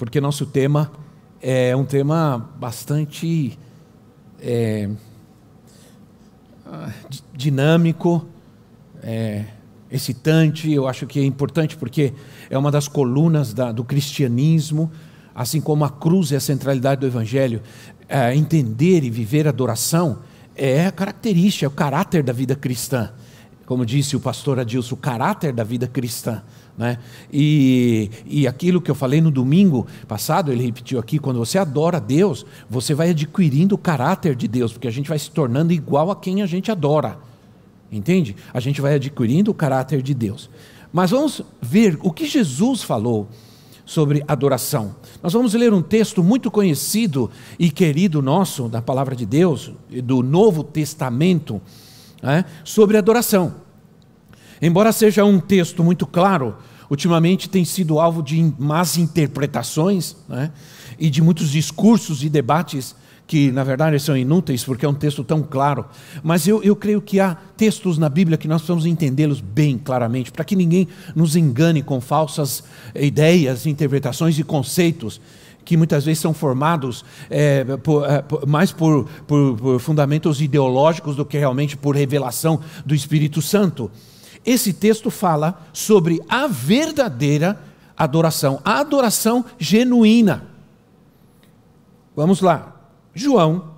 porque 0.00 0.18
nosso 0.18 0.46
tema 0.46 0.90
é 1.42 1.76
um 1.76 1.84
tema 1.84 2.50
bastante 2.58 3.58
é, 4.40 4.88
dinâmico, 7.34 8.26
é, 9.02 9.44
excitante. 9.92 10.72
Eu 10.72 10.88
acho 10.88 11.06
que 11.06 11.20
é 11.20 11.22
importante 11.22 11.76
porque 11.76 12.14
é 12.48 12.56
uma 12.56 12.70
das 12.70 12.88
colunas 12.88 13.52
da, 13.52 13.72
do 13.72 13.84
cristianismo, 13.84 14.90
assim 15.34 15.60
como 15.60 15.84
a 15.84 15.90
cruz 15.90 16.32
é 16.32 16.36
a 16.36 16.40
centralidade 16.40 17.02
do 17.02 17.06
Evangelho. 17.06 17.60
É, 18.08 18.34
entender 18.34 19.04
e 19.04 19.10
viver 19.10 19.46
adoração 19.46 20.20
é 20.56 20.86
a 20.86 20.92
característica, 20.92 21.66
é 21.66 21.68
o 21.68 21.72
caráter 21.72 22.22
da 22.22 22.32
vida 22.32 22.56
cristã. 22.56 23.12
Como 23.66 23.84
disse 23.84 24.16
o 24.16 24.20
pastor 24.20 24.58
Adilson, 24.58 24.94
o 24.94 24.98
caráter 24.98 25.52
da 25.52 25.62
vida 25.62 25.86
cristã. 25.86 26.42
Né? 26.80 26.96
E, 27.30 28.10
e 28.24 28.48
aquilo 28.48 28.80
que 28.80 28.90
eu 28.90 28.94
falei 28.94 29.20
no 29.20 29.30
domingo 29.30 29.86
passado, 30.08 30.50
ele 30.50 30.64
repetiu 30.64 30.98
aqui: 30.98 31.18
quando 31.18 31.38
você 31.38 31.58
adora 31.58 32.00
Deus, 32.00 32.46
você 32.70 32.94
vai 32.94 33.10
adquirindo 33.10 33.74
o 33.74 33.78
caráter 33.78 34.34
de 34.34 34.48
Deus, 34.48 34.72
porque 34.72 34.88
a 34.88 34.90
gente 34.90 35.06
vai 35.06 35.18
se 35.18 35.30
tornando 35.30 35.74
igual 35.74 36.10
a 36.10 36.16
quem 36.16 36.40
a 36.40 36.46
gente 36.46 36.70
adora. 36.70 37.18
Entende? 37.92 38.34
A 38.54 38.60
gente 38.60 38.80
vai 38.80 38.94
adquirindo 38.94 39.50
o 39.50 39.54
caráter 39.54 40.00
de 40.00 40.14
Deus. 40.14 40.48
Mas 40.90 41.10
vamos 41.10 41.42
ver 41.60 41.98
o 42.00 42.10
que 42.10 42.24
Jesus 42.26 42.82
falou 42.82 43.28
sobre 43.84 44.24
adoração. 44.26 44.96
Nós 45.22 45.34
vamos 45.34 45.52
ler 45.52 45.74
um 45.74 45.82
texto 45.82 46.24
muito 46.24 46.50
conhecido 46.50 47.30
e 47.58 47.70
querido 47.70 48.22
nosso, 48.22 48.70
da 48.70 48.80
palavra 48.80 49.14
de 49.14 49.26
Deus, 49.26 49.70
do 50.02 50.22
Novo 50.22 50.64
Testamento, 50.64 51.60
né, 52.22 52.46
sobre 52.64 52.96
adoração. 52.96 53.56
Embora 54.62 54.92
seja 54.92 55.24
um 55.26 55.38
texto 55.38 55.84
muito 55.84 56.06
claro, 56.06 56.56
ultimamente 56.90 57.48
tem 57.48 57.64
sido 57.64 58.00
alvo 58.00 58.22
de 58.22 58.52
más 58.58 58.98
interpretações 58.98 60.16
né? 60.28 60.50
e 60.98 61.08
de 61.08 61.22
muitos 61.22 61.50
discursos 61.50 62.24
e 62.24 62.28
debates 62.28 62.96
que, 63.30 63.52
na 63.52 63.62
verdade, 63.62 63.96
são 64.00 64.16
inúteis, 64.16 64.64
porque 64.64 64.84
é 64.84 64.88
um 64.88 64.94
texto 64.94 65.22
tão 65.22 65.40
claro. 65.40 65.84
Mas 66.20 66.48
eu, 66.48 66.60
eu 66.64 66.74
creio 66.74 67.00
que 67.00 67.20
há 67.20 67.36
textos 67.56 67.96
na 67.96 68.08
Bíblia 68.08 68.36
que 68.36 68.48
nós 68.48 68.60
precisamos 68.60 68.84
entendê-los 68.84 69.40
bem 69.40 69.78
claramente, 69.78 70.32
para 70.32 70.44
que 70.44 70.56
ninguém 70.56 70.88
nos 71.14 71.36
engane 71.36 71.80
com 71.80 72.00
falsas 72.00 72.64
ideias, 72.92 73.66
interpretações 73.66 74.36
e 74.36 74.42
conceitos 74.42 75.20
que 75.64 75.76
muitas 75.76 76.04
vezes 76.04 76.20
são 76.20 76.34
formados 76.34 77.04
é, 77.28 77.62
por, 77.76 78.04
é, 78.04 78.24
mais 78.48 78.72
por, 78.72 79.06
por, 79.28 79.56
por 79.56 79.78
fundamentos 79.78 80.42
ideológicos 80.42 81.14
do 81.14 81.24
que 81.24 81.38
realmente 81.38 81.76
por 81.76 81.94
revelação 81.94 82.58
do 82.84 82.96
Espírito 82.96 83.40
Santo. 83.40 83.88
Esse 84.44 84.72
texto 84.72 85.10
fala 85.10 85.66
sobre 85.72 86.20
a 86.28 86.46
verdadeira 86.46 87.60
adoração, 87.96 88.60
a 88.64 88.80
adoração 88.80 89.44
genuína. 89.58 90.46
Vamos 92.16 92.40
lá. 92.40 92.76
João, 93.14 93.72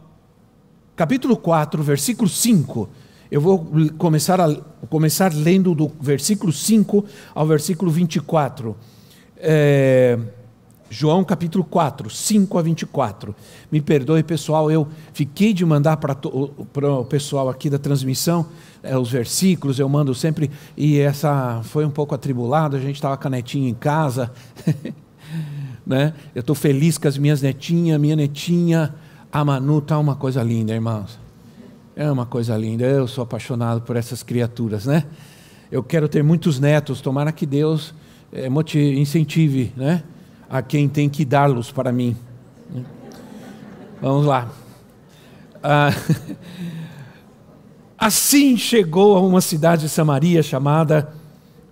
capítulo 0.95 1.37
4, 1.37 1.83
versículo 1.83 2.29
5. 2.29 2.89
Eu 3.31 3.41
vou 3.41 3.67
começar, 3.99 4.41
a, 4.41 4.55
começar 4.89 5.33
lendo 5.33 5.75
do 5.75 5.91
versículo 6.01 6.53
5 6.53 7.05
ao 7.35 7.47
versículo 7.47 7.91
24. 7.91 8.77
É, 9.39 10.19
João 10.93 11.25
capítulo 11.25 11.65
4, 11.65 12.11
5 12.11 12.59
a 12.59 12.63
24. 12.63 13.35
Me 13.71 13.81
perdoe, 13.81 14.23
pessoal, 14.23 14.71
eu 14.71 14.87
fiquei 15.15 15.55
de 15.55 15.65
mandar 15.65 15.97
para 15.97 16.15
o 16.23 17.05
pessoal 17.07 17.49
aqui 17.49 17.71
da 17.71 17.79
transmissão 17.79 18.47
é, 18.83 18.97
os 18.97 19.11
versículos, 19.11 19.79
eu 19.79 19.89
mando 19.89 20.15
sempre, 20.15 20.51
e 20.77 20.99
essa 20.99 21.61
foi 21.65 21.85
um 21.85 21.91
pouco 21.91 22.15
atribulado, 22.15 22.77
a 22.77 22.81
gente 22.81 22.97
estava 22.97 23.17
com 23.17 23.29
a 23.29 23.31
netinha 23.31 23.69
em 23.69 23.75
casa, 23.75 24.31
né? 25.87 26.15
eu 26.35 26.41
estou 26.41 26.55
feliz 26.55 26.99
com 26.99 27.09
as 27.09 27.17
minhas 27.17 27.43
netinhas, 27.43 28.01
minha 28.01 28.17
netinha, 28.17 28.95
a 29.33 29.45
Manu 29.45 29.79
está 29.79 29.99
uma 29.99 30.17
coisa 30.17 30.43
linda, 30.43 30.73
irmãos. 30.73 31.19
É 31.95 32.11
uma 32.11 32.25
coisa 32.25 32.57
linda, 32.57 32.85
eu 32.85 33.07
sou 33.07 33.23
apaixonado 33.23 33.83
por 33.83 33.97
essas 33.97 34.23
criaturas, 34.23 34.87
né? 34.87 35.05
Eu 35.71 35.83
quero 35.83 36.09
ter 36.09 36.23
muitos 36.23 36.59
netos, 36.59 37.01
tomara 37.01 37.31
que 37.33 37.45
Deus 37.45 37.95
é, 38.33 38.49
motive, 38.49 38.99
incentive, 38.99 39.73
né? 39.77 40.03
a 40.53 40.61
quem 40.61 40.87
tem 40.87 41.09
que 41.09 41.25
dá-los 41.25 41.73
para 41.73 41.91
mim. 41.91 42.15
Vamos 44.03 44.27
lá. 44.27 44.51
Ah, 45.63 45.91
assim 48.03 48.57
chegou 48.57 49.17
a 49.17 49.21
uma 49.21 49.41
cidade 49.41 49.83
de 49.83 49.89
Samaria 49.89 50.43
chamada 50.43 51.15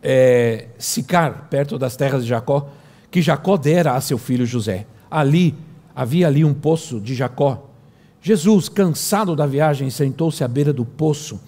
é, 0.00 0.68
Sicar, 0.78 1.48
perto 1.50 1.76
das 1.76 1.96
terras 1.96 2.22
de 2.22 2.28
Jacó, 2.28 2.70
que 3.10 3.20
Jacó 3.20 3.56
dera 3.56 3.96
a 3.96 4.00
seu 4.00 4.16
filho 4.16 4.46
José. 4.46 4.86
Ali 5.10 5.56
havia 5.92 6.28
ali 6.28 6.44
um 6.44 6.54
poço 6.54 7.00
de 7.00 7.16
Jacó. 7.16 7.68
Jesus, 8.22 8.68
cansado 8.68 9.34
da 9.34 9.44
viagem, 9.44 9.90
sentou-se 9.90 10.44
à 10.44 10.46
beira 10.46 10.72
do 10.72 10.84
poço. 10.84 11.40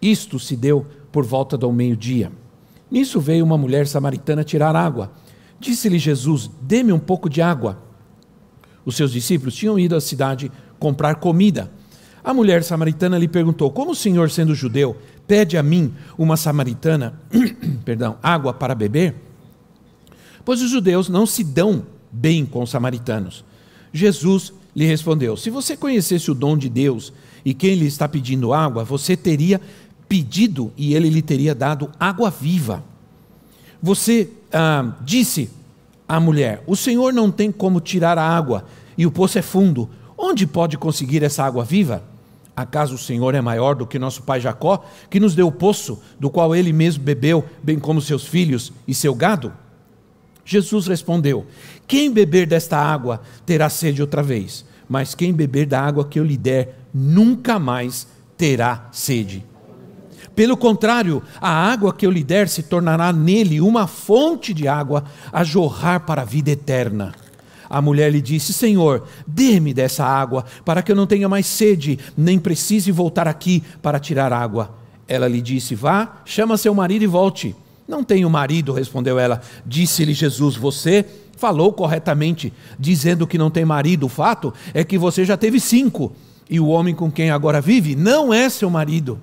Isto 0.00 0.38
se 0.38 0.54
deu 0.54 0.86
por 1.10 1.24
volta 1.24 1.58
do 1.58 1.72
meio-dia. 1.72 2.30
Nisso 2.88 3.18
veio 3.18 3.44
uma 3.44 3.58
mulher 3.58 3.88
samaritana 3.88 4.44
tirar 4.44 4.76
água. 4.76 5.10
Disse-lhe 5.58 5.98
Jesus: 5.98 6.48
Dê-me 6.60 6.92
um 6.92 6.98
pouco 6.98 7.28
de 7.28 7.42
água. 7.42 7.76
Os 8.84 8.94
seus 8.94 9.10
discípulos 9.10 9.56
tinham 9.56 9.76
ido 9.80 9.96
à 9.96 10.00
cidade 10.00 10.52
comprar 10.78 11.16
comida. 11.16 11.72
A 12.24 12.32
mulher 12.32 12.62
samaritana 12.62 13.18
lhe 13.18 13.28
perguntou: 13.28 13.70
Como 13.70 13.92
o 13.92 13.96
senhor, 13.96 14.30
sendo 14.30 14.54
judeu, 14.54 14.96
pede 15.26 15.56
a 15.56 15.62
mim, 15.62 15.92
uma 16.16 16.36
samaritana, 16.36 17.18
perdão, 17.84 18.16
água 18.22 18.52
para 18.52 18.74
beber? 18.74 19.14
Pois 20.44 20.60
os 20.62 20.70
judeus 20.70 21.08
não 21.08 21.26
se 21.26 21.42
dão 21.42 21.84
bem 22.10 22.44
com 22.44 22.62
os 22.62 22.70
samaritanos. 22.70 23.44
Jesus 23.92 24.52
lhe 24.74 24.84
respondeu: 24.84 25.36
Se 25.36 25.50
você 25.50 25.76
conhecesse 25.76 26.30
o 26.30 26.34
dom 26.34 26.56
de 26.56 26.68
Deus 26.68 27.12
e 27.44 27.52
quem 27.52 27.74
lhe 27.74 27.86
está 27.86 28.08
pedindo 28.08 28.52
água, 28.52 28.84
você 28.84 29.16
teria 29.16 29.60
pedido 30.08 30.72
e 30.76 30.94
ele 30.94 31.08
lhe 31.08 31.22
teria 31.22 31.54
dado 31.54 31.90
água 31.98 32.30
viva. 32.30 32.84
Você 33.82 34.30
ah, 34.52 34.92
disse 35.00 35.50
à 36.08 36.20
mulher: 36.20 36.62
O 36.66 36.76
Senhor 36.76 37.12
não 37.12 37.32
tem 37.32 37.50
como 37.50 37.80
tirar 37.80 38.16
a 38.16 38.28
água, 38.28 38.64
e 38.96 39.06
o 39.06 39.10
poço 39.10 39.38
é 39.38 39.42
fundo. 39.42 39.90
Onde 40.16 40.46
pode 40.46 40.78
conseguir 40.78 41.24
essa 41.24 41.42
água 41.42 41.64
viva? 41.64 42.11
Acaso 42.56 42.94
o 42.94 42.98
Senhor 42.98 43.34
é 43.34 43.40
maior 43.40 43.74
do 43.74 43.86
que 43.86 43.98
nosso 43.98 44.22
pai 44.22 44.40
Jacó, 44.40 44.84
que 45.08 45.18
nos 45.18 45.34
deu 45.34 45.48
o 45.48 45.52
poço, 45.52 46.00
do 46.20 46.30
qual 46.30 46.54
ele 46.54 46.72
mesmo 46.72 47.02
bebeu, 47.02 47.44
bem 47.62 47.78
como 47.78 48.00
seus 48.00 48.26
filhos 48.26 48.72
e 48.86 48.94
seu 48.94 49.14
gado? 49.14 49.52
Jesus 50.44 50.86
respondeu: 50.86 51.46
Quem 51.86 52.10
beber 52.10 52.46
desta 52.46 52.76
água 52.76 53.22
terá 53.46 53.70
sede 53.70 54.02
outra 54.02 54.22
vez, 54.22 54.64
mas 54.88 55.14
quem 55.14 55.32
beber 55.32 55.66
da 55.66 55.80
água 55.80 56.04
que 56.04 56.20
eu 56.20 56.24
lhe 56.24 56.36
der 56.36 56.78
nunca 56.92 57.58
mais 57.58 58.06
terá 58.36 58.88
sede. 58.92 59.44
Pelo 60.34 60.56
contrário, 60.56 61.22
a 61.40 61.50
água 61.50 61.92
que 61.92 62.06
eu 62.06 62.10
lhe 62.10 62.24
der 62.24 62.48
se 62.48 62.62
tornará 62.62 63.12
nele 63.12 63.60
uma 63.60 63.86
fonte 63.86 64.54
de 64.54 64.66
água 64.66 65.04
a 65.32 65.44
jorrar 65.44 66.00
para 66.00 66.22
a 66.22 66.24
vida 66.24 66.50
eterna. 66.50 67.14
A 67.72 67.80
mulher 67.80 68.12
lhe 68.12 68.20
disse: 68.20 68.52
Senhor, 68.52 69.04
dê-me 69.26 69.72
dessa 69.72 70.04
água, 70.04 70.44
para 70.62 70.82
que 70.82 70.92
eu 70.92 70.96
não 70.96 71.06
tenha 71.06 71.26
mais 71.26 71.46
sede, 71.46 71.98
nem 72.14 72.38
precise 72.38 72.92
voltar 72.92 73.26
aqui 73.26 73.62
para 73.80 73.98
tirar 73.98 74.30
água. 74.30 74.76
Ela 75.08 75.26
lhe 75.26 75.40
disse: 75.40 75.74
Vá, 75.74 76.20
chama 76.26 76.58
seu 76.58 76.74
marido 76.74 77.02
e 77.02 77.06
volte. 77.06 77.56
Não 77.88 78.04
tenho 78.04 78.28
marido, 78.28 78.74
respondeu 78.74 79.18
ela. 79.18 79.40
Disse-lhe 79.64 80.12
Jesus: 80.12 80.54
Você 80.54 81.02
falou 81.38 81.72
corretamente, 81.72 82.52
dizendo 82.78 83.26
que 83.26 83.38
não 83.38 83.50
tem 83.50 83.64
marido. 83.64 84.04
O 84.04 84.10
fato 84.10 84.52
é 84.74 84.84
que 84.84 84.98
você 84.98 85.24
já 85.24 85.38
teve 85.38 85.58
cinco, 85.58 86.12
e 86.50 86.60
o 86.60 86.66
homem 86.66 86.94
com 86.94 87.10
quem 87.10 87.30
agora 87.30 87.58
vive 87.58 87.96
não 87.96 88.34
é 88.34 88.50
seu 88.50 88.68
marido. 88.68 89.18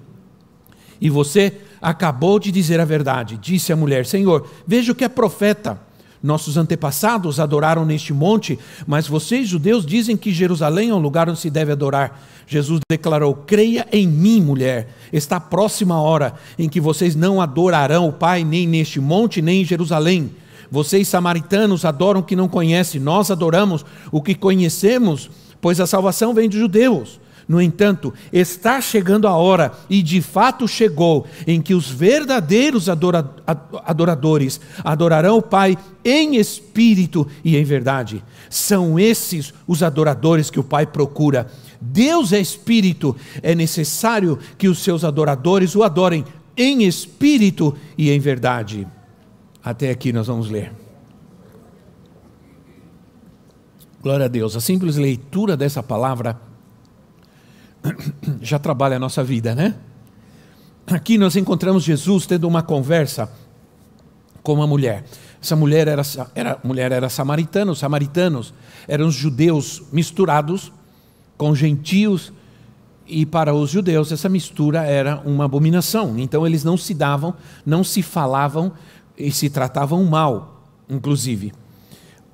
E 0.99 1.07
você 1.07 1.53
acabou 1.79 2.39
de 2.39 2.51
dizer 2.51 2.79
a 2.79 2.85
verdade. 2.85 3.37
Disse 3.37 3.71
a 3.71 3.75
mulher: 3.75 4.07
Senhor, 4.07 4.49
veja 4.65 4.95
que 4.95 5.03
é 5.03 5.07
profeta. 5.07 5.87
Nossos 6.21 6.57
antepassados 6.57 7.39
adoraram 7.39 7.85
neste 7.85 8.13
monte, 8.13 8.59
mas 8.85 9.07
vocês, 9.07 9.47
judeus, 9.47 9.85
dizem 9.85 10.17
que 10.17 10.33
Jerusalém 10.33 10.89
é 10.89 10.93
um 10.93 10.99
lugar 10.99 11.29
onde 11.29 11.39
se 11.39 11.49
deve 11.49 11.71
adorar. 11.71 12.21
Jesus 12.45 12.81
declarou: 12.89 13.33
Creia 13.33 13.87
em 13.91 14.05
mim, 14.05 14.41
mulher. 14.41 14.89
Está 15.13 15.39
próxima 15.39 15.95
a 15.95 16.01
hora 16.01 16.33
em 16.57 16.67
que 16.67 16.81
vocês 16.81 17.15
não 17.15 17.39
adorarão 17.39 18.09
o 18.09 18.13
Pai 18.13 18.43
nem 18.43 18.67
neste 18.67 18.99
monte, 18.99 19.41
nem 19.41 19.61
em 19.61 19.65
Jerusalém. 19.65 20.31
Vocês 20.69 21.07
samaritanos 21.07 21.85
adoram 21.85 22.19
o 22.19 22.23
que 22.23 22.35
não 22.35 22.47
conhecem, 22.47 22.99
nós 22.99 23.31
adoramos 23.31 23.85
o 24.11 24.21
que 24.21 24.35
conhecemos, 24.35 25.29
pois 25.59 25.79
a 25.79 25.87
salvação 25.87 26.33
vem 26.33 26.49
dos 26.49 26.59
judeus. 26.59 27.19
No 27.49 27.59
entanto, 27.59 28.13
está 28.31 28.79
chegando 28.79 29.27
a 29.27 29.35
hora, 29.35 29.71
e 29.89 30.03
de 30.03 30.21
fato 30.21 30.67
chegou, 30.67 31.25
em 31.47 31.59
que 31.59 31.73
os 31.73 31.89
verdadeiros 31.89 32.87
adoradores 32.87 34.61
adorarão 34.83 35.37
o 35.37 35.41
Pai 35.41 35.75
em 36.05 36.35
espírito 36.35 37.27
e 37.43 37.57
em 37.57 37.63
verdade. 37.63 38.23
São 38.51 38.99
esses 38.99 39.51
os 39.65 39.81
adoradores 39.81 40.51
que 40.51 40.59
o 40.59 40.63
Pai 40.63 40.85
procura. 40.85 41.47
Deus 41.81 42.33
é 42.33 42.39
espírito, 42.39 43.15
é 43.41 43.55
necessário 43.55 44.37
que 44.55 44.67
os 44.67 44.77
seus 44.77 45.03
adoradores 45.03 45.75
o 45.75 45.81
adorem 45.81 46.23
em 46.55 46.83
espírito 46.83 47.75
e 47.97 48.11
em 48.11 48.19
verdade. 48.19 48.87
Até 49.63 49.89
aqui 49.89 50.13
nós 50.13 50.27
vamos 50.27 50.51
ler. 50.51 50.71
Glória 54.03 54.25
a 54.25 54.29
Deus. 54.29 54.55
A 54.55 54.61
simples 54.61 54.97
leitura 54.97 55.57
dessa 55.57 55.81
palavra 55.81 56.47
já 58.41 58.59
trabalha 58.59 58.97
a 58.97 58.99
nossa 58.99 59.23
vida, 59.23 59.55
né? 59.55 59.75
Aqui 60.87 61.17
nós 61.17 61.35
encontramos 61.35 61.83
Jesus 61.83 62.25
tendo 62.25 62.47
uma 62.47 62.63
conversa 62.63 63.31
com 64.41 64.53
uma 64.53 64.65
mulher. 64.65 65.03
Essa 65.41 65.55
mulher 65.55 65.87
era, 65.87 66.01
era, 66.35 66.59
mulher 66.63 66.91
era 66.91 67.09
samaritana, 67.09 67.71
os 67.71 67.79
samaritanos 67.79 68.53
eram 68.87 69.07
os 69.07 69.15
judeus 69.15 69.83
misturados 69.91 70.71
com 71.37 71.55
gentios, 71.55 72.33
e 73.07 73.25
para 73.25 73.53
os 73.53 73.69
judeus 73.69 74.11
essa 74.11 74.27
mistura 74.27 74.83
era 74.83 75.21
uma 75.25 75.45
abominação. 75.45 76.17
Então 76.17 76.45
eles 76.45 76.63
não 76.63 76.77
se 76.77 76.93
davam, 76.93 77.33
não 77.65 77.83
se 77.83 78.01
falavam 78.01 78.71
e 79.17 79.31
se 79.31 79.49
tratavam 79.49 80.03
mal, 80.05 80.63
inclusive. 80.89 81.53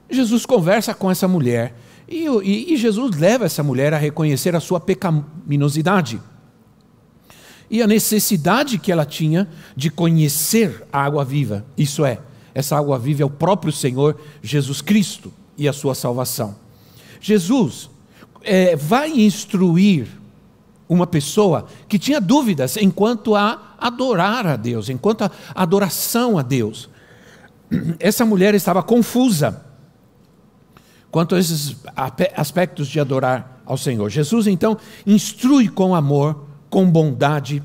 Jesus 0.09 0.45
conversa 0.45 0.93
com 0.93 1.09
essa 1.09 1.27
mulher 1.27 1.75
e, 2.07 2.27
e, 2.27 2.73
e 2.73 2.77
Jesus 2.77 3.15
leva 3.15 3.45
essa 3.45 3.63
mulher 3.63 3.93
a 3.93 3.97
reconhecer 3.97 4.55
a 4.55 4.59
sua 4.59 4.79
pecaminosidade 4.79 6.21
e 7.69 7.81
a 7.81 7.87
necessidade 7.87 8.77
que 8.77 8.91
ela 8.91 9.05
tinha 9.05 9.47
de 9.75 9.89
conhecer 9.89 10.85
a 10.93 11.03
água 11.03 11.25
viva. 11.25 11.65
Isso 11.77 12.05
é, 12.05 12.19
essa 12.53 12.77
água 12.77 12.99
viva 12.99 13.23
é 13.23 13.25
o 13.25 13.29
próprio 13.29 13.73
Senhor 13.73 14.19
Jesus 14.41 14.81
Cristo 14.81 15.33
e 15.57 15.67
a 15.67 15.73
sua 15.73 15.95
salvação. 15.95 16.55
Jesus 17.19 17.89
é, 18.43 18.75
vai 18.75 19.09
instruir 19.09 20.07
uma 20.87 21.07
pessoa 21.07 21.65
que 21.89 21.97
tinha 21.97 22.21
dúvidas 22.21 22.77
enquanto 22.77 23.35
a 23.35 23.75
adorar 23.79 24.45
a 24.45 24.55
Deus, 24.55 24.89
enquanto 24.89 25.23
a 25.23 25.31
adoração 25.55 26.37
a 26.37 26.43
Deus. 26.43 26.87
Essa 27.99 28.23
mulher 28.23 28.53
estava 28.53 28.83
confusa 28.83 29.65
quanto 31.15 31.33
a 31.33 31.39
esses 31.39 31.77
aspectos 32.35 32.89
de 32.89 32.99
adorar 32.99 33.61
ao 33.65 33.77
Senhor. 33.77 34.09
Jesus 34.09 34.47
então 34.47 34.77
instrui 35.07 35.69
com 35.69 35.95
amor, 35.95 36.43
com 36.69 36.91
bondade, 36.91 37.63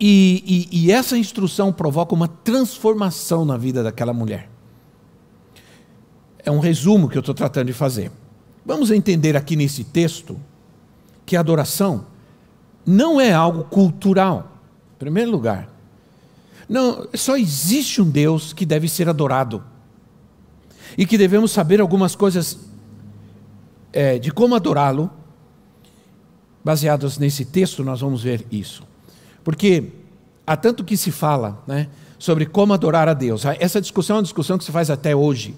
e, 0.00 0.68
e, 0.72 0.86
e 0.86 0.90
essa 0.90 1.16
instrução 1.16 1.72
provoca 1.72 2.16
uma 2.16 2.26
transformação 2.26 3.44
na 3.44 3.56
vida 3.56 3.80
daquela 3.80 4.12
mulher. 4.12 4.50
É 6.44 6.50
um 6.50 6.58
resumo 6.58 7.08
que 7.08 7.16
eu 7.16 7.20
estou 7.20 7.32
tratando 7.32 7.68
de 7.68 7.72
fazer. 7.72 8.10
Vamos 8.66 8.90
entender 8.90 9.36
aqui 9.36 9.54
nesse 9.54 9.84
texto 9.84 10.36
que 11.24 11.36
a 11.36 11.40
adoração 11.40 12.06
não 12.84 13.20
é 13.20 13.32
algo 13.32 13.62
cultural, 13.62 14.58
em 14.96 14.98
primeiro 14.98 15.30
lugar. 15.30 15.68
Não, 16.68 17.06
só 17.14 17.36
existe 17.36 18.02
um 18.02 18.10
Deus 18.10 18.52
que 18.52 18.66
deve 18.66 18.88
ser 18.88 19.08
adorado. 19.08 19.62
E 20.96 21.06
que 21.06 21.18
devemos 21.18 21.50
saber 21.50 21.80
algumas 21.80 22.14
coisas 22.14 22.58
é, 23.92 24.18
de 24.18 24.30
como 24.30 24.54
adorá-lo. 24.54 25.10
Baseados 26.64 27.18
nesse 27.18 27.44
texto, 27.44 27.84
nós 27.84 28.00
vamos 28.00 28.22
ver 28.22 28.46
isso. 28.50 28.82
Porque 29.42 29.84
há 30.46 30.56
tanto 30.56 30.82
que 30.82 30.96
se 30.96 31.10
fala 31.10 31.62
né, 31.66 31.88
sobre 32.18 32.46
como 32.46 32.72
adorar 32.72 33.06
a 33.06 33.12
Deus. 33.12 33.44
Essa 33.60 33.80
discussão 33.80 34.16
é 34.16 34.18
uma 34.18 34.22
discussão 34.22 34.56
que 34.56 34.64
se 34.64 34.72
faz 34.72 34.88
até 34.88 35.14
hoje. 35.14 35.54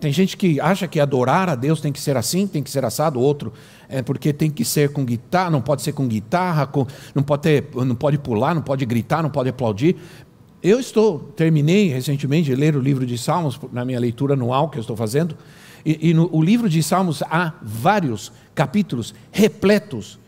Tem 0.00 0.12
gente 0.12 0.36
que 0.36 0.60
acha 0.60 0.86
que 0.86 1.00
adorar 1.00 1.48
a 1.48 1.54
Deus 1.54 1.80
tem 1.80 1.92
que 1.92 2.00
ser 2.00 2.16
assim, 2.16 2.46
tem 2.46 2.62
que 2.62 2.70
ser 2.70 2.84
assado, 2.84 3.20
outro 3.20 3.52
é 3.88 4.02
porque 4.02 4.32
tem 4.32 4.50
que 4.50 4.64
ser 4.64 4.92
com 4.92 5.04
guitarra, 5.04 5.50
não 5.50 5.62
pode 5.62 5.82
ser 5.82 5.92
com 5.92 6.06
guitarra, 6.06 6.66
com, 6.66 6.86
não, 7.14 7.22
pode 7.22 7.42
ter, 7.42 7.68
não 7.74 7.94
pode 7.94 8.18
pular, 8.18 8.54
não 8.54 8.62
pode 8.62 8.84
gritar, 8.84 9.22
não 9.22 9.30
pode 9.30 9.48
aplaudir. 9.48 9.96
Eu 10.68 10.78
estou, 10.78 11.20
terminei 11.34 11.88
recentemente 11.88 12.50
de 12.50 12.54
ler 12.54 12.76
o 12.76 12.80
livro 12.80 13.06
de 13.06 13.16
Salmos, 13.16 13.58
na 13.72 13.86
minha 13.86 13.98
leitura 13.98 14.34
anual 14.34 14.68
que 14.68 14.76
eu 14.76 14.82
estou 14.82 14.94
fazendo, 14.94 15.34
e, 15.82 16.10
e 16.10 16.12
no 16.12 16.28
o 16.30 16.42
livro 16.42 16.68
de 16.68 16.82
Salmos 16.82 17.22
há 17.22 17.54
vários 17.62 18.30
capítulos 18.54 19.14
repletos 19.32 20.18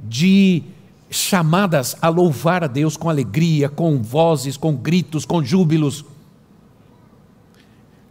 de 0.00 0.64
chamadas 1.08 1.96
a 2.02 2.08
louvar 2.08 2.64
a 2.64 2.66
Deus 2.66 2.96
com 2.96 3.08
alegria, 3.08 3.68
com 3.68 4.02
vozes, 4.02 4.56
com 4.56 4.74
gritos, 4.74 5.24
com 5.24 5.44
júbilos. 5.44 6.04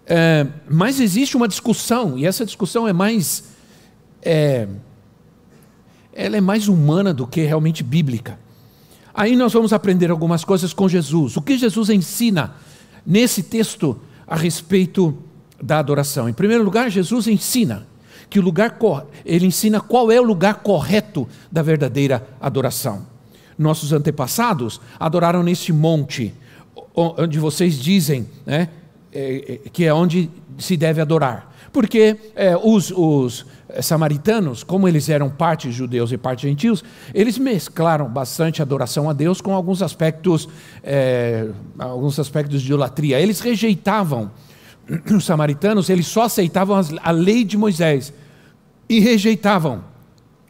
É, 0.06 0.47
mas 0.69 1.01
existe 1.01 1.35
uma 1.35 1.50
discussão, 1.50 2.18
e 2.18 2.25
essa 2.25 2.45
discussão 2.45 2.88
é 2.88 2.94
mais. 2.94 3.44
É, 4.21 4.69
ela 6.13 6.38
é 6.38 6.41
mais 6.41 6.69
humana 6.69 7.13
do 7.13 7.27
que 7.27 7.41
realmente 7.41 7.83
bíblica. 7.83 8.39
Aí 9.13 9.36
nós 9.36 9.54
vamos 9.54 9.74
aprender 9.74 10.10
algumas 10.10 10.44
coisas 10.44 10.74
com 10.74 10.89
Jesus. 10.89 11.38
O 11.38 11.42
que 11.42 11.57
Jesus 11.57 11.89
ensina 11.89 12.56
nesse 13.06 13.44
texto 13.44 14.00
a 14.25 14.36
respeito 14.36 15.15
da 15.62 15.80
adoração? 15.80 16.27
Em 16.27 16.33
primeiro 16.33 16.63
lugar, 16.63 16.89
Jesus 16.89 17.27
ensina 17.27 17.86
que 18.30 18.39
o 18.39 18.42
lugar 18.42 18.80
ele 19.24 19.45
ensina 19.45 19.80
qual 19.80 20.12
é 20.12 20.19
o 20.19 20.24
lugar 20.24 20.56
correto 20.56 21.27
da 21.51 21.62
verdadeira 21.62 22.27
adoração. 22.42 23.06
Nossos 23.57 23.94
antepassados 23.94 24.81
adoraram 25.00 25.44
neste 25.44 25.71
monte, 25.71 26.33
onde 26.95 27.38
vocês 27.38 27.77
dizem, 27.77 28.27
né, 28.45 28.69
é, 29.13 29.60
é, 29.65 29.69
que 29.69 29.86
é 29.86 29.94
onde 29.94 30.30
se 30.57 30.75
deve 30.75 31.00
adorar. 31.00 31.54
Porque 31.71 32.18
é, 32.36 32.56
os, 32.57 32.92
os 32.92 33.45
samaritanos, 33.81 34.63
como 34.63 34.88
eles 34.88 35.10
eram 35.10 35.30
parte 35.30 35.71
judeus 35.71 36.12
e 36.12 36.18
parte 36.18 36.48
gentios, 36.48 36.83
eles 37.13 37.38
mesclaram 37.38 38.07
bastante 38.07 38.62
adoração 38.62 39.10
a 39.10 39.13
Deus 39.13 39.42
com 39.42 39.54
alguns 39.54 39.81
aspectos, 39.81 40.48
é, 40.83 41.48
alguns 41.80 42.19
aspectos 42.19 42.62
de 42.62 42.68
idolatria. 42.68 43.19
Eles 43.19 43.39
rejeitavam, 43.39 44.31
os 45.16 45.25
samaritanos, 45.25 45.89
eles 45.89 46.07
só 46.07 46.24
aceitavam 46.24 46.80
a 47.02 47.11
lei 47.11 47.44
de 47.44 47.57
Moisés 47.57 48.14
e 48.90 48.99
rejeitavam 48.99 49.83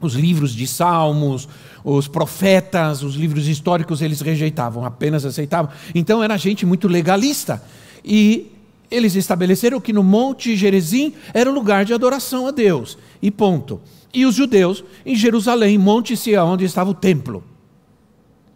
os 0.01 0.15
livros 0.15 0.53
de 0.53 0.67
salmos, 0.67 1.47
os 1.83 2.07
profetas, 2.07 3.03
os 3.03 3.15
livros 3.15 3.47
históricos, 3.47 4.01
eles 4.01 4.21
rejeitavam, 4.21 4.85
apenas 4.85 5.25
aceitavam. 5.25 5.71
Então 5.95 6.21
era 6.21 6.38
gente 6.38 6.65
muito 6.65 6.88
legalista. 6.88 7.63
E 8.03 8.52
eles 8.93 9.15
estabeleceram 9.15 9.81
que 9.81 9.91
no 9.91 10.03
Monte 10.03 10.55
Gerizim 10.55 11.13
era 11.33 11.50
o 11.50 11.53
lugar 11.53 11.83
de 11.83 11.93
adoração 11.93 12.45
a 12.45 12.51
Deus. 12.51 12.97
E 13.21 13.31
ponto. 13.31 13.81
E 14.13 14.23
os 14.25 14.35
judeus 14.35 14.83
em 15.03 15.15
Jerusalém, 15.15 15.77
Monte 15.79 16.15
Sião, 16.15 16.50
onde 16.50 16.63
estava 16.63 16.91
o 16.91 16.93
templo. 16.93 17.43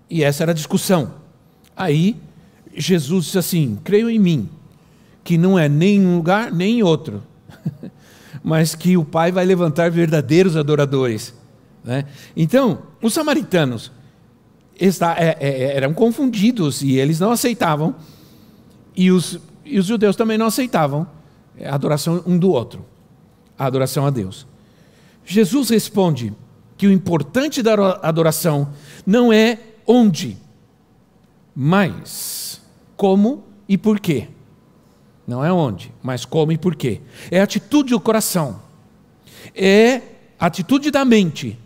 E 0.07 0.23
essa 0.23 0.43
era 0.43 0.51
a 0.51 0.55
discussão. 0.55 1.15
Aí 1.75 2.15
Jesus 2.75 3.25
disse 3.25 3.37
assim: 3.39 3.79
creio 3.83 4.09
em 4.09 4.19
mim, 4.19 4.47
que 5.23 5.37
não 5.37 5.57
é 5.57 5.67
nem 5.67 6.05
um 6.05 6.17
lugar 6.17 6.51
nem 6.51 6.83
outro, 6.83 7.23
mas 8.43 8.75
que 8.75 8.95
o 8.95 9.03
Pai 9.03 9.31
vai 9.31 9.43
levantar 9.43 9.89
verdadeiros 9.89 10.55
adoradores. 10.55 11.33
Né? 11.83 12.05
Então, 12.35 12.83
os 13.01 13.13
samaritanos 13.13 13.91
é, 14.79 15.37
é, 15.39 15.75
eram 15.75 15.93
confundidos 15.93 16.83
e 16.83 16.97
eles 16.97 17.19
não 17.19 17.31
aceitavam 17.31 17.95
e 18.95 19.11
os, 19.11 19.39
e 19.69 19.79
os 19.79 19.85
judeus 19.85 20.15
também 20.15 20.37
não 20.37 20.47
aceitavam 20.47 21.07
a 21.63 21.73
adoração 21.73 22.23
um 22.25 22.37
do 22.37 22.51
outro, 22.51 22.85
a 23.57 23.65
adoração 23.65 24.05
a 24.05 24.09
Deus. 24.09 24.45
Jesus 25.25 25.69
responde 25.69 26.33
que 26.77 26.87
o 26.87 26.91
importante 26.91 27.61
da 27.61 27.73
adoração 28.01 28.69
não 29.05 29.33
é 29.33 29.59
onde, 29.85 30.37
mas 31.55 32.61
como 32.95 33.43
e 33.67 33.77
por 33.77 33.99
quê. 33.99 34.29
Não 35.25 35.43
é 35.43 35.51
onde, 35.51 35.91
mas 36.01 36.23
como 36.23 36.51
e 36.51 36.57
por 36.57 36.75
quê. 36.75 37.01
É 37.29 37.41
atitude 37.41 37.89
do 37.89 37.99
coração, 37.99 38.61
é 39.53 40.01
atitude 40.39 40.91
da 40.91 41.03
mente, 41.03 41.59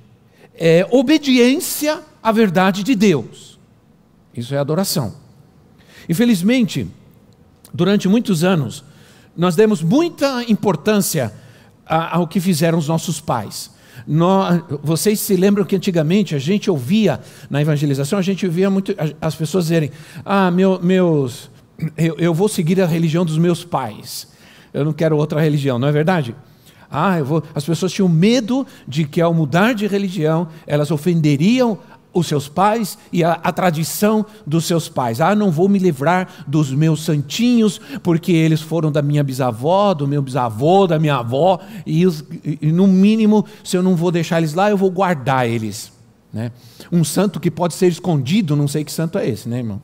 é 0.55 0.87
obediência 0.89 2.01
à 2.23 2.31
verdade 2.31 2.83
de 2.83 2.95
Deus. 2.95 3.59
Isso 4.33 4.55
é 4.55 4.57
adoração. 4.57 5.13
Infelizmente, 6.07 6.87
durante 7.73 8.07
muitos 8.07 8.43
anos, 8.43 8.83
nós 9.35 9.55
demos 9.55 9.81
muita 9.81 10.43
importância 10.49 11.33
ao 11.85 12.27
que 12.27 12.39
fizeram 12.39 12.77
os 12.77 12.87
nossos 12.87 13.19
pais. 13.19 13.71
Nós, 14.07 14.63
vocês 14.81 15.19
se 15.19 15.35
lembram 15.35 15.65
que 15.65 15.75
antigamente 15.75 16.35
a 16.35 16.39
gente 16.39 16.69
ouvia 16.71 17.19
na 17.49 17.61
evangelização, 17.61 18.17
a 18.17 18.21
gente 18.21 18.45
ouvia 18.45 18.69
muito 18.69 18.95
as 19.19 19.35
pessoas 19.35 19.65
dizerem: 19.65 19.91
Ah, 20.25 20.49
meu, 20.49 20.79
meus, 20.81 21.49
eu, 21.97 22.15
eu 22.17 22.33
vou 22.33 22.47
seguir 22.47 22.81
a 22.81 22.85
religião 22.85 23.25
dos 23.25 23.37
meus 23.37 23.63
pais. 23.63 24.27
Eu 24.73 24.85
não 24.85 24.93
quero 24.93 25.17
outra 25.17 25.41
religião, 25.41 25.77
não 25.77 25.87
é 25.87 25.91
verdade? 25.91 26.35
Ah, 26.89 27.19
eu 27.19 27.25
vou. 27.25 27.43
As 27.55 27.63
pessoas 27.63 27.91
tinham 27.91 28.09
medo 28.09 28.67
de 28.87 29.05
que 29.05 29.21
ao 29.21 29.33
mudar 29.33 29.73
de 29.73 29.87
religião 29.87 30.47
elas 30.67 30.91
ofenderiam 30.91 31.77
os 32.13 32.27
seus 32.27 32.49
pais 32.49 32.97
e 33.11 33.23
a, 33.23 33.33
a, 33.33 33.51
tradição 33.51 34.25
dos 34.45 34.65
seus 34.65 34.89
pais. 34.89 35.21
Ah, 35.21 35.33
não 35.33 35.49
vou 35.49 35.69
me 35.69 35.79
livrar 35.79 36.45
dos 36.47 36.71
meus 36.71 37.03
santinhos, 37.03 37.79
porque 38.03 38.31
eles 38.31 38.61
foram 38.61 38.91
da 38.91 39.01
minha 39.01 39.23
bisavó, 39.23 39.93
do 39.93 40.07
meu 40.07 40.21
bisavô, 40.21 40.87
da 40.87 40.99
minha 40.99 41.15
avó, 41.15 41.59
e, 41.85 42.05
os, 42.05 42.23
e 42.43 42.71
no 42.71 42.87
mínimo, 42.87 43.45
se 43.63 43.77
eu 43.77 43.83
não 43.83 43.95
vou 43.95 44.11
deixar 44.11 44.39
eles 44.39 44.53
lá, 44.53 44.69
eu 44.69 44.77
vou 44.77 44.91
guardar 44.91 45.47
eles. 45.47 45.91
Né? 46.33 46.51
Um 46.91 47.03
santo 47.03 47.39
que 47.39 47.51
pode 47.51 47.73
ser 47.73 47.87
escondido, 47.87 48.55
não 48.55 48.67
sei 48.67 48.83
que 48.83 48.91
santo 48.91 49.17
é 49.17 49.27
esse, 49.27 49.47
né, 49.47 49.59
irmão? 49.59 49.81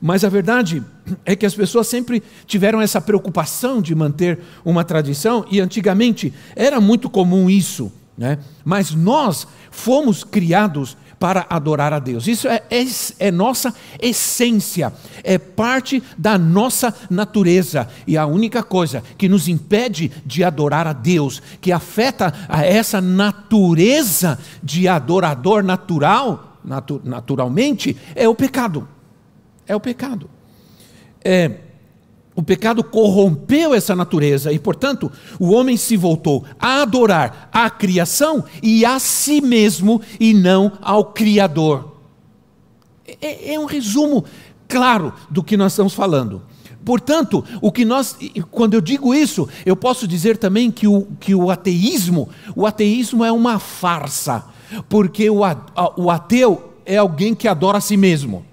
Mas 0.00 0.24
a 0.24 0.28
verdade 0.28 0.82
é 1.24 1.34
que 1.34 1.46
as 1.46 1.54
pessoas 1.54 1.86
sempre 1.86 2.22
tiveram 2.46 2.80
essa 2.80 3.00
preocupação 3.00 3.80
de 3.80 3.94
manter 3.94 4.38
uma 4.64 4.84
tradição, 4.84 5.44
e 5.50 5.60
antigamente 5.60 6.32
era 6.54 6.80
muito 6.80 7.08
comum 7.08 7.48
isso, 7.48 7.90
né? 8.16 8.38
mas 8.64 8.92
nós 8.92 9.46
fomos 9.70 10.22
criados 10.22 10.96
para 11.18 11.46
adorar 11.48 11.92
a 11.92 11.98
Deus. 11.98 12.26
Isso 12.26 12.48
é, 12.48 12.62
é, 12.70 12.84
é, 13.18 13.30
nossa 13.30 13.74
essência, 14.00 14.92
é 15.24 15.38
parte 15.38 16.02
da 16.16 16.36
nossa 16.36 16.94
natureza. 17.08 17.88
E 18.06 18.16
a 18.16 18.26
única 18.26 18.62
coisa 18.62 19.02
que 19.16 19.28
nos 19.28 19.48
impede 19.48 20.10
de 20.24 20.44
adorar 20.44 20.86
a 20.86 20.92
Deus, 20.92 21.42
que 21.60 21.72
afeta 21.72 22.32
a 22.48 22.64
essa 22.64 23.00
natureza 23.00 24.38
de 24.62 24.86
adorador 24.88 25.62
natural, 25.62 26.58
natu, 26.64 27.00
naturalmente, 27.04 27.96
é 28.14 28.28
o 28.28 28.34
pecado. 28.34 28.86
É 29.66 29.74
o 29.74 29.80
pecado. 29.80 30.28
É, 31.24 31.65
o 32.36 32.42
pecado 32.42 32.84
corrompeu 32.84 33.72
essa 33.72 33.96
natureza 33.96 34.52
e, 34.52 34.58
portanto, 34.58 35.10
o 35.40 35.52
homem 35.52 35.74
se 35.74 35.96
voltou 35.96 36.44
a 36.60 36.82
adorar 36.82 37.48
a 37.50 37.70
criação 37.70 38.44
e 38.62 38.84
a 38.84 38.98
si 38.98 39.40
mesmo 39.40 40.02
e 40.20 40.34
não 40.34 40.70
ao 40.82 41.06
Criador. 41.06 41.96
É, 43.22 43.54
é 43.54 43.58
um 43.58 43.64
resumo 43.64 44.22
claro 44.68 45.14
do 45.30 45.42
que 45.42 45.56
nós 45.56 45.72
estamos 45.72 45.94
falando. 45.94 46.42
Portanto, 46.84 47.42
o 47.62 47.72
que 47.72 47.86
nós, 47.86 48.16
quando 48.50 48.74
eu 48.74 48.82
digo 48.82 49.14
isso, 49.14 49.48
eu 49.64 49.74
posso 49.74 50.06
dizer 50.06 50.36
também 50.36 50.70
que 50.70 50.86
o, 50.86 51.08
que 51.18 51.34
o 51.34 51.50
ateísmo, 51.50 52.28
o 52.54 52.66
ateísmo 52.66 53.24
é 53.24 53.32
uma 53.32 53.58
farsa, 53.58 54.44
porque 54.90 55.28
o, 55.30 55.40
o 55.96 56.10
ateu 56.10 56.74
é 56.84 56.98
alguém 56.98 57.34
que 57.34 57.48
adora 57.48 57.78
a 57.78 57.80
si 57.80 57.96
mesmo 57.96 58.44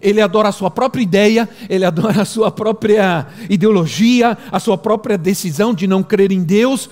ele 0.00 0.20
adora 0.20 0.48
a 0.48 0.52
sua 0.52 0.70
própria 0.70 1.02
ideia, 1.02 1.48
ele 1.68 1.84
adora 1.84 2.22
a 2.22 2.24
sua 2.24 2.50
própria 2.50 3.26
ideologia, 3.50 4.36
a 4.50 4.60
sua 4.60 4.78
própria 4.78 5.18
decisão 5.18 5.74
de 5.74 5.86
não 5.86 6.02
crer 6.02 6.32
em 6.32 6.42
Deus, 6.42 6.88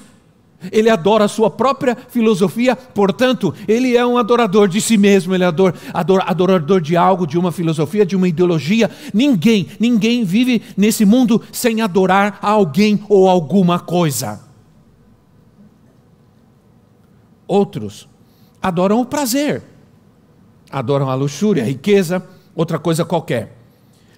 ele 0.71 0.91
adora 0.91 1.25
a 1.25 1.29
sua 1.29 1.49
própria 1.49 1.97
filosofia, 2.11 2.77
portanto, 2.77 3.55
ele 3.67 3.97
é 3.97 4.05
um 4.05 4.19
adorador 4.19 4.69
de 4.69 4.81
si 4.81 4.99
mesmo, 4.99 5.35
ele 5.35 5.45
é 5.45 5.47
ador, 5.47 5.75
ador, 5.95 6.23
adorador 6.27 6.81
de 6.81 6.97
algo, 6.97 7.27
de 7.27 7.39
uma 7.39 7.51
filosofia, 7.51 8.05
de 8.05 8.15
uma 8.15 8.29
ideologia. 8.29 8.91
Ninguém, 9.15 9.69
ninguém 9.79 10.23
vive 10.23 10.61
nesse 10.77 11.07
mundo 11.07 11.41
sem 11.51 11.81
adorar 11.81 12.39
a 12.43 12.51
alguém 12.51 13.03
ou 13.09 13.29
alguma 13.29 13.79
coisa. 13.79 14.41
Outros 17.49 18.07
adoram 18.61 19.01
o 19.01 19.07
prazer, 19.07 19.63
adoram 20.71 21.09
a 21.09 21.15
luxúria, 21.15 21.63
a 21.63 21.67
riqueza, 21.67 22.23
outra 22.55 22.79
coisa 22.79 23.05
qualquer. 23.05 23.57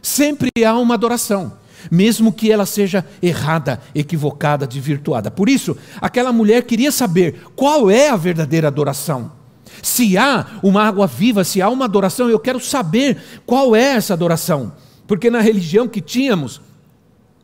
Sempre 0.01 0.51
há 0.65 0.77
uma 0.79 0.95
adoração, 0.95 1.53
mesmo 1.91 2.33
que 2.33 2.51
ela 2.51 2.67
seja 2.67 3.05
errada, 3.23 3.81
equivocada, 3.95 4.67
desvirtuada. 4.67 5.31
Por 5.31 5.49
isso, 5.49 5.77
aquela 6.01 6.33
mulher 6.33 6.65
queria 6.65 6.91
saber 6.91 7.43
qual 7.55 7.91
é 7.91 8.09
a 8.09 8.17
verdadeira 8.17 8.69
adoração. 8.69 9.33
Se 9.81 10.19
há 10.19 10.47
uma 10.63 10.85
água 10.85 11.07
viva, 11.07 11.45
se 11.45 11.63
há 11.63 11.69
uma 11.69 11.85
adoração, 11.85 12.29
eu 12.29 12.39
quero 12.39 12.61
saber 12.61 13.17
qual 13.47 13.75
é 13.75 13.95
essa 13.95 14.13
adoração. 14.13 14.73
Porque 15.07 15.31
na 15.31 15.41
religião 15.41 15.89
que 15.89 16.01
tínhamos, 16.01 16.61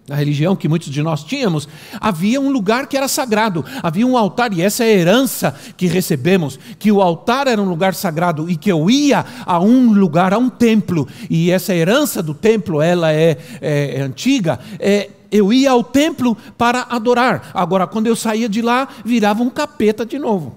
na 0.08 0.16
religião 0.16 0.56
que 0.56 0.68
muitos 0.68 0.88
de 0.88 1.02
nós 1.02 1.22
tínhamos, 1.22 1.68
havia 2.00 2.40
um 2.40 2.50
lugar 2.50 2.86
que 2.86 2.96
era 2.96 3.06
sagrado, 3.06 3.62
havia 3.82 4.06
um 4.06 4.16
altar, 4.16 4.52
e 4.54 4.62
essa 4.62 4.82
é 4.82 4.86
a 4.86 4.98
herança 4.98 5.54
que 5.76 5.86
recebemos: 5.86 6.58
que 6.78 6.90
o 6.90 7.02
altar 7.02 7.46
era 7.46 7.60
um 7.60 7.68
lugar 7.68 7.94
sagrado 7.94 8.48
e 8.48 8.56
que 8.56 8.72
eu 8.72 8.88
ia 8.88 9.24
a 9.44 9.60
um 9.60 9.92
lugar, 9.92 10.32
a 10.32 10.38
um 10.38 10.48
templo, 10.48 11.06
e 11.28 11.50
essa 11.50 11.74
herança 11.74 12.22
do 12.22 12.32
templo, 12.32 12.80
ela 12.80 13.12
é, 13.12 13.36
é, 13.60 13.96
é 13.98 14.00
antiga, 14.00 14.58
é, 14.80 15.10
eu 15.30 15.52
ia 15.52 15.70
ao 15.70 15.84
templo 15.84 16.34
para 16.56 16.86
adorar. 16.88 17.50
Agora, 17.52 17.86
quando 17.86 18.06
eu 18.06 18.16
saía 18.16 18.48
de 18.48 18.62
lá, 18.62 18.88
virava 19.04 19.42
um 19.42 19.50
capeta 19.50 20.06
de 20.06 20.18
novo. 20.18 20.56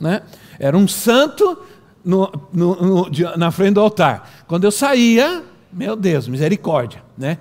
Né? 0.00 0.22
Era 0.56 0.78
um 0.78 0.86
santo 0.86 1.58
no, 2.04 2.30
no, 2.52 2.76
no, 2.76 3.10
na 3.36 3.50
frente 3.50 3.74
do 3.74 3.80
altar. 3.80 4.44
Quando 4.46 4.62
eu 4.62 4.70
saía, 4.70 5.42
meu 5.72 5.96
Deus, 5.96 6.28
misericórdia. 6.28 7.02
Né? 7.16 7.38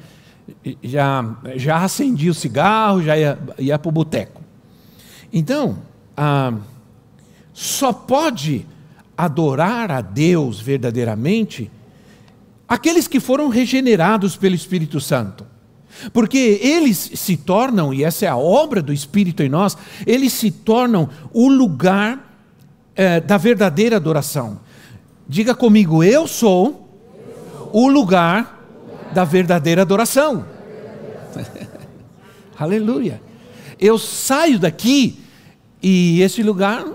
Já, 0.83 1.35
já 1.55 1.83
acendia 1.83 2.31
o 2.31 2.33
cigarro, 2.33 3.01
já 3.01 3.17
ia, 3.17 3.39
ia 3.57 3.79
para 3.79 3.89
o 3.89 3.91
boteco. 3.91 4.41
Então, 5.31 5.77
ah, 6.15 6.53
só 7.53 7.91
pode 7.91 8.65
adorar 9.17 9.91
a 9.91 10.01
Deus 10.01 10.59
verdadeiramente 10.59 11.71
aqueles 12.67 13.07
que 13.07 13.19
foram 13.19 13.49
regenerados 13.49 14.35
pelo 14.35 14.55
Espírito 14.55 14.99
Santo. 14.99 15.45
Porque 16.13 16.59
eles 16.61 17.11
se 17.15 17.35
tornam, 17.35 17.93
e 17.93 18.03
essa 18.03 18.25
é 18.25 18.27
a 18.27 18.37
obra 18.37 18.81
do 18.81 18.93
Espírito 18.93 19.41
em 19.41 19.49
nós, 19.49 19.75
eles 20.05 20.33
se 20.33 20.51
tornam 20.51 21.09
o 21.33 21.47
lugar 21.49 22.39
eh, 22.95 23.19
da 23.19 23.37
verdadeira 23.37 23.95
adoração. 23.95 24.59
Diga 25.27 25.55
comigo, 25.55 26.03
eu 26.03 26.27
sou 26.27 26.87
o 27.73 27.87
lugar 27.87 28.56
da 29.13 29.23
verdadeira 29.23 29.81
adoração. 29.81 30.45
Aleluia. 32.57 33.21
Eu 33.79 33.97
saio 33.97 34.57
daqui 34.59 35.19
e 35.81 36.21
esse 36.21 36.41
lugar 36.41 36.85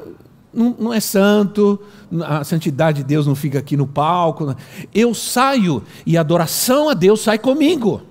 não, 0.53 0.77
não, 0.79 0.93
é 0.93 1.01
santo, 1.01 1.81
a 2.25 2.45
santidade 2.45 2.99
de 2.99 3.05
Deus 3.05 3.27
não 3.27 3.35
fica 3.35 3.59
aqui 3.59 3.77
no 3.77 3.87
palco. 3.87 4.55
Eu 4.93 5.15
saio 5.15 5.83
e 6.05 6.17
a 6.17 6.21
adoração 6.21 6.89
a 6.89 6.95
Deus 6.95 7.21
sai 7.21 7.39
comigo. 7.39 8.03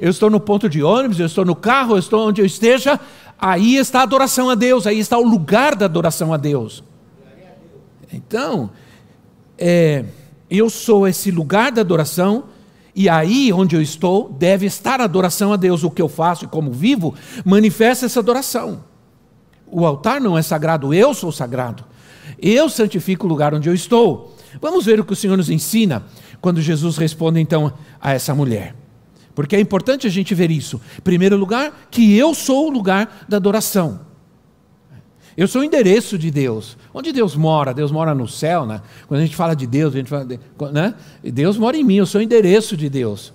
Eu 0.00 0.10
estou 0.10 0.28
no 0.28 0.38
ponto 0.38 0.68
de 0.68 0.82
ônibus, 0.82 1.18
eu 1.18 1.26
estou 1.26 1.44
no 1.44 1.56
carro, 1.56 1.94
eu 1.94 1.98
estou 1.98 2.28
onde 2.28 2.42
eu 2.42 2.46
esteja, 2.46 3.00
aí 3.38 3.76
está 3.76 4.00
a 4.00 4.02
adoração 4.02 4.50
a 4.50 4.54
Deus, 4.54 4.86
aí 4.86 4.98
está 4.98 5.16
o 5.18 5.24
lugar 5.24 5.74
da 5.74 5.86
adoração 5.86 6.32
a 6.32 6.36
Deus. 6.36 6.84
Então, 8.12 8.70
é, 9.56 10.04
eu 10.50 10.68
sou 10.68 11.08
esse 11.08 11.30
lugar 11.30 11.72
da 11.72 11.80
adoração 11.80 12.44
e 13.00 13.08
aí, 13.08 13.52
onde 13.52 13.76
eu 13.76 13.80
estou, 13.80 14.28
deve 14.28 14.66
estar 14.66 15.00
a 15.00 15.04
adoração 15.04 15.52
a 15.52 15.56
Deus. 15.56 15.84
O 15.84 15.90
que 15.90 16.02
eu 16.02 16.08
faço 16.08 16.46
e 16.46 16.48
como 16.48 16.72
vivo, 16.72 17.14
manifesta 17.44 18.06
essa 18.06 18.18
adoração. 18.18 18.82
O 19.68 19.86
altar 19.86 20.20
não 20.20 20.36
é 20.36 20.42
sagrado, 20.42 20.92
eu 20.92 21.14
sou 21.14 21.30
sagrado. 21.30 21.84
Eu 22.42 22.68
santifico 22.68 23.24
o 23.24 23.28
lugar 23.28 23.54
onde 23.54 23.68
eu 23.68 23.74
estou. 23.74 24.36
Vamos 24.60 24.84
ver 24.84 24.98
o 24.98 25.04
que 25.04 25.12
o 25.12 25.16
Senhor 25.16 25.36
nos 25.36 25.48
ensina 25.48 26.06
quando 26.40 26.60
Jesus 26.60 26.96
responde 26.96 27.38
então 27.38 27.72
a 28.00 28.14
essa 28.14 28.34
mulher. 28.34 28.74
Porque 29.32 29.54
é 29.54 29.60
importante 29.60 30.08
a 30.08 30.10
gente 30.10 30.34
ver 30.34 30.50
isso. 30.50 30.80
Em 30.98 31.02
primeiro 31.02 31.36
lugar, 31.36 31.86
que 31.92 32.16
eu 32.16 32.34
sou 32.34 32.66
o 32.66 32.70
lugar 32.70 33.26
da 33.28 33.36
adoração. 33.36 34.07
Eu 35.38 35.46
sou 35.46 35.60
o 35.60 35.64
endereço 35.64 36.18
de 36.18 36.32
Deus. 36.32 36.76
Onde 36.92 37.12
Deus 37.12 37.36
mora? 37.36 37.72
Deus 37.72 37.92
mora 37.92 38.12
no 38.12 38.26
céu, 38.26 38.66
né? 38.66 38.82
Quando 39.06 39.20
a 39.20 39.22
gente 39.22 39.36
fala 39.36 39.54
de 39.54 39.68
Deus, 39.68 39.94
a 39.94 39.98
gente 39.98 40.10
fala 40.10 40.24
de, 40.24 40.40
né? 40.72 40.96
Deus 41.22 41.56
mora 41.56 41.76
em 41.76 41.84
mim, 41.84 41.94
eu 41.94 42.06
sou 42.06 42.20
o 42.20 42.24
endereço 42.24 42.76
de 42.76 42.88
Deus. 42.88 43.32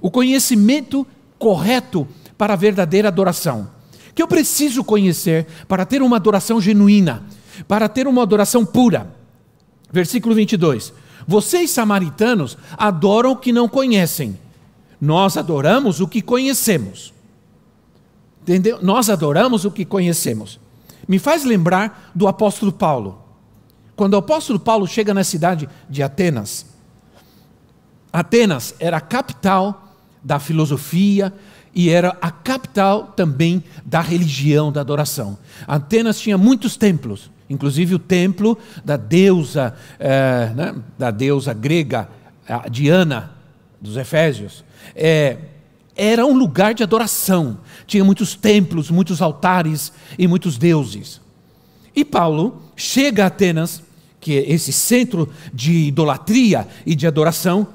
O 0.00 0.12
conhecimento 0.12 1.04
correto 1.40 2.06
para 2.38 2.52
a 2.52 2.56
verdadeira 2.56 3.08
adoração. 3.08 3.68
Que 4.14 4.22
eu 4.22 4.28
preciso 4.28 4.84
conhecer 4.84 5.44
para 5.66 5.84
ter 5.84 6.02
uma 6.02 6.18
adoração 6.18 6.60
genuína, 6.60 7.24
para 7.66 7.88
ter 7.88 8.06
uma 8.06 8.22
adoração 8.22 8.64
pura. 8.64 9.12
Versículo 9.90 10.36
22. 10.36 10.92
Vocês 11.26 11.72
samaritanos 11.72 12.56
adoram 12.78 13.32
o 13.32 13.36
que 13.36 13.50
não 13.50 13.68
conhecem. 13.68 14.38
Nós 15.00 15.36
adoramos 15.36 16.00
o 16.00 16.06
que 16.06 16.22
conhecemos. 16.22 17.12
Entendeu? 18.42 18.78
Nós 18.80 19.10
adoramos 19.10 19.64
o 19.64 19.70
que 19.72 19.84
conhecemos 19.84 20.60
me 21.08 21.18
faz 21.18 21.44
lembrar 21.44 22.10
do 22.14 22.28
apóstolo 22.28 22.72
Paulo. 22.72 23.22
Quando 23.96 24.14
o 24.14 24.18
apóstolo 24.18 24.58
Paulo 24.58 24.86
chega 24.86 25.12
na 25.12 25.24
cidade 25.24 25.68
de 25.88 26.02
Atenas, 26.02 26.66
Atenas 28.12 28.74
era 28.78 28.98
a 28.98 29.00
capital 29.00 29.94
da 30.22 30.38
filosofia 30.38 31.32
e 31.74 31.88
era 31.88 32.16
a 32.20 32.30
capital 32.30 33.06
também 33.16 33.64
da 33.84 34.00
religião, 34.00 34.70
da 34.70 34.80
adoração. 34.80 35.38
Atenas 35.66 36.20
tinha 36.20 36.36
muitos 36.36 36.76
templos, 36.76 37.30
inclusive 37.48 37.94
o 37.94 37.98
templo 37.98 38.58
da 38.84 38.96
deusa, 38.96 39.74
é, 39.98 40.52
né, 40.54 40.74
da 40.98 41.10
deusa 41.10 41.54
grega 41.54 42.08
Diana, 42.70 43.32
dos 43.80 43.96
Efésios, 43.96 44.64
é, 44.94 45.38
era 45.96 46.24
um 46.26 46.36
lugar 46.36 46.74
de 46.74 46.82
adoração. 46.82 47.58
Tinha 47.86 48.04
muitos 48.04 48.34
templos, 48.34 48.90
muitos 48.90 49.20
altares 49.20 49.92
e 50.18 50.26
muitos 50.26 50.56
deuses. 50.56 51.20
E 51.94 52.04
Paulo 52.04 52.62
chega 52.76 53.24
a 53.24 53.26
Atenas, 53.26 53.82
que 54.20 54.38
é 54.38 54.52
esse 54.52 54.72
centro 54.72 55.28
de 55.52 55.72
idolatria 55.88 56.66
e 56.86 56.94
de 56.94 57.06
adoração, 57.06 57.68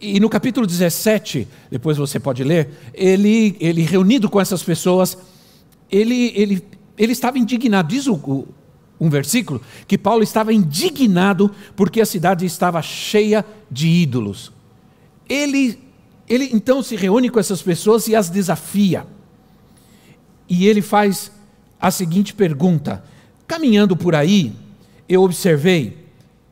e 0.00 0.20
no 0.20 0.28
capítulo 0.28 0.64
17, 0.64 1.48
depois 1.70 1.96
você 1.96 2.20
pode 2.20 2.44
ler, 2.44 2.70
ele, 2.94 3.56
ele 3.58 3.82
reunido 3.82 4.30
com 4.30 4.40
essas 4.40 4.62
pessoas, 4.62 5.18
ele, 5.90 6.32
ele, 6.36 6.62
ele 6.96 7.12
estava 7.12 7.36
indignado. 7.36 7.88
Diz 7.88 8.06
o, 8.06 8.46
um 9.00 9.10
versículo 9.10 9.60
que 9.88 9.98
Paulo 9.98 10.22
estava 10.22 10.52
indignado 10.52 11.50
porque 11.74 12.00
a 12.00 12.06
cidade 12.06 12.46
estava 12.46 12.80
cheia 12.80 13.44
de 13.68 13.88
ídolos. 13.88 14.52
Ele, 15.28 15.76
ele 16.28 16.50
então 16.52 16.82
se 16.82 16.96
reúne 16.96 17.30
com 17.30 17.40
essas 17.40 17.62
pessoas 17.62 18.08
e 18.08 18.14
as 18.14 18.28
desafia. 18.28 19.06
E 20.48 20.66
ele 20.66 20.82
faz 20.82 21.30
a 21.80 21.90
seguinte 21.90 22.34
pergunta: 22.34 23.02
Caminhando 23.46 23.96
por 23.96 24.14
aí, 24.14 24.52
eu 25.08 25.22
observei 25.22 25.96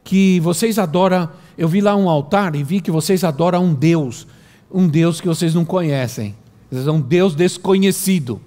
que 0.04 0.40
vocês 0.40 0.78
adoram 0.78 1.28
eu 1.58 1.68
vi 1.68 1.80
lá 1.80 1.96
um 1.96 2.08
altar 2.08 2.54
e 2.54 2.62
vi 2.62 2.80
que 2.80 2.90
vocês 2.90 3.24
adoram 3.24 3.64
um 3.64 3.74
Deus, 3.74 4.26
um 4.70 4.86
Deus 4.86 5.20
que 5.20 5.28
vocês 5.28 5.54
não 5.54 5.64
conhecem, 5.64 6.34
um 6.70 7.00
Deus 7.00 7.34
desconhecido. 7.34 8.40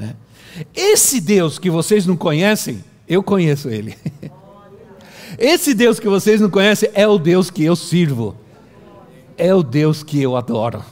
É. 0.00 0.14
Esse 0.74 1.20
Deus 1.20 1.58
que 1.58 1.70
vocês 1.70 2.04
não 2.04 2.16
conhecem, 2.16 2.82
eu 3.06 3.22
conheço 3.22 3.68
ele. 3.68 3.96
Esse 5.38 5.72
Deus 5.72 6.00
que 6.00 6.08
vocês 6.08 6.40
não 6.40 6.50
conhecem 6.50 6.90
é 6.94 7.06
o 7.06 7.16
Deus 7.16 7.48
que 7.48 7.62
eu 7.62 7.76
sirvo, 7.76 8.34
é 9.38 9.54
o 9.54 9.62
Deus 9.62 10.02
que 10.02 10.20
eu 10.20 10.36
adoro. 10.36 10.84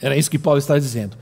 Era 0.00 0.16
isso 0.16 0.30
que 0.30 0.38
Paulo 0.38 0.58
está 0.58 0.78
dizendo. 0.78 1.16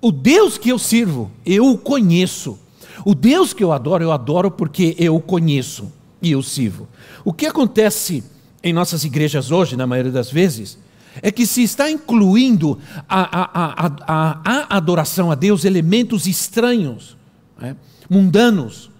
O 0.00 0.10
Deus 0.10 0.56
que 0.56 0.70
eu 0.70 0.78
sirvo, 0.78 1.30
eu 1.44 1.66
o 1.66 1.76
conheço. 1.76 2.58
O 3.04 3.14
Deus 3.14 3.52
que 3.52 3.62
eu 3.62 3.72
adoro, 3.72 4.02
eu 4.02 4.12
adoro 4.12 4.50
porque 4.50 4.94
eu 4.98 5.16
o 5.16 5.20
conheço 5.20 5.92
e 6.22 6.32
eu 6.32 6.42
sirvo. 6.42 6.88
O 7.24 7.32
que 7.32 7.46
acontece 7.46 8.24
em 8.62 8.72
nossas 8.72 9.04
igrejas 9.04 9.50
hoje, 9.50 9.76
na 9.76 9.86
maioria 9.86 10.12
das 10.12 10.30
vezes, 10.30 10.78
é 11.22 11.30
que 11.30 11.46
se 11.46 11.62
está 11.62 11.90
incluindo 11.90 12.78
a, 13.08 13.42
a, 13.42 13.86
a, 14.06 14.40
a 14.44 14.76
adoração 14.76 15.30
a 15.30 15.34
Deus 15.34 15.64
elementos 15.64 16.26
estranhos, 16.26 17.16
né, 17.58 17.76
mundanos, 18.08 18.90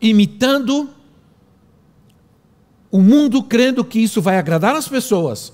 imitando 0.00 0.88
o 2.90 3.00
mundo, 3.00 3.42
crendo 3.42 3.84
que 3.84 3.98
isso 3.98 4.20
vai 4.20 4.38
agradar 4.38 4.74
as 4.74 4.88
pessoas. 4.88 5.52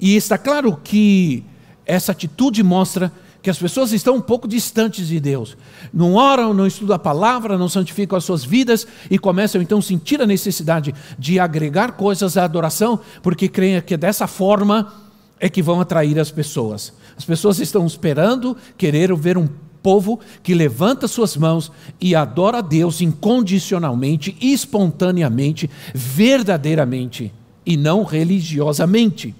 E 0.00 0.16
está 0.16 0.38
claro 0.38 0.78
que 0.82 1.44
essa 1.84 2.12
atitude 2.12 2.62
mostra 2.62 3.12
que 3.42 3.50
as 3.50 3.58
pessoas 3.58 3.92
estão 3.92 4.16
um 4.16 4.20
pouco 4.20 4.46
distantes 4.46 5.08
de 5.08 5.18
Deus. 5.18 5.56
Não 5.92 6.14
oram, 6.14 6.52
não 6.52 6.66
estudam 6.66 6.94
a 6.94 6.98
palavra, 6.98 7.56
não 7.56 7.68
santificam 7.68 8.16
as 8.16 8.24
suas 8.24 8.44
vidas 8.44 8.86
e 9.10 9.18
começam 9.18 9.62
então 9.62 9.78
a 9.78 9.82
sentir 9.82 10.20
a 10.20 10.26
necessidade 10.26 10.94
de 11.18 11.38
agregar 11.38 11.92
coisas 11.92 12.36
à 12.36 12.44
adoração, 12.44 13.00
porque 13.22 13.48
creem 13.48 13.80
que 13.80 13.96
dessa 13.96 14.26
forma 14.26 14.92
é 15.38 15.48
que 15.48 15.62
vão 15.62 15.80
atrair 15.80 16.18
as 16.18 16.30
pessoas. 16.30 16.92
As 17.16 17.24
pessoas 17.24 17.58
estão 17.58 17.86
esperando, 17.86 18.56
querer 18.76 19.14
ver 19.16 19.38
um 19.38 19.48
povo 19.82 20.20
que 20.42 20.54
levanta 20.54 21.08
suas 21.08 21.36
mãos 21.36 21.70
e 22.00 22.14
adora 22.14 22.58
a 22.58 22.62
Deus 22.62 23.00
incondicionalmente, 23.00 24.36
espontaneamente, 24.40 25.68
verdadeiramente 25.94 27.32
e 27.64 27.76
não 27.76 28.04
religiosamente. 28.04 29.34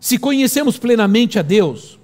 Se 0.00 0.18
conhecemos 0.18 0.78
plenamente 0.78 1.38
a 1.38 1.42
Deus, 1.42 1.98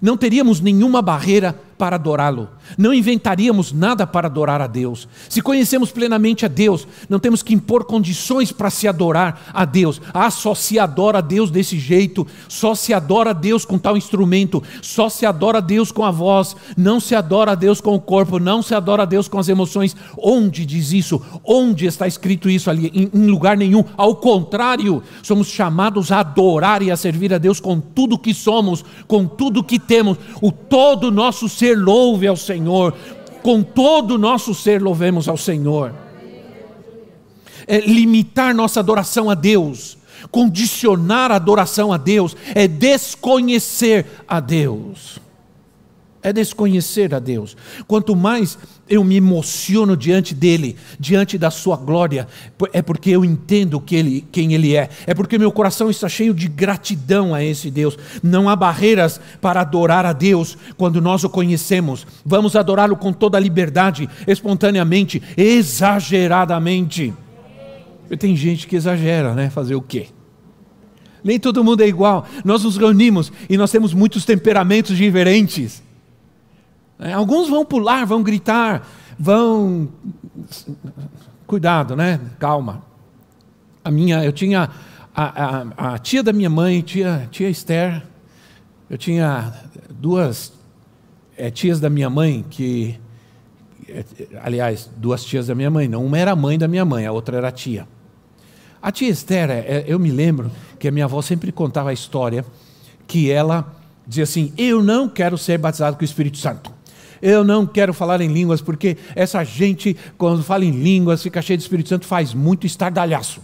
não 0.00 0.16
teríamos 0.16 0.60
nenhuma 0.60 1.02
barreira 1.02 1.58
para 1.82 1.96
adorá-lo. 1.96 2.48
Não 2.78 2.94
inventaríamos 2.94 3.72
nada 3.72 4.06
para 4.06 4.28
adorar 4.28 4.60
a 4.62 4.68
Deus. 4.68 5.08
Se 5.28 5.42
conhecemos 5.42 5.90
plenamente 5.90 6.46
a 6.46 6.48
Deus, 6.48 6.86
não 7.08 7.18
temos 7.18 7.42
que 7.42 7.52
impor 7.52 7.84
condições 7.84 8.52
para 8.52 8.70
se 8.70 8.86
adorar 8.86 9.50
a 9.52 9.64
Deus. 9.64 10.00
Ah, 10.14 10.30
só 10.30 10.54
se 10.54 10.78
adora 10.78 11.18
a 11.18 11.20
Deus 11.20 11.50
desse 11.50 11.76
jeito, 11.80 12.24
só 12.46 12.76
se 12.76 12.94
adora 12.94 13.30
a 13.30 13.32
Deus 13.32 13.64
com 13.64 13.78
tal 13.78 13.96
instrumento, 13.96 14.62
só 14.80 15.08
se 15.08 15.26
adora 15.26 15.58
a 15.58 15.60
Deus 15.60 15.90
com 15.90 16.04
a 16.04 16.12
voz, 16.12 16.54
não 16.76 17.00
se 17.00 17.16
adora 17.16 17.50
a 17.50 17.56
Deus 17.56 17.80
com 17.80 17.96
o 17.96 18.00
corpo, 18.00 18.38
não 18.38 18.62
se 18.62 18.76
adora 18.76 19.02
a 19.02 19.06
Deus 19.06 19.26
com 19.26 19.40
as 19.40 19.48
emoções. 19.48 19.96
Onde 20.16 20.64
diz 20.64 20.92
isso? 20.92 21.20
Onde 21.44 21.86
está 21.86 22.06
escrito 22.06 22.48
isso 22.48 22.70
ali? 22.70 22.92
Em, 22.94 23.10
em 23.12 23.26
lugar 23.26 23.56
nenhum. 23.56 23.82
Ao 23.96 24.14
contrário, 24.14 25.02
somos 25.20 25.48
chamados 25.48 26.12
a 26.12 26.20
adorar 26.20 26.80
e 26.80 26.92
a 26.92 26.96
servir 26.96 27.34
a 27.34 27.38
Deus 27.38 27.58
com 27.58 27.80
tudo 27.80 28.16
que 28.16 28.32
somos, 28.32 28.84
com 29.08 29.26
tudo 29.26 29.64
que 29.64 29.80
temos, 29.80 30.16
o 30.40 30.52
todo 30.52 31.10
nosso 31.10 31.48
ser 31.48 31.71
ser 31.72 31.78
louve 31.78 32.26
ao 32.26 32.36
Senhor. 32.36 32.94
Com 33.42 33.62
todo 33.62 34.12
o 34.14 34.18
nosso 34.18 34.54
ser 34.54 34.80
louvemos 34.80 35.28
ao 35.28 35.36
Senhor. 35.36 35.92
É 37.66 37.80
limitar 37.80 38.54
nossa 38.54 38.80
adoração 38.80 39.30
a 39.30 39.34
Deus, 39.34 39.96
condicionar 40.30 41.30
a 41.30 41.36
adoração 41.36 41.92
a 41.92 41.96
Deus, 41.96 42.36
é 42.54 42.66
desconhecer 42.68 44.06
a 44.26 44.40
Deus 44.40 45.20
é 46.22 46.32
desconhecer 46.32 47.14
a 47.14 47.18
Deus. 47.18 47.56
Quanto 47.86 48.14
mais 48.14 48.58
eu 48.88 49.02
me 49.02 49.16
emociono 49.16 49.96
diante 49.96 50.34
dele, 50.34 50.76
diante 50.98 51.36
da 51.36 51.50
sua 51.50 51.76
glória, 51.76 52.28
é 52.72 52.80
porque 52.80 53.10
eu 53.10 53.24
entendo 53.24 53.80
que 53.80 53.96
ele, 53.96 54.24
quem 54.30 54.54
ele 54.54 54.76
é, 54.76 54.88
é 55.06 55.14
porque 55.14 55.38
meu 55.38 55.50
coração 55.50 55.90
está 55.90 56.08
cheio 56.08 56.32
de 56.32 56.46
gratidão 56.46 57.34
a 57.34 57.42
esse 57.42 57.70
Deus. 57.70 57.98
Não 58.22 58.48
há 58.48 58.54
barreiras 58.54 59.20
para 59.40 59.60
adorar 59.60 60.06
a 60.06 60.12
Deus 60.12 60.56
quando 60.76 61.00
nós 61.00 61.24
o 61.24 61.30
conhecemos. 61.30 62.06
Vamos 62.24 62.54
adorá-lo 62.54 62.96
com 62.96 63.12
toda 63.12 63.36
a 63.36 63.40
liberdade, 63.40 64.08
espontaneamente, 64.26 65.22
exageradamente. 65.36 67.12
E 68.10 68.16
tem 68.16 68.36
gente 68.36 68.66
que 68.66 68.76
exagera, 68.76 69.34
né? 69.34 69.48
Fazer 69.48 69.74
o 69.74 69.82
quê? 69.82 70.08
Nem 71.24 71.38
todo 71.38 71.64
mundo 71.64 71.82
é 71.82 71.88
igual. 71.88 72.26
Nós 72.44 72.64
nos 72.64 72.76
reunimos 72.76 73.32
e 73.48 73.56
nós 73.56 73.70
temos 73.70 73.94
muitos 73.94 74.24
temperamentos 74.24 74.96
diferentes. 74.96 75.82
É, 77.02 77.12
alguns 77.12 77.48
vão 77.48 77.64
pular, 77.64 78.06
vão 78.06 78.22
gritar, 78.22 78.86
vão. 79.18 79.88
Cuidado, 81.44 81.96
né? 81.96 82.20
Calma. 82.38 82.84
A 83.84 83.90
minha, 83.90 84.24
eu 84.24 84.32
tinha 84.32 84.70
a, 85.12 85.64
a, 85.82 85.94
a 85.94 85.98
tia 85.98 86.22
da 86.22 86.32
minha 86.32 86.48
mãe, 86.48 86.80
tia, 86.80 87.28
tia 87.32 87.50
Esther. 87.50 88.04
Eu 88.88 88.96
tinha 88.96 89.52
duas 89.90 90.52
é, 91.36 91.50
tias 91.50 91.80
da 91.80 91.90
minha 91.90 92.08
mãe 92.08 92.44
que, 92.48 93.00
é, 93.88 94.04
aliás, 94.40 94.88
duas 94.96 95.24
tias 95.24 95.48
da 95.48 95.56
minha 95.56 95.70
mãe. 95.70 95.88
Não, 95.88 96.06
uma 96.06 96.16
era 96.16 96.36
mãe 96.36 96.56
da 96.56 96.68
minha 96.68 96.84
mãe, 96.84 97.04
a 97.04 97.10
outra 97.10 97.36
era 97.36 97.50
tia. 97.50 97.88
A 98.80 98.92
tia 98.92 99.08
Esther, 99.08 99.50
é, 99.50 99.84
eu 99.88 99.98
me 99.98 100.12
lembro 100.12 100.52
que 100.78 100.86
a 100.86 100.92
minha 100.92 101.06
avó 101.06 101.20
sempre 101.20 101.50
contava 101.50 101.90
a 101.90 101.92
história 101.92 102.44
que 103.08 103.28
ela 103.28 103.74
dizia 104.06 104.22
assim: 104.22 104.52
Eu 104.56 104.84
não 104.84 105.08
quero 105.08 105.36
ser 105.36 105.58
batizado 105.58 105.96
com 105.96 106.02
o 106.02 106.04
Espírito 106.04 106.38
Santo. 106.38 106.81
Eu 107.22 107.44
não 107.44 107.64
quero 107.64 107.94
falar 107.94 108.20
em 108.20 108.26
línguas, 108.26 108.60
porque 108.60 108.98
essa 109.14 109.44
gente, 109.44 109.96
quando 110.18 110.42
fala 110.42 110.64
em 110.64 110.72
línguas, 110.72 111.22
fica 111.22 111.40
cheia 111.40 111.56
de 111.56 111.62
Espírito 111.62 111.88
Santo, 111.88 112.04
faz 112.04 112.34
muito 112.34 112.66
estardalhaço. 112.66 113.40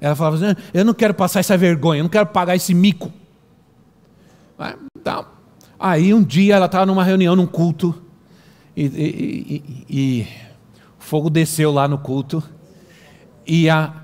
Ela 0.00 0.16
falava 0.16 0.36
assim: 0.36 0.60
Eu 0.72 0.82
não 0.82 0.94
quero 0.94 1.12
passar 1.12 1.40
essa 1.40 1.56
vergonha, 1.56 2.00
eu 2.00 2.04
não 2.04 2.10
quero 2.10 2.26
pagar 2.26 2.56
esse 2.56 2.72
mico. 2.72 3.12
Então, 4.98 5.26
aí 5.78 6.14
um 6.14 6.22
dia 6.22 6.54
ela 6.54 6.64
estava 6.64 6.86
numa 6.86 7.04
reunião, 7.04 7.36
num 7.36 7.46
culto, 7.46 7.94
e, 8.74 8.86
e, 8.86 9.54
e, 9.54 9.86
e 9.90 10.26
o 10.98 11.02
fogo 11.02 11.28
desceu 11.28 11.70
lá 11.70 11.86
no 11.86 11.98
culto, 11.98 12.42
e 13.46 13.68
a, 13.68 13.94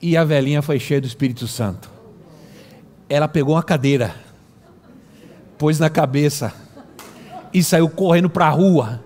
e 0.00 0.16
a 0.16 0.22
velhinha 0.24 0.62
foi 0.62 0.78
cheia 0.78 1.00
do 1.00 1.08
Espírito 1.08 1.48
Santo. 1.48 1.90
Ela 3.08 3.26
pegou 3.26 3.56
uma 3.56 3.62
cadeira, 3.64 4.14
pôs 5.58 5.80
na 5.80 5.90
cabeça, 5.90 6.54
e 7.56 7.62
saiu 7.62 7.88
correndo 7.88 8.28
para 8.28 8.48
a 8.48 8.50
rua, 8.50 9.02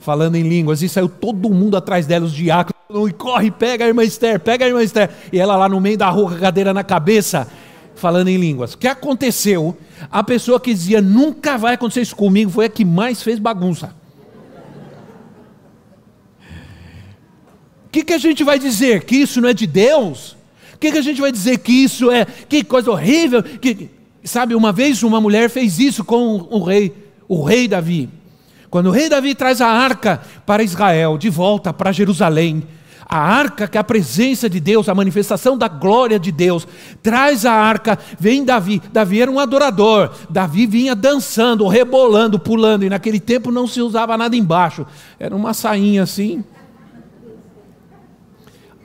falando 0.00 0.36
em 0.36 0.42
línguas, 0.42 0.80
e 0.80 0.88
saiu 0.88 1.10
todo 1.10 1.50
mundo 1.50 1.76
atrás 1.76 2.06
dela, 2.06 2.24
os 2.24 2.32
diáconos, 2.32 2.80
e 3.06 3.12
corre, 3.12 3.50
pega 3.50 3.84
a 3.84 3.88
irmã 3.88 4.02
Esther, 4.02 4.40
pega 4.40 4.64
a 4.64 4.68
irmã 4.68 4.82
Esther, 4.82 5.10
e 5.30 5.38
ela 5.38 5.58
lá 5.58 5.68
no 5.68 5.78
meio 5.78 5.98
da 5.98 6.08
rua 6.08 6.34
cadeira 6.38 6.72
na 6.72 6.82
cabeça, 6.82 7.46
falando 7.94 8.28
em 8.28 8.38
línguas. 8.38 8.72
O 8.72 8.78
que 8.78 8.88
aconteceu? 8.88 9.76
A 10.10 10.24
pessoa 10.24 10.58
que 10.58 10.72
dizia 10.72 11.02
nunca 11.02 11.58
vai 11.58 11.74
acontecer 11.74 12.00
isso 12.00 12.16
comigo 12.16 12.50
foi 12.50 12.64
a 12.64 12.68
que 12.70 12.82
mais 12.82 13.22
fez 13.22 13.38
bagunça. 13.38 13.94
O 17.84 17.90
que, 17.92 18.04
que 18.04 18.14
a 18.14 18.18
gente 18.18 18.42
vai 18.42 18.58
dizer? 18.58 19.04
Que 19.04 19.16
isso 19.16 19.38
não 19.38 19.50
é 19.50 19.52
de 19.52 19.66
Deus? 19.66 20.34
O 20.72 20.78
que, 20.80 20.92
que 20.92 20.98
a 20.98 21.02
gente 21.02 21.20
vai 21.20 21.30
dizer 21.30 21.58
que 21.58 21.72
isso 21.72 22.10
é? 22.10 22.24
Que 22.24 22.64
coisa 22.64 22.90
horrível! 22.90 23.42
Que, 23.42 23.90
sabe, 24.24 24.54
uma 24.54 24.72
vez 24.72 25.02
uma 25.02 25.20
mulher 25.20 25.50
fez 25.50 25.78
isso 25.78 26.02
com 26.02 26.48
o 26.50 26.62
rei 26.62 27.01
o 27.28 27.42
rei 27.42 27.68
Davi. 27.68 28.08
Quando 28.70 28.86
o 28.86 28.90
rei 28.90 29.08
Davi 29.08 29.34
traz 29.34 29.60
a 29.60 29.68
arca 29.68 30.22
para 30.46 30.62
Israel, 30.62 31.18
de 31.18 31.28
volta 31.28 31.72
para 31.72 31.92
Jerusalém, 31.92 32.66
a 33.12 33.18
arca, 33.18 33.68
que 33.68 33.76
é 33.76 33.80
a 33.80 33.84
presença 33.84 34.48
de 34.48 34.58
Deus, 34.58 34.88
a 34.88 34.94
manifestação 34.94 35.58
da 35.58 35.68
glória 35.68 36.18
de 36.18 36.32
Deus, 36.32 36.66
traz 37.02 37.44
a 37.44 37.52
arca, 37.52 37.98
vem 38.18 38.42
Davi. 38.42 38.80
Davi 38.90 39.20
era 39.20 39.30
um 39.30 39.38
adorador, 39.38 40.10
Davi 40.30 40.66
vinha 40.66 40.94
dançando, 40.94 41.68
rebolando, 41.68 42.38
pulando, 42.38 42.84
e 42.84 42.88
naquele 42.88 43.20
tempo 43.20 43.50
não 43.50 43.66
se 43.66 43.82
usava 43.82 44.16
nada 44.16 44.34
embaixo, 44.34 44.86
era 45.20 45.36
uma 45.36 45.52
sainha 45.52 46.04
assim. 46.04 46.42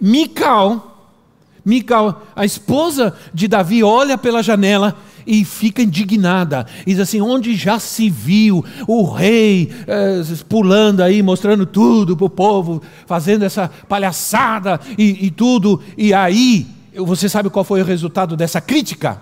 Mical, 0.02 1.16
Mical, 1.64 2.24
a 2.36 2.44
esposa 2.44 3.16
de 3.34 3.48
Davi, 3.48 3.82
olha 3.82 4.18
pela 4.18 4.44
janela 4.44 4.98
e 5.28 5.44
fica 5.44 5.82
indignada. 5.82 6.66
E 6.86 6.92
diz 6.92 7.02
assim: 7.02 7.20
onde 7.20 7.56
já 7.56 7.78
se 7.78 8.10
viu 8.10 8.64
o 8.88 9.04
rei 9.04 9.70
eh, 9.86 10.22
pulando 10.48 11.02
aí, 11.02 11.22
mostrando 11.22 11.66
tudo 11.66 12.16
para 12.16 12.26
o 12.26 12.30
povo, 12.30 12.82
fazendo 13.06 13.44
essa 13.44 13.70
palhaçada 13.90 14.80
e, 14.98 15.28
e 15.28 15.30
tudo. 15.30 15.82
E 15.98 16.14
aí, 16.14 16.66
você 16.96 17.28
sabe 17.28 17.50
qual 17.50 17.66
foi 17.66 17.82
o 17.82 17.86
resultado 17.86 18.38
dessa 18.38 18.62
crítica? 18.62 19.22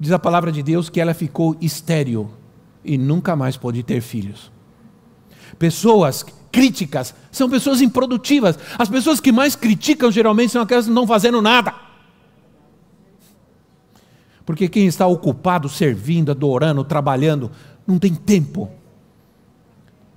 Diz 0.00 0.12
a 0.12 0.18
palavra 0.18 0.50
de 0.50 0.62
Deus 0.62 0.88
que 0.88 1.00
ela 1.00 1.12
ficou 1.12 1.56
estéril 1.60 2.30
e 2.84 2.96
nunca 2.96 3.36
mais 3.36 3.56
pôde 3.56 3.82
ter 3.82 4.00
filhos. 4.00 4.50
Pessoas 5.58 6.24
críticas 6.50 7.14
são 7.30 7.50
pessoas 7.50 7.82
improdutivas. 7.82 8.58
As 8.78 8.88
pessoas 8.88 9.20
que 9.20 9.32
mais 9.32 9.54
criticam 9.54 10.10
geralmente 10.10 10.52
são 10.52 10.62
aquelas 10.62 10.86
que 10.86 10.92
não 10.92 11.06
fazendo 11.06 11.42
nada. 11.42 11.87
Porque 14.48 14.66
quem 14.66 14.86
está 14.86 15.06
ocupado, 15.06 15.68
servindo, 15.68 16.30
adorando, 16.30 16.82
trabalhando, 16.82 17.50
não 17.86 17.98
tem 17.98 18.14
tempo 18.14 18.70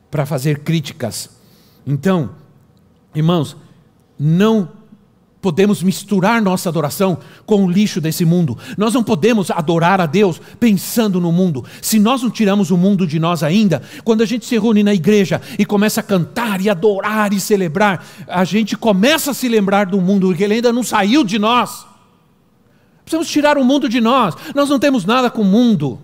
para 0.09 0.25
fazer 0.25 0.59
críticas. 0.59 1.31
Então, 1.85 2.29
irmãos, 3.13 3.57
não 4.17 4.69
podemos 5.41 5.83
misturar 5.83 6.41
nossa 6.41 6.69
adoração 6.69 7.17
com 7.45 7.65
o 7.65 7.69
lixo 7.69 7.99
desse 7.99 8.23
mundo. 8.23 8.57
Nós 8.77 8.93
não 8.93 9.03
podemos 9.03 9.51
adorar 9.51 9.99
a 9.99 10.05
Deus 10.05 10.41
pensando 10.57 11.19
no 11.19 11.33
mundo. 11.33 11.65
Se 11.81 11.99
nós 11.99 12.23
não 12.23 12.29
tiramos 12.29 12.71
o 12.71 12.77
mundo 12.77 13.05
de 13.05 13.19
nós 13.19 13.43
ainda, 13.43 13.81
quando 14.05 14.21
a 14.21 14.25
gente 14.25 14.45
se 14.45 14.57
reúne 14.57 14.81
na 14.81 14.93
igreja 14.93 15.41
e 15.59 15.65
começa 15.65 15.99
a 15.99 16.03
cantar 16.03 16.61
e 16.61 16.69
adorar 16.69 17.33
e 17.33 17.39
celebrar, 17.41 18.01
a 18.29 18.45
gente 18.45 18.77
começa 18.77 19.31
a 19.31 19.33
se 19.33 19.49
lembrar 19.49 19.87
do 19.87 19.99
mundo, 19.99 20.27
porque 20.27 20.45
ele 20.45 20.53
ainda 20.53 20.71
não 20.71 20.83
saiu 20.83 21.21
de 21.25 21.37
nós. 21.37 21.90
Precisamos 23.03 23.29
tirar 23.29 23.57
o 23.57 23.63
mundo 23.63 23.89
de 23.89 23.99
nós. 23.99 24.35
Nós 24.55 24.69
não 24.69 24.79
temos 24.79 25.05
nada 25.05 25.29
com 25.29 25.41
o 25.41 25.45
mundo. 25.45 25.99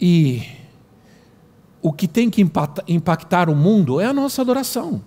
E 0.00 0.42
o 1.82 1.92
que 1.92 2.08
tem 2.08 2.30
que 2.30 2.44
impactar 2.88 3.48
o 3.48 3.54
mundo 3.54 4.00
é 4.00 4.06
a 4.06 4.12
nossa 4.12 4.42
adoração. 4.42 5.02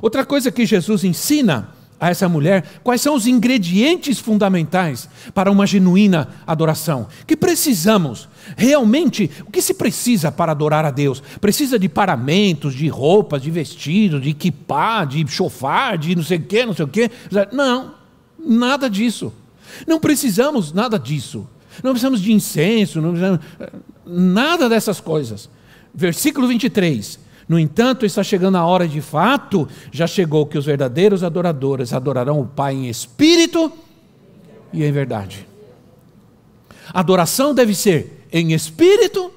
Outra 0.00 0.24
coisa 0.24 0.50
que 0.50 0.64
Jesus 0.64 1.04
ensina 1.04 1.70
a 2.00 2.10
essa 2.10 2.28
mulher, 2.28 2.80
quais 2.82 3.00
são 3.00 3.14
os 3.14 3.26
ingredientes 3.28 4.18
fundamentais 4.18 5.08
para 5.32 5.50
uma 5.50 5.66
genuína 5.66 6.28
adoração? 6.46 7.06
Que 7.26 7.36
precisamos? 7.36 8.28
Realmente, 8.56 9.30
o 9.46 9.50
que 9.50 9.62
se 9.62 9.74
precisa 9.74 10.32
para 10.32 10.50
adorar 10.50 10.84
a 10.84 10.90
Deus? 10.90 11.22
Precisa 11.40 11.78
de 11.78 11.88
paramentos, 11.88 12.74
de 12.74 12.88
roupas, 12.88 13.40
de 13.40 13.50
vestidos, 13.50 14.20
de 14.22 14.30
equipar, 14.30 15.06
de 15.06 15.24
chofar, 15.28 15.96
de 15.96 16.16
não 16.16 16.24
sei 16.24 16.38
o 16.38 16.42
quê, 16.42 16.66
não 16.66 16.74
sei 16.74 16.84
o 16.84 16.88
quê? 16.88 17.10
Não. 17.52 18.01
Nada 18.44 18.88
disso. 18.88 19.32
Não 19.86 19.98
precisamos 19.98 20.72
nada 20.72 20.98
disso. 20.98 21.46
Não 21.82 21.92
precisamos 21.92 22.20
de 22.20 22.32
incenso, 22.32 23.00
não 23.00 23.10
precisamos, 23.10 23.40
nada 24.04 24.68
dessas 24.68 25.00
coisas. 25.00 25.48
Versículo 25.94 26.46
23. 26.48 27.18
No 27.48 27.58
entanto, 27.58 28.06
está 28.06 28.22
chegando 28.22 28.56
a 28.56 28.64
hora 28.64 28.86
de 28.86 29.00
fato, 29.00 29.68
já 29.90 30.06
chegou 30.06 30.46
que 30.46 30.56
os 30.56 30.64
verdadeiros 30.64 31.22
adoradores 31.22 31.92
adorarão 31.92 32.40
o 32.40 32.46
Pai 32.46 32.74
em 32.74 32.88
espírito 32.88 33.72
e 34.72 34.84
em 34.84 34.92
verdade. 34.92 35.46
Adoração 36.92 37.54
deve 37.54 37.74
ser 37.74 38.26
em 38.32 38.52
espírito 38.52 39.30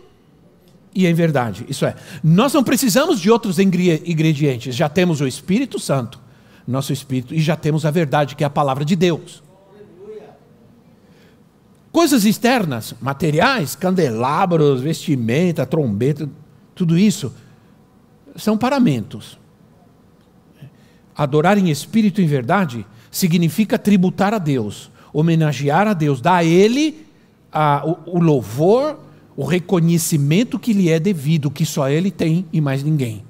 e 0.93 1.05
em 1.05 1.13
verdade. 1.13 1.65
Isso 1.67 1.85
é, 1.85 1.95
nós 2.23 2.53
não 2.53 2.63
precisamos 2.63 3.19
de 3.19 3.29
outros 3.29 3.59
ingredientes, 3.59 4.75
já 4.75 4.87
temos 4.87 5.19
o 5.19 5.27
Espírito 5.27 5.79
Santo 5.79 6.24
nosso 6.67 6.91
espírito 6.91 7.33
e 7.33 7.39
já 7.39 7.55
temos 7.55 7.85
a 7.85 7.91
verdade, 7.91 8.35
que 8.35 8.43
é 8.43 8.47
a 8.47 8.49
palavra 8.49 8.83
de 8.83 8.95
Deus. 8.95 9.43
Coisas 11.91 12.25
externas, 12.25 12.93
materiais, 12.99 13.75
candelabros, 13.75 14.81
vestimenta, 14.81 15.65
trombeta, 15.65 16.29
tudo 16.73 16.97
isso 16.97 17.33
são 18.35 18.57
paramentos. 18.57 19.39
Adorar 21.15 21.57
em 21.57 21.69
espírito 21.69 22.19
e 22.19 22.25
em 22.25 22.27
verdade 22.27 22.85
significa 23.09 23.79
tributar 23.79 24.33
a 24.33 24.37
Deus, 24.37 24.91
homenagear 25.13 25.87
a 25.87 25.93
Deus, 25.93 26.19
dar 26.19 26.35
a 26.35 26.43
Ele 26.43 27.05
a, 27.49 27.81
o, 27.85 28.17
o 28.17 28.19
louvor, 28.19 28.99
o 29.37 29.45
reconhecimento 29.45 30.59
que 30.59 30.73
lhe 30.73 30.89
é 30.89 30.99
devido, 30.99 31.49
que 31.49 31.65
só 31.65 31.87
Ele 31.87 32.11
tem 32.11 32.45
e 32.51 32.59
mais 32.59 32.83
ninguém. 32.83 33.23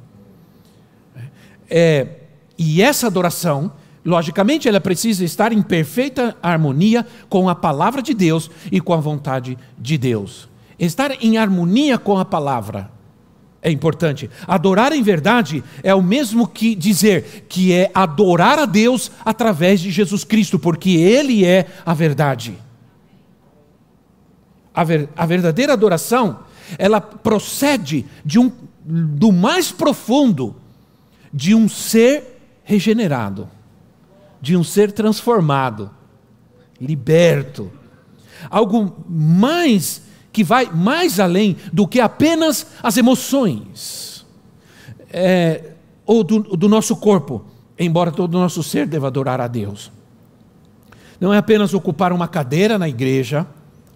É, 1.70 2.08
e 2.58 2.82
essa 2.82 3.08
adoração, 3.08 3.72
logicamente, 4.04 4.68
ela 4.68 4.80
precisa 4.80 5.24
estar 5.24 5.52
em 5.52 5.62
perfeita 5.62 6.36
harmonia 6.42 7.06
com 7.30 7.50
a 7.50 7.56
palavra 7.56 8.02
de 8.02 8.14
Deus 8.14 8.50
e 8.72 8.80
com 8.80 8.94
a 8.94 8.98
vontade 8.98 9.58
de 9.78 9.98
Deus. 9.98 10.48
Estar 10.78 11.12
em 11.24 11.38
harmonia 11.38 11.98
com 11.98 12.18
a 12.18 12.26
palavra 12.26 12.92
é 13.66 13.72
importante. 13.72 14.30
Adorar 14.48 14.94
em 14.94 15.02
verdade 15.02 15.64
é 15.82 15.94
o 15.96 16.02
mesmo 16.02 16.48
que 16.48 16.76
dizer 16.76 17.46
que 17.50 17.74
é 17.74 17.90
adorar 17.96 18.60
a 18.60 18.66
Deus 18.66 19.12
através 19.26 19.80
de 19.80 19.90
Jesus 19.90 20.24
Cristo, 20.24 20.60
porque 20.60 20.92
Ele 20.92 21.44
é 21.44 21.66
a 21.84 21.94
verdade. 21.94 22.56
A, 24.72 24.84
ver, 24.84 25.10
a 25.16 25.26
verdadeira 25.26 25.74
adoração, 25.74 26.40
ela 26.78 27.02
procede 27.02 28.06
de 28.24 28.38
um, 28.38 28.52
do 28.84 29.32
mais 29.32 29.72
profundo 29.72 30.56
de 31.34 31.56
um 31.56 31.68
ser 31.68 32.35
regenerado, 32.66 33.48
de 34.42 34.58
um 34.58 34.64
ser 34.64 34.92
transformado, 34.92 35.90
liberto. 36.82 37.72
Algo 38.50 38.94
mais 39.08 40.02
que 40.34 40.44
vai 40.44 40.66
mais 40.66 41.18
além 41.20 41.56
do 41.72 41.88
que 41.88 42.02
apenas 42.02 42.68
as 42.84 42.98
emoções 42.98 44.26
é, 45.10 45.72
ou 46.06 46.24
do, 46.24 46.40
do 46.40 46.68
nosso 46.68 46.98
corpo, 46.98 47.46
embora 47.80 48.12
todo 48.12 48.36
o 48.36 48.40
nosso 48.40 48.62
ser 48.62 48.86
deva 48.86 49.08
adorar 49.08 49.40
a 49.40 49.48
Deus. 49.48 49.92
Não 51.22 51.34
é 51.34 51.38
apenas 51.38 51.74
ocupar 51.74 52.12
uma 52.12 52.28
cadeira 52.28 52.78
na 52.78 52.90
igreja, 52.90 53.48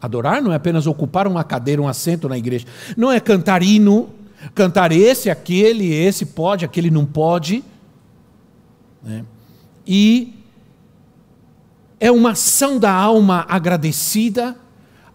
adorar 0.02 0.42
não 0.42 0.54
é 0.54 0.56
apenas 0.56 0.88
ocupar 0.88 1.28
uma 1.28 1.44
cadeira, 1.44 1.82
um 1.82 1.88
assento 1.88 2.30
na 2.30 2.38
igreja, 2.38 2.66
não 2.96 3.12
é 3.12 3.20
cantar 3.20 3.62
hino, 3.62 4.10
cantar 4.56 4.92
esse, 4.92 5.30
aquele, 5.30 5.94
esse 5.94 6.26
pode, 6.26 6.64
aquele 6.64 6.90
não 6.90 7.06
pode. 7.06 7.64
Né? 9.04 9.26
E 9.86 10.34
é 12.00 12.12
uma 12.12 12.32
ação 12.32 12.80
da 12.80 12.92
alma 12.92 13.46
agradecida, 13.50 14.56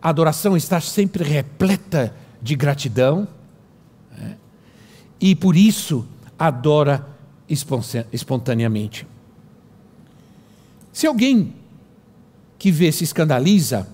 a 0.00 0.10
adoração 0.10 0.56
está 0.56 0.80
sempre 0.80 1.24
repleta 1.24 2.14
de 2.42 2.54
gratidão, 2.54 3.26
né? 4.16 4.36
e 5.20 5.34
por 5.34 5.56
isso 5.56 6.06
adora 6.38 7.06
espontaneamente. 7.48 9.06
Se 10.92 11.06
alguém 11.06 11.54
que 12.58 12.70
vê 12.70 12.90
se 12.92 13.04
escandaliza, 13.04 13.88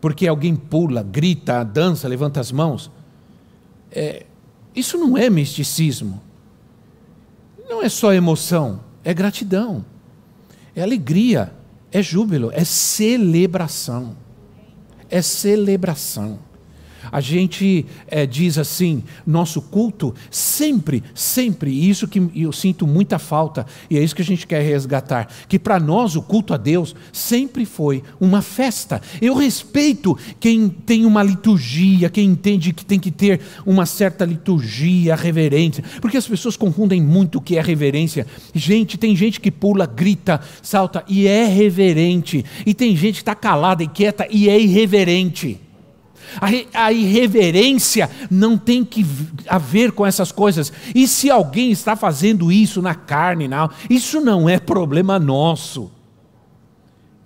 porque 0.00 0.26
alguém 0.26 0.54
pula, 0.54 1.02
grita, 1.02 1.64
dança, 1.64 2.06
levanta 2.06 2.40
as 2.40 2.52
mãos, 2.52 2.90
é, 3.90 4.26
isso 4.74 4.98
não 4.98 5.16
é 5.16 5.30
misticismo, 5.30 6.22
não 7.68 7.82
é 7.82 7.88
só 7.88 8.12
emoção, 8.12 8.80
é 9.06 9.14
gratidão, 9.14 9.84
é 10.74 10.82
alegria, 10.82 11.52
é 11.92 12.02
júbilo, 12.02 12.50
é 12.52 12.64
celebração. 12.64 14.16
É 15.08 15.22
celebração. 15.22 16.40
A 17.10 17.20
gente 17.20 17.86
é, 18.06 18.26
diz 18.26 18.58
assim, 18.58 19.02
nosso 19.26 19.60
culto 19.62 20.14
sempre, 20.30 21.02
sempre, 21.14 21.70
e 21.70 21.88
isso 21.88 22.08
que 22.08 22.30
eu 22.34 22.52
sinto 22.52 22.86
muita 22.86 23.18
falta, 23.18 23.66
e 23.90 23.96
é 23.96 24.02
isso 24.02 24.14
que 24.14 24.22
a 24.22 24.24
gente 24.24 24.46
quer 24.46 24.62
resgatar, 24.62 25.28
que 25.48 25.58
para 25.58 25.78
nós 25.78 26.16
o 26.16 26.22
culto 26.22 26.54
a 26.54 26.56
Deus 26.56 26.94
sempre 27.12 27.64
foi 27.64 28.02
uma 28.20 28.42
festa. 28.42 29.00
Eu 29.20 29.34
respeito 29.34 30.16
quem 30.40 30.68
tem 30.68 31.04
uma 31.04 31.22
liturgia, 31.22 32.10
quem 32.10 32.30
entende 32.30 32.72
que 32.72 32.84
tem 32.84 32.98
que 32.98 33.10
ter 33.10 33.40
uma 33.64 33.86
certa 33.86 34.24
liturgia, 34.24 35.14
reverência, 35.14 35.84
porque 36.00 36.16
as 36.16 36.26
pessoas 36.26 36.56
confundem 36.56 37.02
muito 37.02 37.38
o 37.38 37.40
que 37.40 37.56
é 37.56 37.62
reverência. 37.62 38.26
Gente, 38.54 38.98
tem 38.98 39.14
gente 39.14 39.40
que 39.40 39.50
pula, 39.50 39.86
grita, 39.86 40.40
salta 40.62 41.04
e 41.08 41.26
é 41.26 41.46
reverente, 41.46 42.44
e 42.64 42.74
tem 42.74 42.96
gente 42.96 43.16
que 43.16 43.22
está 43.22 43.34
calada 43.34 43.82
e 43.82 43.88
quieta 43.88 44.26
e 44.30 44.48
é 44.48 44.58
irreverente. 44.58 45.65
A, 46.74 46.92
irreverência 46.92 48.10
não 48.30 48.58
tem 48.58 48.84
que 48.84 49.04
a 49.46 49.58
ver 49.58 49.92
com 49.92 50.04
essas 50.04 50.32
coisas. 50.32 50.72
E 50.94 51.06
se 51.06 51.30
alguém 51.30 51.70
está 51.70 51.96
fazendo 51.96 52.50
isso 52.50 52.82
na 52.82 52.94
carne, 52.94 53.48
não, 53.48 53.70
isso 53.88 54.20
não 54.20 54.48
é 54.48 54.58
problema 54.58 55.18
nosso. 55.18 55.90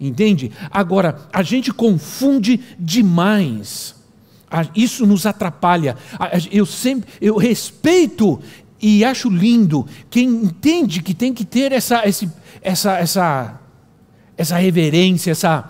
Entende? 0.00 0.50
Agora, 0.70 1.28
a 1.32 1.42
gente 1.42 1.72
confunde 1.72 2.60
demais. 2.78 3.94
Isso 4.74 5.06
nos 5.06 5.26
atrapalha. 5.26 5.96
Eu 6.50 6.66
sempre 6.66 7.10
eu 7.20 7.36
respeito 7.36 8.40
e 8.80 9.04
acho 9.04 9.28
lindo 9.28 9.86
quem 10.08 10.28
entende 10.28 11.02
que 11.02 11.12
tem 11.12 11.34
que 11.34 11.44
ter 11.44 11.70
essa, 11.70 12.02
essa, 12.62 12.92
essa, 12.98 13.60
essa 14.36 14.56
reverência, 14.56 15.32
essa 15.32 15.68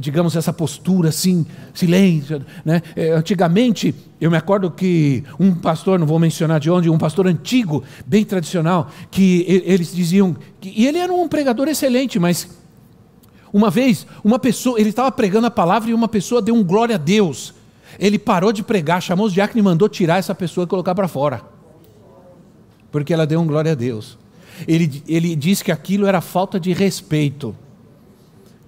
digamos, 0.00 0.36
essa 0.36 0.52
postura 0.52 1.08
assim, 1.08 1.46
silêncio. 1.72 2.44
Né? 2.64 2.82
É, 2.96 3.12
antigamente, 3.12 3.94
eu 4.20 4.30
me 4.30 4.36
acordo 4.36 4.70
que 4.70 5.24
um 5.38 5.54
pastor, 5.54 5.98
não 5.98 6.06
vou 6.06 6.18
mencionar 6.18 6.60
de 6.60 6.70
onde, 6.70 6.90
um 6.90 6.98
pastor 6.98 7.26
antigo, 7.26 7.82
bem 8.06 8.24
tradicional, 8.24 8.90
que 9.10 9.44
eles 9.64 9.94
diziam, 9.94 10.36
que, 10.60 10.72
e 10.76 10.86
ele 10.86 10.98
era 10.98 11.12
um 11.12 11.28
pregador 11.28 11.68
excelente, 11.68 12.18
mas 12.18 12.48
uma 13.52 13.70
vez, 13.70 14.06
uma 14.24 14.38
pessoa, 14.38 14.80
ele 14.80 14.88
estava 14.88 15.12
pregando 15.12 15.46
a 15.46 15.50
palavra 15.50 15.90
e 15.90 15.94
uma 15.94 16.08
pessoa 16.08 16.42
deu 16.42 16.54
um 16.54 16.64
glória 16.64 16.96
a 16.96 16.98
Deus. 16.98 17.54
Ele 17.98 18.18
parou 18.18 18.52
de 18.52 18.62
pregar, 18.62 19.00
chamou 19.00 19.26
os 19.26 19.32
diáconos 19.32 19.60
e 19.60 19.62
mandou 19.62 19.88
tirar 19.88 20.18
essa 20.18 20.34
pessoa 20.34 20.64
e 20.64 20.66
colocar 20.66 20.94
para 20.94 21.06
fora. 21.06 21.40
Porque 22.90 23.14
ela 23.14 23.26
deu 23.26 23.40
um 23.40 23.46
glória 23.46 23.72
a 23.72 23.74
Deus. 23.74 24.18
Ele, 24.66 25.02
ele 25.06 25.36
disse 25.36 25.62
que 25.62 25.70
aquilo 25.70 26.06
era 26.06 26.20
falta 26.20 26.58
de 26.58 26.72
respeito 26.72 27.54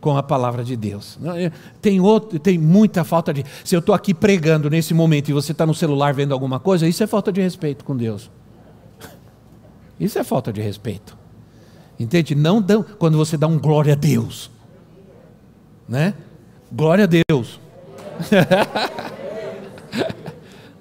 com 0.06 0.16
a 0.16 0.22
palavra 0.22 0.62
de 0.62 0.76
Deus. 0.76 1.18
É, 1.34 1.50
tem, 1.82 2.00
outro, 2.00 2.38
tem 2.38 2.56
muita 2.56 3.02
falta 3.02 3.34
de. 3.34 3.44
Se 3.64 3.74
eu 3.74 3.80
estou 3.80 3.92
aqui 3.92 4.14
pregando 4.14 4.70
nesse 4.70 4.94
momento 4.94 5.30
e 5.30 5.32
você 5.32 5.50
está 5.50 5.66
no 5.66 5.74
celular 5.74 6.14
vendo 6.14 6.32
alguma 6.32 6.60
coisa, 6.60 6.86
isso 6.86 7.02
é 7.02 7.08
falta 7.08 7.32
de 7.32 7.40
respeito 7.40 7.84
com 7.84 7.96
Deus. 7.96 8.30
Isso 9.98 10.16
é 10.16 10.22
falta 10.22 10.52
de 10.52 10.60
respeito. 10.60 11.18
Entende? 11.98 12.36
Não 12.36 12.62
dão, 12.62 12.84
quando 12.84 13.18
você 13.18 13.36
dá 13.36 13.48
um 13.48 13.58
glória 13.58 13.94
a 13.94 13.96
Deus. 13.96 14.48
Né? 15.88 16.14
Glória 16.70 17.02
a 17.02 17.08
Deus. 17.08 17.58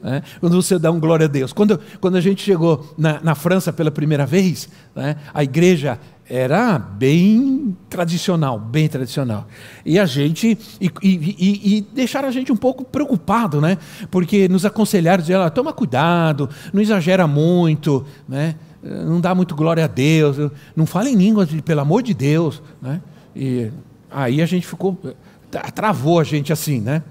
É, 0.07 0.21
quando 0.39 0.61
você 0.61 0.77
dá 0.77 0.91
um 0.91 0.99
glória 0.99 1.25
a 1.25 1.27
Deus. 1.27 1.51
Quando, 1.51 1.79
quando 1.99 2.15
a 2.15 2.21
gente 2.21 2.43
chegou 2.43 2.93
na, 2.95 3.19
na 3.21 3.33
França 3.33 3.73
pela 3.73 3.89
primeira 3.89 4.23
vez, 4.23 4.69
né, 4.95 5.15
a 5.33 5.43
igreja 5.43 5.99
era 6.27 6.79
bem 6.79 7.77
tradicional, 7.89 8.59
bem 8.59 8.87
tradicional. 8.89 9.47
E 9.85 9.99
a 9.99 10.05
gente, 10.05 10.57
e, 10.81 10.91
e, 11.03 11.77
e, 11.77 11.81
deixaram 11.93 12.27
a 12.27 12.31
gente 12.31 12.51
um 12.51 12.55
pouco 12.57 12.83
preocupado, 12.83 13.61
né? 13.61 13.77
Porque 14.09 14.47
nos 14.47 14.65
aconselharam, 14.65 15.21
dizer, 15.21 15.51
toma 15.51 15.71
cuidado, 15.71 16.49
não 16.73 16.81
exagera 16.81 17.27
muito, 17.27 18.05
né? 18.27 18.55
Não 18.81 19.21
dá 19.21 19.33
muito 19.35 19.55
glória 19.55 19.83
a 19.83 19.87
Deus, 19.87 20.51
não 20.75 20.85
fala 20.85 21.09
em 21.09 21.15
línguas, 21.15 21.49
pelo 21.61 21.81
amor 21.81 22.01
de 22.01 22.13
Deus, 22.13 22.61
né? 22.81 23.01
E 23.35 23.71
aí 24.09 24.41
a 24.41 24.45
gente 24.45 24.65
ficou, 24.65 24.97
travou 25.73 26.19
a 26.19 26.23
gente 26.23 26.51
assim, 26.51 26.81
né? 26.81 27.03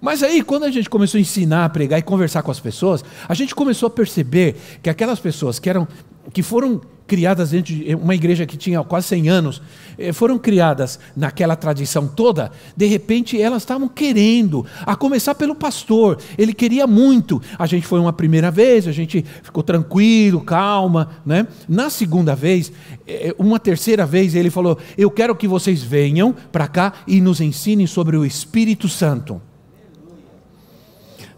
Mas 0.00 0.22
aí, 0.22 0.42
quando 0.42 0.64
a 0.64 0.70
gente 0.70 0.88
começou 0.90 1.18
a 1.18 1.20
ensinar, 1.20 1.64
a 1.64 1.68
pregar 1.68 1.98
e 1.98 2.02
conversar 2.02 2.42
com 2.42 2.50
as 2.50 2.60
pessoas, 2.60 3.04
a 3.28 3.34
gente 3.34 3.54
começou 3.54 3.86
a 3.86 3.90
perceber 3.90 4.54
que 4.82 4.90
aquelas 4.90 5.18
pessoas 5.18 5.58
que 5.58 5.70
eram, 5.70 5.88
que 6.32 6.42
foram 6.42 6.80
criadas 7.06 7.50
dentro 7.50 7.74
de 7.74 7.94
uma 7.94 8.14
igreja 8.14 8.44
que 8.44 8.56
tinha 8.56 8.82
quase 8.82 9.06
100 9.08 9.28
anos, 9.28 9.62
eh, 9.96 10.12
foram 10.12 10.38
criadas 10.38 10.98
naquela 11.16 11.54
tradição 11.54 12.06
toda, 12.06 12.50
de 12.76 12.86
repente 12.86 13.40
elas 13.40 13.62
estavam 13.62 13.88
querendo, 13.88 14.66
a 14.84 14.96
começar 14.96 15.34
pelo 15.34 15.54
pastor, 15.54 16.18
ele 16.36 16.52
queria 16.52 16.86
muito. 16.86 17.40
A 17.58 17.66
gente 17.66 17.86
foi 17.86 18.00
uma 18.00 18.12
primeira 18.12 18.50
vez, 18.50 18.88
a 18.88 18.92
gente 18.92 19.24
ficou 19.42 19.62
tranquilo, 19.62 20.40
calma, 20.40 21.10
né? 21.24 21.46
Na 21.68 21.88
segunda 21.90 22.34
vez, 22.34 22.72
eh, 23.06 23.34
uma 23.38 23.60
terceira 23.60 24.04
vez, 24.04 24.34
ele 24.34 24.50
falou: 24.50 24.78
"Eu 24.98 25.10
quero 25.10 25.34
que 25.34 25.46
vocês 25.46 25.82
venham 25.82 26.34
para 26.50 26.66
cá 26.66 26.92
e 27.06 27.20
nos 27.20 27.40
ensinem 27.40 27.86
sobre 27.86 28.16
o 28.16 28.24
Espírito 28.24 28.88
Santo." 28.88 29.40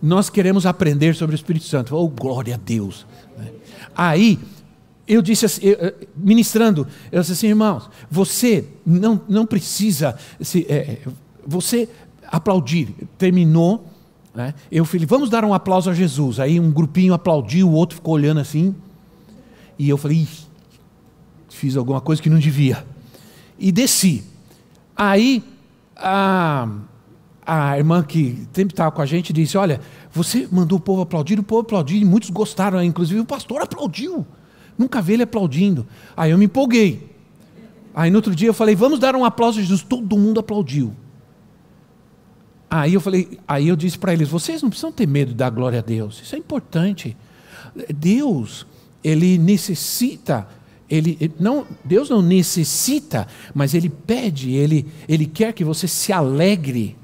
Nós 0.00 0.30
queremos 0.30 0.64
aprender 0.64 1.16
sobre 1.16 1.34
o 1.34 1.36
Espírito 1.36 1.66
Santo. 1.66 1.96
Oh, 1.96 2.08
glória 2.08 2.54
a 2.54 2.58
Deus. 2.58 3.04
Né? 3.36 3.48
Aí 3.96 4.38
eu 5.08 5.22
disse 5.22 5.46
assim, 5.46 5.62
ministrando, 6.14 6.86
eu 7.10 7.20
disse 7.20 7.32
assim, 7.32 7.48
irmãos, 7.48 7.88
você 8.10 8.66
não, 8.84 9.20
não 9.28 9.46
precisa, 9.46 10.16
se, 10.40 10.66
é, 10.68 10.98
você 11.46 11.88
aplaudir. 12.26 12.94
Terminou, 13.16 13.86
né? 14.34 14.54
eu 14.70 14.84
falei, 14.84 15.06
vamos 15.06 15.30
dar 15.30 15.44
um 15.44 15.54
aplauso 15.54 15.88
a 15.90 15.94
Jesus. 15.94 16.38
Aí 16.38 16.60
um 16.60 16.70
grupinho 16.70 17.14
aplaudiu, 17.14 17.68
o 17.68 17.72
outro 17.72 17.96
ficou 17.96 18.14
olhando 18.14 18.40
assim. 18.40 18.74
E 19.78 19.88
eu 19.88 19.96
falei, 19.96 20.28
fiz 21.48 21.76
alguma 21.76 22.00
coisa 22.00 22.20
que 22.20 22.28
não 22.28 22.38
devia. 22.38 22.84
E 23.58 23.72
desci. 23.72 24.22
Aí 24.94 25.42
a, 25.96 26.68
a 27.46 27.78
irmã 27.78 28.02
que 28.02 28.46
sempre 28.52 28.72
estava 28.72 28.90
com 28.90 29.02
a 29.02 29.06
gente 29.06 29.32
disse: 29.32 29.56
Olha, 29.56 29.80
você 30.12 30.48
mandou 30.50 30.78
o 30.78 30.80
povo 30.80 31.02
aplaudir, 31.02 31.38
o 31.38 31.42
povo 31.42 31.62
aplaudiu, 31.62 32.00
e 32.00 32.04
muitos 32.04 32.30
gostaram, 32.30 32.82
inclusive 32.82 33.20
o 33.20 33.24
pastor 33.24 33.62
aplaudiu. 33.62 34.26
Nunca 34.78 35.02
vi 35.02 35.14
ele 35.14 35.24
aplaudindo. 35.24 35.86
Aí 36.16 36.30
eu 36.30 36.38
me 36.38 36.44
empolguei. 36.44 37.10
Aí 37.94 38.10
no 38.10 38.16
outro 38.16 38.34
dia 38.34 38.48
eu 38.48 38.54
falei, 38.54 38.76
vamos 38.76 39.00
dar 39.00 39.16
um 39.16 39.24
aplauso 39.24 39.58
a 39.58 39.62
Jesus. 39.62 39.82
Todo 39.82 40.16
mundo 40.16 40.38
aplaudiu. 40.38 40.94
Aí 42.70 42.94
eu 42.94 43.00
falei, 43.00 43.40
aí 43.48 43.66
eu 43.68 43.74
disse 43.74 43.98
para 43.98 44.12
eles, 44.12 44.28
vocês 44.28 44.62
não 44.62 44.68
precisam 44.68 44.92
ter 44.92 45.06
medo 45.06 45.34
dar 45.34 45.50
glória 45.50 45.78
a 45.80 45.82
Deus. 45.82 46.20
Isso 46.22 46.36
é 46.36 46.38
importante. 46.38 47.16
Deus, 47.94 48.66
ele 49.02 49.38
necessita, 49.38 50.46
ele 50.88 51.32
não, 51.40 51.66
Deus 51.84 52.10
não 52.10 52.20
necessita, 52.20 53.26
mas 53.54 53.74
ele 53.74 53.88
pede, 53.88 54.52
ele, 54.52 54.86
ele 55.08 55.26
quer 55.26 55.52
que 55.52 55.64
você 55.64 55.88
se 55.88 56.12
alegre 56.12 56.96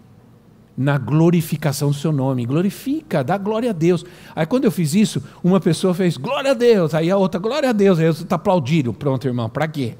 na 0.77 0.99
glorificação 0.99 1.91
do 1.91 1.95
seu 1.95 2.13
nome. 2.13 2.45
Glorifica, 2.45 3.23
dá 3.23 3.39
glória 3.39 3.71
a 3.71 3.73
Deus. 3.73 4.05
Aí 4.35 4.45
quando 4.45 4.65
eu 4.65 4.71
fiz 4.71 4.95
isso, 4.95 5.23
uma 5.43 5.61
pessoa 5.61 5.95
fez 5.95 6.17
glória 6.17 6.51
a 6.51 6.55
Deus, 6.55 6.95
aí 6.95 7.11
a 7.11 7.17
outra 7.17 7.41
glória 7.41 7.71
a 7.71 7.73
Deus, 7.73 7.99
aí 7.99 8.07
você 8.07 8.23
está 8.23 8.37
aplaudindo. 8.37 8.93
Pronto, 8.93 9.27
irmão, 9.27 9.49
para 9.49 9.69
quê? 9.69 9.95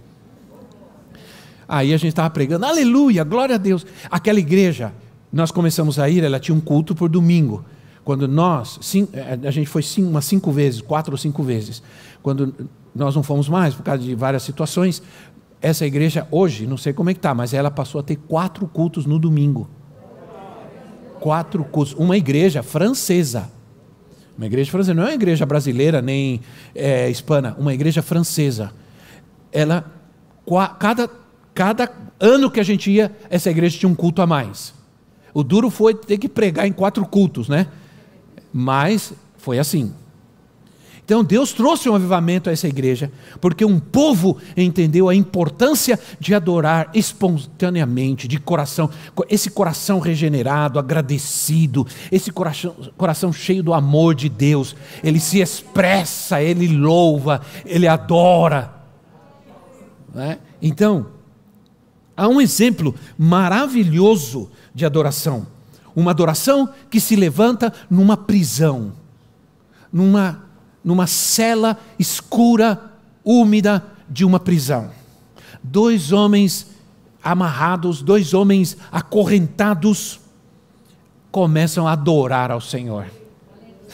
Aí 1.67 1.95
a 1.95 1.97
gente 1.97 2.11
estava 2.11 2.29
pregando, 2.29 2.67
aleluia, 2.67 3.25
glória 3.25 3.55
a 3.55 3.59
Deus. 3.59 3.87
Aquela 4.11 4.39
igreja, 4.39 4.93
nós 5.33 5.51
começamos 5.51 5.99
a 5.99 6.09
ir, 6.11 6.23
ela 6.23 6.39
tinha 6.39 6.55
um 6.55 6.61
culto 6.61 6.95
por 6.95 7.09
domingo. 7.09 7.65
Quando 8.05 8.29
nós, 8.29 8.79
eh, 9.15 9.39
a 9.49 9.51
gente 9.51 9.67
foi 9.67 9.83
umas 9.99 10.27
cinco 10.27 10.53
vezes, 10.53 10.83
quatro 10.83 11.13
ou 11.13 11.19
cinco 11.19 11.43
vezes. 11.43 11.83
Quando 12.23 12.55
nós 12.95 13.17
não 13.17 13.23
fomos 13.23 13.49
mais, 13.49 13.75
por 13.75 13.83
causa 13.83 14.03
de 14.03 14.15
várias 14.15 14.43
situações, 14.43 15.03
essa 15.63 15.87
igreja 15.87 16.29
hoje, 16.31 16.67
não 16.67 16.77
sei 16.77 16.93
como 16.93 17.09
é 17.09 17.15
que 17.15 17.19
está, 17.19 17.33
mas 17.33 17.55
ela 17.55 17.71
passou 17.71 17.99
a 17.99 18.05
ter 18.05 18.17
quatro 18.17 18.69
cultos 18.69 19.07
no 19.07 19.19
domingo 19.19 19.67
quatro 21.25 21.65
cursos. 21.65 21.99
Uma 21.99 22.19
igreja 22.19 22.63
francesa. 22.63 23.51
Uma 24.37 24.45
igreja 24.45 24.71
francesa, 24.71 24.93
não 24.93 25.05
é 25.05 25.07
uma 25.07 25.15
igreja 25.15 25.47
brasileira 25.47 26.03
nem 26.03 26.43
é, 26.75 27.09
hispana, 27.09 27.57
uma 27.59 27.73
igreja 27.73 28.03
francesa. 28.03 28.73
Ela, 29.51 29.91
cada, 30.79 31.09
cada 31.55 31.91
ano 32.21 32.51
que 32.51 32.61
a 32.61 32.63
gente 32.63 32.91
ia, 32.91 33.11
essa 33.31 33.51
igreja 33.51 33.79
tinha 33.79 33.89
um 33.89 33.95
culto 33.95 34.21
a 34.21 34.27
mais. 34.27 34.75
O 35.33 35.43
duro 35.43 35.71
foi 35.71 35.95
ter 35.95 36.19
que 36.19 36.29
pregar 36.29 36.67
em 36.67 36.73
quatro 36.73 37.07
cultos, 37.07 37.49
né? 37.49 37.69
Mas 38.53 39.15
foi 39.39 39.59
assim. 39.59 39.95
Então 41.05 41.23
Deus 41.23 41.53
trouxe 41.53 41.89
um 41.89 41.95
avivamento 41.95 42.49
a 42.49 42.53
essa 42.53 42.67
igreja, 42.67 43.13
porque 43.39 43.63
um 43.63 43.79
povo 43.79 44.39
entendeu 44.57 45.09
a 45.09 45.15
importância 45.15 46.01
de 46.19 46.35
adorar 46.35 46.91
espontaneamente, 46.95 48.27
de 48.27 48.39
coração, 48.39 48.89
esse 49.29 49.51
coração 49.51 49.99
regenerado, 49.99 50.79
agradecido, 50.79 51.87
esse 52.11 52.33
coração, 52.33 52.75
coração 52.97 53.33
cheio 53.35 53.63
do 53.63 53.75
amor 53.75 54.15
de 54.15 54.31
Deus. 54.31 54.75
Ele 55.03 55.21
se 55.21 55.41
expressa, 55.41 56.41
ele 56.41 56.69
louva, 56.69 57.43
ele 57.67 57.87
adora. 57.87 58.73
Né? 60.15 60.39
Então, 60.63 61.09
há 62.17 62.27
um 62.27 62.41
exemplo 62.41 62.95
maravilhoso 63.19 64.51
de 64.75 64.87
adoração. 64.87 65.47
Uma 65.95 66.13
adoração 66.13 66.71
que 66.89 66.99
se 66.99 67.15
levanta 67.15 67.71
numa 67.91 68.17
prisão, 68.17 68.95
numa 69.93 70.44
numa 70.85 71.07
cela 71.07 71.79
escura, 71.99 72.81
úmida 73.25 73.83
de 74.09 74.25
uma 74.25 74.39
prisão. 74.39 74.91
Dois 75.63 76.13
homens 76.13 76.67
amarrados, 77.23 78.03
dois 78.03 78.35
homens 78.35 78.77
acorrentados, 78.93 80.21
começam 81.33 81.89
a 81.89 81.93
adorar 81.93 82.51
ao 82.51 82.61
Senhor. 82.61 83.07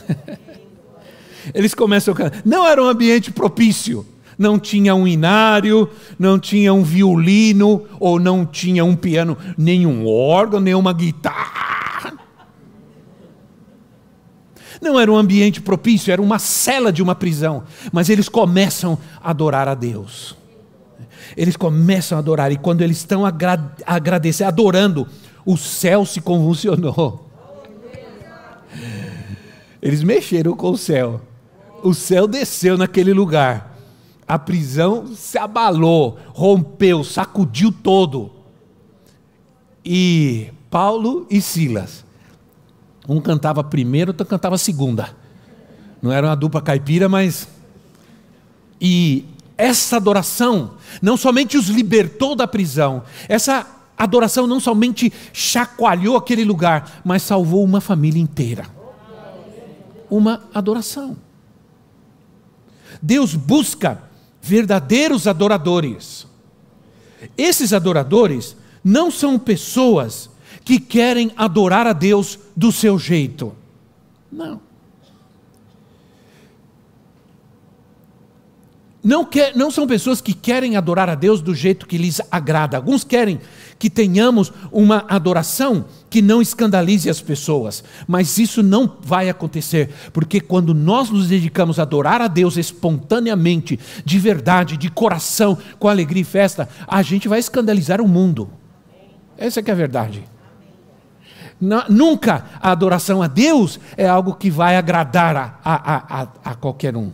Eles 1.54 1.72
começam 1.72 2.12
a 2.12 2.16
cantar. 2.16 2.42
Não 2.44 2.66
era 2.66 2.82
um 2.82 2.88
ambiente 2.88 3.30
propício. 3.30 4.04
Não 4.36 4.58
tinha 4.58 4.94
um 4.94 5.06
inário, 5.06 5.88
não 6.18 6.38
tinha 6.38 6.72
um 6.72 6.82
violino, 6.82 7.84
ou 7.98 8.18
não 8.18 8.46
tinha 8.46 8.82
um 8.82 8.96
piano, 8.96 9.36
nenhum 9.56 10.06
órgão, 10.06 10.58
nenhuma 10.58 10.94
guitarra. 10.94 11.89
Não 14.80 14.98
era 14.98 15.12
um 15.12 15.16
ambiente 15.16 15.60
propício, 15.60 16.10
era 16.10 16.22
uma 16.22 16.38
cela 16.38 16.92
de 16.92 17.02
uma 17.02 17.14
prisão. 17.14 17.64
Mas 17.92 18.08
eles 18.08 18.28
começam 18.28 18.98
a 19.22 19.30
adorar 19.30 19.68
a 19.68 19.74
Deus. 19.74 20.34
Eles 21.36 21.56
começam 21.56 22.16
a 22.16 22.20
adorar, 22.20 22.50
e 22.50 22.56
quando 22.56 22.80
eles 22.80 22.96
estão 22.98 23.26
agra 23.26 23.74
agradecendo, 23.86 24.48
adorando, 24.48 25.06
o 25.44 25.56
céu 25.56 26.06
se 26.06 26.20
convulsionou. 26.20 27.28
Eles 29.82 30.02
mexeram 30.02 30.56
com 30.56 30.70
o 30.70 30.78
céu. 30.78 31.20
O 31.82 31.94
céu 31.94 32.26
desceu 32.26 32.76
naquele 32.76 33.12
lugar. 33.12 33.76
A 34.26 34.38
prisão 34.38 35.08
se 35.14 35.38
abalou, 35.38 36.18
rompeu, 36.28 37.04
sacudiu 37.04 37.72
todo. 37.72 38.30
E 39.84 40.48
Paulo 40.70 41.26
e 41.30 41.40
Silas 41.40 42.04
um 43.10 43.20
cantava 43.20 43.64
primeiro, 43.64 44.10
outro 44.10 44.24
cantava 44.24 44.56
segunda. 44.56 45.14
Não 46.00 46.12
era 46.12 46.28
uma 46.28 46.36
dupla 46.36 46.62
caipira, 46.62 47.08
mas. 47.08 47.48
E 48.80 49.26
essa 49.58 49.96
adoração 49.96 50.74
não 51.02 51.16
somente 51.16 51.58
os 51.58 51.68
libertou 51.68 52.34
da 52.34 52.46
prisão, 52.46 53.02
essa 53.28 53.66
adoração 53.98 54.46
não 54.46 54.60
somente 54.60 55.12
chacoalhou 55.32 56.16
aquele 56.16 56.44
lugar, 56.44 57.02
mas 57.04 57.22
salvou 57.22 57.64
uma 57.64 57.80
família 57.80 58.22
inteira. 58.22 58.66
Uma 60.08 60.42
adoração. 60.54 61.16
Deus 63.02 63.34
busca 63.34 64.02
verdadeiros 64.40 65.26
adoradores. 65.26 66.26
Esses 67.36 67.72
adoradores 67.72 68.56
não 68.82 69.10
são 69.10 69.38
pessoas 69.38 70.30
que 70.64 70.78
querem 70.78 71.32
adorar 71.36 71.86
a 71.86 71.92
Deus 71.92 72.38
do 72.56 72.70
seu 72.70 72.98
jeito. 72.98 73.54
Não. 74.30 74.60
Não, 79.02 79.24
quer, 79.24 79.56
não 79.56 79.70
são 79.70 79.86
pessoas 79.86 80.20
que 80.20 80.34
querem 80.34 80.76
adorar 80.76 81.08
a 81.08 81.14
Deus 81.14 81.40
do 81.40 81.54
jeito 81.54 81.86
que 81.86 81.96
lhes 81.96 82.20
agrada. 82.30 82.76
Alguns 82.76 83.02
querem 83.02 83.40
que 83.78 83.88
tenhamos 83.88 84.52
uma 84.70 85.06
adoração 85.08 85.86
que 86.10 86.20
não 86.20 86.42
escandalize 86.42 87.08
as 87.08 87.22
pessoas, 87.22 87.82
mas 88.06 88.36
isso 88.36 88.62
não 88.62 88.98
vai 89.00 89.30
acontecer, 89.30 89.88
porque 90.12 90.38
quando 90.38 90.74
nós 90.74 91.08
nos 91.08 91.28
dedicamos 91.28 91.78
a 91.78 91.82
adorar 91.82 92.20
a 92.20 92.28
Deus 92.28 92.58
espontaneamente, 92.58 93.80
de 94.04 94.18
verdade, 94.18 94.76
de 94.76 94.90
coração, 94.90 95.56
com 95.78 95.88
alegria 95.88 96.20
e 96.20 96.24
festa, 96.24 96.68
a 96.86 97.00
gente 97.00 97.26
vai 97.26 97.38
escandalizar 97.38 98.02
o 98.02 98.08
mundo. 98.08 98.50
Essa 99.38 99.60
é 99.60 99.62
que 99.62 99.70
é 99.70 99.72
a 99.72 99.76
verdade. 99.76 100.22
Nunca 101.60 102.44
a 102.60 102.70
adoração 102.70 103.22
a 103.22 103.26
Deus 103.26 103.78
é 103.96 104.08
algo 104.08 104.34
que 104.34 104.50
vai 104.50 104.76
agradar 104.76 105.36
a, 105.36 105.54
a, 105.64 106.22
a, 106.22 106.28
a 106.44 106.54
qualquer 106.54 106.96
um. 106.96 107.12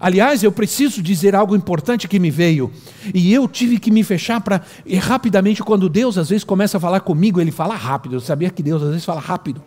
Aliás, 0.00 0.42
eu 0.42 0.52
preciso 0.52 1.02
dizer 1.02 1.34
algo 1.34 1.54
importante 1.54 2.08
que 2.08 2.18
me 2.18 2.30
veio. 2.30 2.70
E 3.14 3.32
eu 3.32 3.46
tive 3.48 3.78
que 3.78 3.90
me 3.90 4.02
fechar 4.02 4.40
para. 4.40 4.62
rapidamente, 5.00 5.62
quando 5.62 5.88
Deus 5.88 6.16
às 6.18 6.28
vezes 6.30 6.44
começa 6.44 6.76
a 6.76 6.80
falar 6.80 7.00
comigo, 7.00 7.40
ele 7.40 7.50
fala 7.50 7.74
rápido. 7.74 8.16
Eu 8.16 8.20
sabia 8.20 8.50
que 8.50 8.62
Deus 8.62 8.82
às 8.82 8.88
vezes 8.88 9.04
fala 9.04 9.20
rápido. 9.20 9.62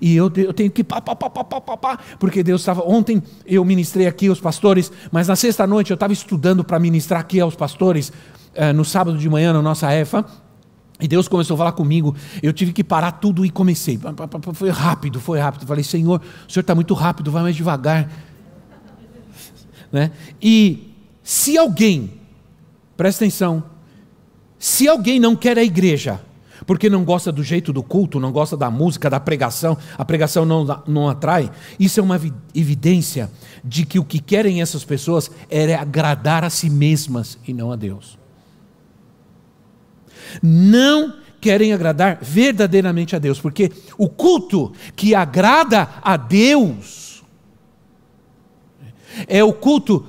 E 0.00 0.16
eu, 0.16 0.30
eu 0.36 0.52
tenho 0.52 0.70
que 0.70 0.82
pá, 0.82 1.00
pá, 1.00 1.14
pá, 1.14 1.30
pá, 1.30 1.44
pá, 1.44 1.76
pá, 1.76 1.98
porque 2.18 2.42
Deus 2.42 2.60
estava. 2.60 2.82
Ontem 2.82 3.22
eu 3.46 3.64
ministrei 3.64 4.06
aqui 4.06 4.28
aos 4.28 4.40
pastores, 4.40 4.90
mas 5.10 5.28
na 5.28 5.36
sexta-noite 5.36 5.90
eu 5.90 5.94
estava 5.94 6.12
estudando 6.12 6.64
para 6.64 6.78
ministrar 6.78 7.20
aqui 7.20 7.38
aos 7.40 7.54
pastores, 7.54 8.12
eh, 8.54 8.72
no 8.72 8.84
sábado 8.84 9.16
de 9.16 9.28
manhã, 9.28 9.52
na 9.52 9.62
nossa 9.62 9.92
EFA. 9.92 10.24
E 11.02 11.08
Deus 11.08 11.26
começou 11.26 11.56
a 11.56 11.58
falar 11.58 11.72
comigo, 11.72 12.14
eu 12.40 12.52
tive 12.52 12.72
que 12.72 12.84
parar 12.84 13.10
tudo 13.10 13.44
e 13.44 13.50
comecei. 13.50 13.98
Foi 14.54 14.70
rápido, 14.70 15.20
foi 15.20 15.40
rápido. 15.40 15.66
Falei, 15.66 15.82
Senhor, 15.82 16.22
o 16.48 16.50
Senhor 16.52 16.60
está 16.60 16.76
muito 16.76 16.94
rápido, 16.94 17.32
vai 17.32 17.42
mais 17.42 17.56
devagar. 17.56 18.08
Né? 19.92 20.10
E 20.40 20.90
se 21.22 21.58
alguém, 21.58 22.12
presta 22.96 23.26
atenção, 23.26 23.62
se 24.58 24.88
alguém 24.88 25.20
não 25.20 25.36
quer 25.36 25.58
a 25.58 25.62
igreja, 25.62 26.18
porque 26.66 26.88
não 26.88 27.04
gosta 27.04 27.30
do 27.30 27.42
jeito 27.42 27.74
do 27.74 27.82
culto, 27.82 28.18
não 28.18 28.32
gosta 28.32 28.56
da 28.56 28.70
música, 28.70 29.10
da 29.10 29.20
pregação, 29.20 29.76
a 29.98 30.02
pregação 30.02 30.46
não, 30.46 30.82
não 30.86 31.10
atrai, 31.10 31.50
isso 31.78 32.00
é 32.00 32.02
uma 32.02 32.18
evidência 32.54 33.30
de 33.62 33.84
que 33.84 33.98
o 33.98 34.04
que 34.04 34.18
querem 34.18 34.62
essas 34.62 34.82
pessoas 34.82 35.30
é 35.50 35.74
agradar 35.74 36.42
a 36.42 36.48
si 36.48 36.70
mesmas 36.70 37.36
e 37.46 37.52
não 37.52 37.70
a 37.70 37.76
Deus 37.76 38.21
não 40.42 41.14
querem 41.40 41.72
agradar 41.72 42.18
verdadeiramente 42.22 43.16
a 43.16 43.18
Deus, 43.18 43.40
porque 43.40 43.72
o 43.98 44.08
culto 44.08 44.72
que 44.94 45.14
agrada 45.14 45.88
a 46.00 46.16
Deus 46.16 47.22
é 49.26 49.42
o 49.42 49.52
culto, 49.52 50.06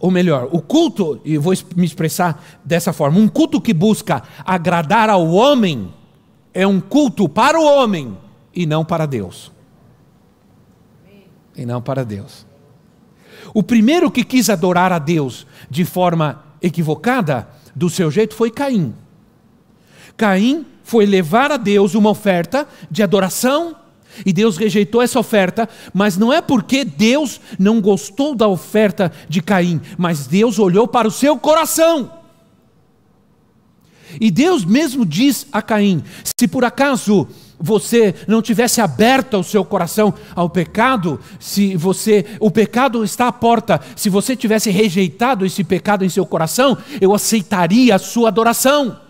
ou 0.00 0.10
melhor, 0.10 0.48
o 0.50 0.60
culto, 0.60 1.20
e 1.24 1.36
vou 1.36 1.52
me 1.76 1.84
expressar 1.84 2.42
dessa 2.64 2.92
forma: 2.92 3.18
um 3.18 3.28
culto 3.28 3.60
que 3.60 3.74
busca 3.74 4.22
agradar 4.44 5.10
ao 5.10 5.28
homem 5.30 5.92
é 6.52 6.66
um 6.66 6.80
culto 6.80 7.28
para 7.28 7.60
o 7.60 7.64
homem 7.64 8.16
e 8.54 8.64
não 8.64 8.84
para 8.84 9.04
Deus. 9.04 9.52
E 11.54 11.66
não 11.66 11.82
para 11.82 12.04
Deus. 12.04 12.46
O 13.52 13.62
primeiro 13.62 14.10
que 14.10 14.24
quis 14.24 14.48
adorar 14.50 14.92
a 14.92 14.98
Deus 14.98 15.46
de 15.70 15.84
forma 15.84 16.44
equivocada, 16.62 17.48
do 17.74 17.90
seu 17.90 18.10
jeito, 18.10 18.34
foi 18.34 18.50
Caim. 18.50 18.94
Caim 20.16 20.64
foi 20.82 21.04
levar 21.04 21.50
a 21.52 21.56
Deus 21.56 21.94
uma 21.94 22.10
oferta 22.10 22.66
de 22.90 23.02
adoração 23.02 23.76
e 24.24 24.32
Deus 24.32 24.56
rejeitou 24.56 25.02
essa 25.02 25.18
oferta, 25.18 25.68
mas 25.92 26.16
não 26.16 26.32
é 26.32 26.40
porque 26.40 26.84
Deus 26.84 27.40
não 27.58 27.80
gostou 27.80 28.34
da 28.34 28.48
oferta 28.48 29.12
de 29.28 29.42
Caim, 29.42 29.80
mas 29.98 30.26
Deus 30.26 30.58
olhou 30.58 30.88
para 30.88 31.08
o 31.08 31.10
seu 31.10 31.36
coração. 31.36 32.10
E 34.20 34.30
Deus 34.30 34.64
mesmo 34.64 35.04
diz 35.04 35.46
a 35.52 35.60
Caim: 35.60 36.02
se 36.24 36.48
por 36.48 36.64
acaso 36.64 37.26
você 37.58 38.14
não 38.28 38.40
tivesse 38.40 38.80
aberto 38.80 39.38
o 39.38 39.44
seu 39.44 39.64
coração 39.64 40.14
ao 40.34 40.48
pecado, 40.48 41.18
se 41.40 41.76
você 41.76 42.24
o 42.38 42.50
pecado 42.50 43.04
está 43.04 43.26
à 43.28 43.32
porta, 43.32 43.80
se 43.96 44.08
você 44.08 44.36
tivesse 44.36 44.70
rejeitado 44.70 45.44
esse 45.44 45.64
pecado 45.64 46.04
em 46.04 46.08
seu 46.08 46.24
coração, 46.24 46.78
eu 47.00 47.14
aceitaria 47.14 47.94
a 47.94 47.98
sua 47.98 48.28
adoração 48.28 49.05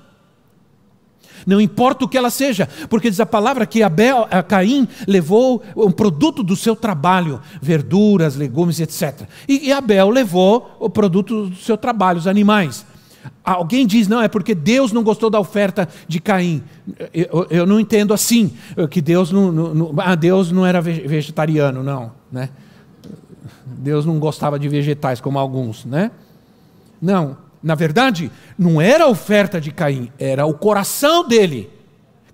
não 1.46 1.60
importa 1.60 2.04
o 2.04 2.08
que 2.08 2.18
ela 2.18 2.28
seja, 2.28 2.68
porque 2.90 3.08
diz 3.08 3.20
a 3.20 3.26
palavra 3.26 3.64
que 3.64 3.82
Abel, 3.82 4.26
a 4.30 4.42
Caim 4.42 4.88
levou 5.06 5.62
um 5.76 5.92
produto 5.92 6.42
do 6.42 6.56
seu 6.56 6.74
trabalho, 6.74 7.40
verduras, 7.62 8.34
legumes, 8.34 8.80
etc. 8.80 9.28
E, 9.48 9.72
Abel 9.72 10.10
levou 10.10 10.76
o 10.80 10.90
produto 10.90 11.46
do 11.46 11.56
seu 11.56 11.78
trabalho, 11.78 12.18
os 12.18 12.26
animais. 12.26 12.84
Alguém 13.44 13.86
diz, 13.86 14.08
não, 14.08 14.20
é 14.20 14.28
porque 14.28 14.54
Deus 14.54 14.90
não 14.90 15.04
gostou 15.04 15.30
da 15.30 15.38
oferta 15.38 15.88
de 16.08 16.20
Caim. 16.20 16.62
Eu, 17.14 17.46
eu 17.48 17.66
não 17.66 17.78
entendo 17.78 18.12
assim, 18.12 18.52
que 18.90 19.00
Deus 19.00 19.30
não, 19.30 19.52
não, 19.52 19.94
ah, 19.98 20.14
Deus 20.16 20.50
não 20.50 20.66
era 20.66 20.80
vegetariano, 20.80 21.82
não. 21.82 22.12
Né? 22.30 22.48
Deus 23.64 24.04
não 24.04 24.18
gostava 24.18 24.58
de 24.58 24.68
vegetais, 24.68 25.20
como 25.20 25.38
alguns. 25.38 25.84
Né? 25.84 26.10
Não, 27.00 27.36
na 27.66 27.74
verdade, 27.74 28.30
não 28.56 28.80
era 28.80 29.06
a 29.06 29.08
oferta 29.08 29.60
de 29.60 29.72
Caim, 29.72 30.08
era 30.20 30.46
o 30.46 30.54
coração 30.54 31.26
dele 31.26 31.68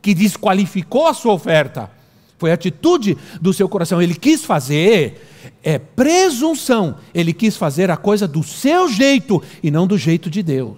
que 0.03 0.13
desqualificou 0.13 1.07
a 1.07 1.15
sua 1.15 1.33
oferta. 1.33 1.91
Foi 2.37 2.51
a 2.51 2.55
atitude 2.55 3.17
do 3.41 3.51
seu 3.51 3.67
coração. 3.67 4.03
Ele 4.03 4.15
quis 4.15 4.45
fazer, 4.45 5.27
é 5.63 5.79
presunção. 5.79 6.97
Ele 7.15 7.33
quis 7.33 7.57
fazer 7.57 7.91
a 7.91 7.97
coisa 7.97 8.29
do 8.29 8.43
seu 8.43 8.91
jeito 8.91 9.43
e 9.63 9.71
não 9.71 9.87
do 9.87 9.97
jeito 9.97 10.29
de 10.29 10.43
Deus. 10.43 10.77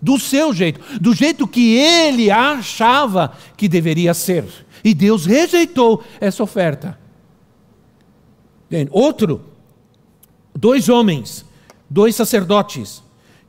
Do 0.00 0.20
seu 0.20 0.54
jeito, 0.54 1.00
do 1.00 1.12
jeito 1.12 1.48
que 1.48 1.74
ele 1.76 2.30
achava 2.30 3.32
que 3.56 3.66
deveria 3.66 4.14
ser. 4.14 4.44
E 4.84 4.94
Deus 4.94 5.26
rejeitou 5.26 6.04
essa 6.20 6.44
oferta. 6.44 6.96
Outro, 8.92 9.46
dois 10.54 10.88
homens, 10.88 11.44
dois 11.90 12.14
sacerdotes, 12.14 13.02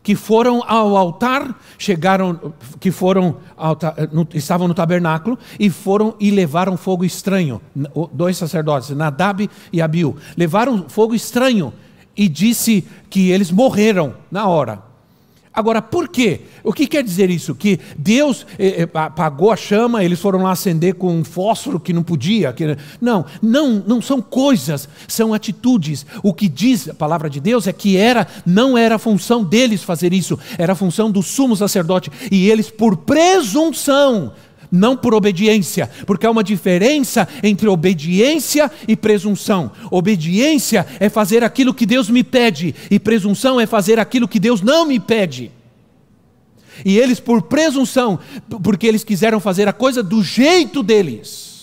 que 0.03 0.15
foram 0.15 0.61
ao 0.67 0.97
altar, 0.97 1.57
chegaram, 1.77 2.53
que 2.79 2.91
foram 2.91 3.37
no, 4.11 4.27
estavam 4.33 4.67
no 4.67 4.73
tabernáculo 4.73 5.39
e 5.57 5.69
foram 5.69 6.13
e 6.19 6.29
levaram 6.29 6.75
fogo 6.75 7.05
estranho. 7.05 7.61
Dois 8.11 8.35
sacerdotes, 8.35 8.89
Nadab 8.89 9.49
e 9.71 9.81
Abiu, 9.81 10.17
levaram 10.35 10.85
fogo 10.89 11.15
estranho 11.15 11.73
e 12.15 12.27
disse 12.27 12.85
que 13.09 13.31
eles 13.31 13.49
morreram 13.49 14.13
na 14.29 14.47
hora. 14.47 14.92
Agora, 15.53 15.83
por 15.83 16.07
quê? 16.07 16.41
O 16.63 16.73
que 16.73 16.87
quer 16.87 17.03
dizer 17.03 17.29
isso? 17.29 17.53
Que 17.53 17.79
Deus 17.95 18.45
eh, 18.57 18.81
eh, 18.81 18.89
apagou 18.97 19.51
a 19.51 19.55
chama, 19.55 20.03
eles 20.03 20.19
foram 20.19 20.41
lá 20.41 20.51
acender 20.51 20.95
com 20.95 21.15
um 21.15 21.23
fósforo 21.23 21.79
que 21.79 21.93
não 21.93 22.01
podia? 22.01 22.51
Que... 22.51 22.75
Não, 22.99 23.23
não, 23.39 23.83
não 23.85 24.01
são 24.01 24.19
coisas, 24.19 24.89
são 25.07 25.31
atitudes. 25.31 26.07
O 26.23 26.33
que 26.33 26.49
diz 26.49 26.89
a 26.89 26.93
palavra 26.95 27.29
de 27.29 27.39
Deus 27.39 27.67
é 27.67 27.73
que 27.73 27.95
era, 27.95 28.27
não 28.43 28.75
era 28.75 28.95
a 28.95 28.99
função 28.99 29.43
deles 29.43 29.83
fazer 29.83 30.11
isso, 30.11 30.39
era 30.57 30.73
a 30.73 30.75
função 30.75 31.11
do 31.11 31.21
sumo 31.21 31.55
sacerdote. 31.55 32.11
E 32.31 32.49
eles, 32.49 32.71
por 32.71 32.97
presunção, 32.97 34.33
não 34.73 34.97
por 34.97 35.13
obediência, 35.13 35.87
porque 36.07 36.25
há 36.25 36.31
uma 36.31 36.43
diferença 36.43 37.27
entre 37.43 37.67
obediência 37.67 38.71
e 38.87 38.95
presunção. 38.95 39.71
Obediência 39.91 40.87
é 40.99 41.09
fazer 41.09 41.43
aquilo 41.43 41.75
que 41.75 41.85
Deus 41.85 42.09
me 42.09 42.23
pede, 42.23 42.73
e 42.89 42.99
presunção 42.99 43.61
é 43.61 43.67
fazer 43.67 43.99
aquilo 43.99 44.27
que 44.27 44.39
Deus 44.39 44.63
não 44.63 44.87
me 44.87 44.99
pede. 44.99 45.51
E 46.83 46.97
eles, 46.97 47.19
por 47.19 47.43
presunção, 47.43 48.17
porque 48.63 48.87
eles 48.87 49.03
quiseram 49.03 49.39
fazer 49.39 49.67
a 49.67 49.73
coisa 49.73 50.01
do 50.01 50.23
jeito 50.23 50.81
deles 50.81 51.53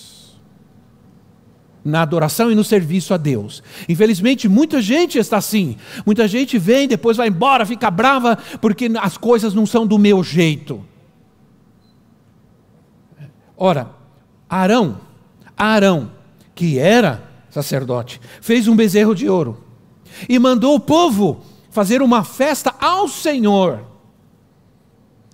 na 1.85 2.03
adoração 2.03 2.53
e 2.53 2.55
no 2.55 2.63
serviço 2.63 3.13
a 3.13 3.17
Deus. 3.17 3.61
Infelizmente, 3.89 4.49
muita 4.49 4.81
gente 4.81 5.19
está 5.19 5.39
assim. 5.39 5.77
Muita 6.07 6.29
gente 6.29 6.59
vem, 6.59 6.87
depois 6.87 7.17
vai 7.17 7.27
embora, 7.27 7.67
fica 7.67 7.91
brava, 7.91 8.39
porque 8.61 8.89
as 9.01 9.17
coisas 9.17 9.53
não 9.53 9.67
são 9.67 9.85
do 9.85 9.99
meu 9.99 10.23
jeito. 10.23 10.85
Ora, 13.63 13.91
Arão, 14.49 14.97
Arão, 15.55 16.11
que 16.55 16.79
era 16.79 17.23
sacerdote, 17.51 18.19
fez 18.41 18.67
um 18.67 18.75
bezerro 18.75 19.15
de 19.15 19.29
ouro 19.29 19.63
e 20.27 20.39
mandou 20.39 20.75
o 20.75 20.81
povo 20.81 21.43
fazer 21.71 22.01
uma 22.01 22.25
festa 22.25 22.75
ao 22.81 23.07
Senhor 23.07 23.81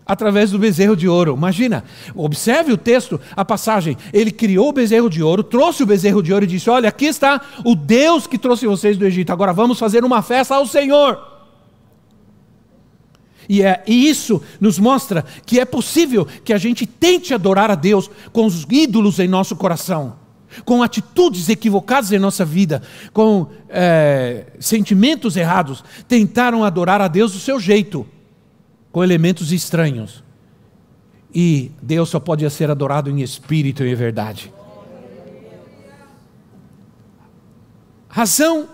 através 0.05 0.51
do 0.51 0.59
bezerro 0.59 0.97
de 0.97 1.09
ouro. 1.09 1.35
Imagina, 1.37 1.85
observe 2.17 2.73
o 2.73 2.77
texto, 2.77 3.21
a 3.37 3.45
passagem. 3.45 3.97
Ele 4.13 4.33
criou 4.33 4.71
o 4.71 4.73
bezerro 4.73 5.09
de 5.09 5.23
ouro, 5.23 5.45
trouxe 5.45 5.85
o 5.85 5.87
bezerro 5.87 6.21
de 6.21 6.33
ouro 6.33 6.45
e 6.45 6.49
disse: 6.49 6.69
Olha, 6.69 6.89
aqui 6.89 7.07
está 7.07 7.41
o 7.65 7.77
Deus 7.77 8.27
que 8.27 8.39
trouxe 8.39 8.67
vocês 8.67 8.99
do 8.99 9.07
Egito. 9.07 9.33
Agora 9.33 9.53
vamos 9.53 9.79
fazer 9.79 10.05
uma 10.05 10.21
festa 10.21 10.57
ao 10.57 10.67
Senhor. 10.67 11.36
E, 13.49 13.63
é, 13.63 13.83
e 13.87 14.09
isso 14.09 14.43
nos 14.61 14.79
mostra 14.79 15.25
que 15.45 15.61
é 15.61 15.65
possível 15.65 16.27
que 16.45 16.53
a 16.53 16.59
gente 16.59 16.87
tente 16.87 17.33
adorar 17.33 17.71
a 17.71 17.75
Deus 17.75 18.11
com 18.33 18.47
os 18.47 18.67
ídolos 18.71 19.19
em 19.19 19.29
nosso 19.29 19.55
coração, 19.57 20.17
com 20.65 20.83
atitudes 20.83 21.49
equivocadas 21.49 22.13
em 22.13 22.19
nossa 22.19 22.45
vida, 22.45 22.83
com 23.13 23.49
é, 23.69 24.47
sentimentos 24.59 25.37
errados. 25.37 25.85
Tentaram 26.09 26.65
adorar 26.65 27.01
a 27.01 27.09
Deus 27.09 27.33
do 27.33 27.39
seu 27.39 27.61
jeito 27.61 28.07
com 28.91 29.05
elementos 29.05 29.53
estranhos. 29.53 30.25
E 31.35 31.71
Deus 31.83 32.09
só 32.09 32.19
pode 32.19 32.49
ser 32.51 32.71
adorado 32.71 33.11
em 33.11 33.21
espírito 33.21 33.85
e 33.85 33.91
em 33.91 33.95
verdade. 33.95 34.53
Razão 38.09 38.71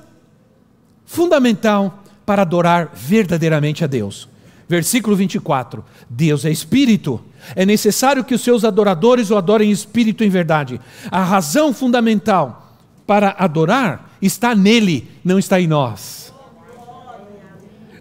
fundamental 1.04 2.04
para 2.24 2.42
adorar 2.42 2.92
verdadeiramente 2.94 3.82
a 3.82 3.88
Deus. 3.88 4.28
Versículo 4.68 5.16
24: 5.16 5.84
Deus 6.08 6.44
é 6.44 6.50
espírito. 6.50 7.20
É 7.54 7.66
necessário 7.66 8.24
que 8.24 8.34
os 8.34 8.40
seus 8.40 8.64
adoradores 8.64 9.30
o 9.30 9.36
adorem 9.36 9.68
em 9.68 9.72
espírito 9.72 10.22
em 10.24 10.28
verdade. 10.28 10.80
A 11.10 11.22
razão 11.22 11.72
fundamental 11.72 12.78
para 13.06 13.34
adorar 13.38 14.16
está 14.22 14.54
nele, 14.54 15.10
não 15.24 15.38
está 15.38 15.60
em 15.60 15.66
nós. 15.66 16.32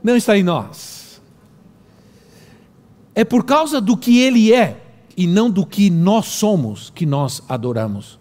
Não 0.04 0.16
está 0.16 0.38
em 0.38 0.44
nós. 0.44 1.22
É 3.14 3.26
por 3.26 3.44
causa 3.44 3.82
do 3.82 3.98
que 3.98 4.20
ele 4.20 4.54
é 4.54 4.82
e 5.18 5.28
não 5.28 5.52
do 5.52 5.66
que 5.66 5.90
nós 5.90 6.28
somos 6.28 6.90
que 6.90 7.06
nós 7.06 7.42
adoramos. 7.50 8.20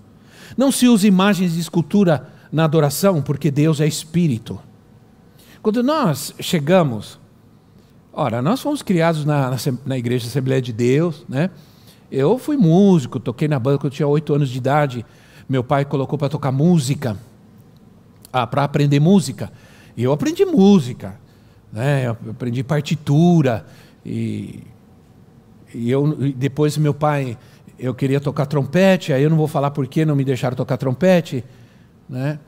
Não 0.57 0.72
se 0.72 0.88
usa 0.88 1.07
imagens 1.07 1.55
de 1.55 1.61
escultura 1.61 2.28
na 2.51 2.64
adoração, 2.64 3.22
porque 3.22 3.51
Deus 3.51 3.80
é 3.80 3.86
espírito. 3.86 4.61
Quando 5.62 5.82
nós 5.82 6.34
chegamos, 6.41 7.19
ora, 8.12 8.42
nós 8.42 8.61
fomos 8.61 8.82
criados 8.82 9.24
na, 9.24 9.50
na, 9.50 9.56
na 9.86 9.98
Igreja 9.98 10.26
Assembleia 10.26 10.61
de 10.61 10.72
Deus, 10.72 11.24
né? 11.28 11.50
Eu 12.11 12.38
fui 12.38 12.56
músico, 12.56 13.20
toquei 13.20 13.46
na 13.46 13.58
banda 13.58 13.78
quando 13.78 13.92
eu 13.92 13.96
tinha 13.96 14.08
oito 14.08 14.34
anos 14.34 14.48
de 14.48 14.58
idade. 14.58 15.06
Meu 15.48 15.62
pai 15.62 15.84
colocou 15.84 16.18
para 16.18 16.28
tocar 16.28 16.50
música, 16.50 17.16
ah, 18.32 18.46
para 18.46 18.64
aprender 18.64 18.98
música. 19.00 19.52
E 19.96 20.02
eu 20.02 20.12
aprendi 20.12 20.44
música, 20.44 21.18
né? 21.72 22.06
Eu 22.06 22.16
aprendi 22.30 22.64
partitura 22.64 23.64
e 24.04 24.64
e 25.74 25.90
eu, 25.90 26.32
depois 26.36 26.76
meu 26.76 26.92
pai, 26.92 27.38
eu 27.78 27.94
queria 27.94 28.20
tocar 28.20 28.46
trompete, 28.46 29.12
aí 29.12 29.22
eu 29.22 29.30
não 29.30 29.36
vou 29.36 29.46
falar 29.46 29.70
por 29.70 29.86
que 29.86 30.04
não 30.04 30.16
me 30.16 30.24
deixaram 30.24 30.56
tocar 30.56 30.76
trompete, 30.76 31.44
né? 32.08 32.38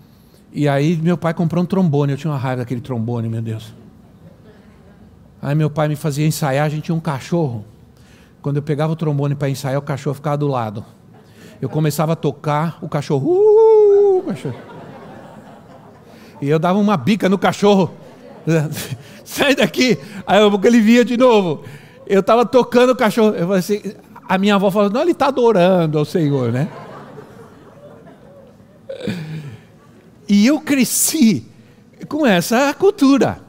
E 0.53 0.69
aí 0.69 0.97
meu 0.97 1.17
pai 1.17 1.33
comprou 1.33 1.63
um 1.63 1.67
trombone, 1.67 2.13
eu 2.13 2.19
tinha 2.19 2.31
uma 2.31 2.39
raiva 2.39 2.63
daquele 2.63 2.81
trombone, 2.81 3.29
meu 3.29 3.41
Deus. 3.41 3.73
Aí 5.43 5.55
meu 5.55 5.69
pai 5.69 5.89
me 5.89 5.97
fazia 5.97 6.27
ensaiar, 6.27 6.65
a 6.65 6.69
gente 6.69 6.85
tinha 6.85 6.95
um 6.95 7.01
cachorro. 7.01 7.65
Quando 8.41 8.57
eu 8.57 8.63
pegava 8.63 8.93
o 8.93 8.97
trombone 8.97 9.35
para 9.35 9.51
ensaiar, 9.51 9.79
o 9.79 9.83
cachorro 9.83 10.15
ficava 10.15 10.37
do 10.39 10.47
lado. 10.47 10.85
Eu 11.61 11.69
começava 11.69 12.13
a 12.13 12.17
tocar, 12.17 12.79
o 12.81 12.89
cachorro, 12.89 13.29
uh, 13.29 14.19
o 14.21 14.23
cachorro. 14.23 14.57
E 16.41 16.49
eu 16.49 16.59
dava 16.59 16.79
uma 16.79 16.97
bica 16.97 17.29
no 17.29 17.37
cachorro. 17.37 17.93
Sai 19.25 19.55
daqui! 19.55 19.99
Aí 20.27 20.41
ele 20.65 20.81
via 20.81 21.05
de 21.05 21.17
novo 21.17 21.63
eu 22.07 22.21
estava 22.21 22.45
tocando 22.45 22.91
o 22.91 22.97
cachorro. 22.97 23.35
Eu 23.35 23.47
falei 23.47 23.59
assim, 23.61 23.83
a 24.29 24.39
minha 24.39 24.55
avó 24.57 24.71
falou, 24.71 24.91
não, 24.91 25.01
ele 25.01 25.13
está 25.13 25.29
adorando 25.29 25.99
ao 25.99 26.05
Senhor, 26.05 26.53
né? 26.53 26.69
E 30.29 30.47
eu 30.47 30.61
cresci 30.61 31.47
com 32.09 32.27
essa 32.27 32.73
cultura. 32.75 33.41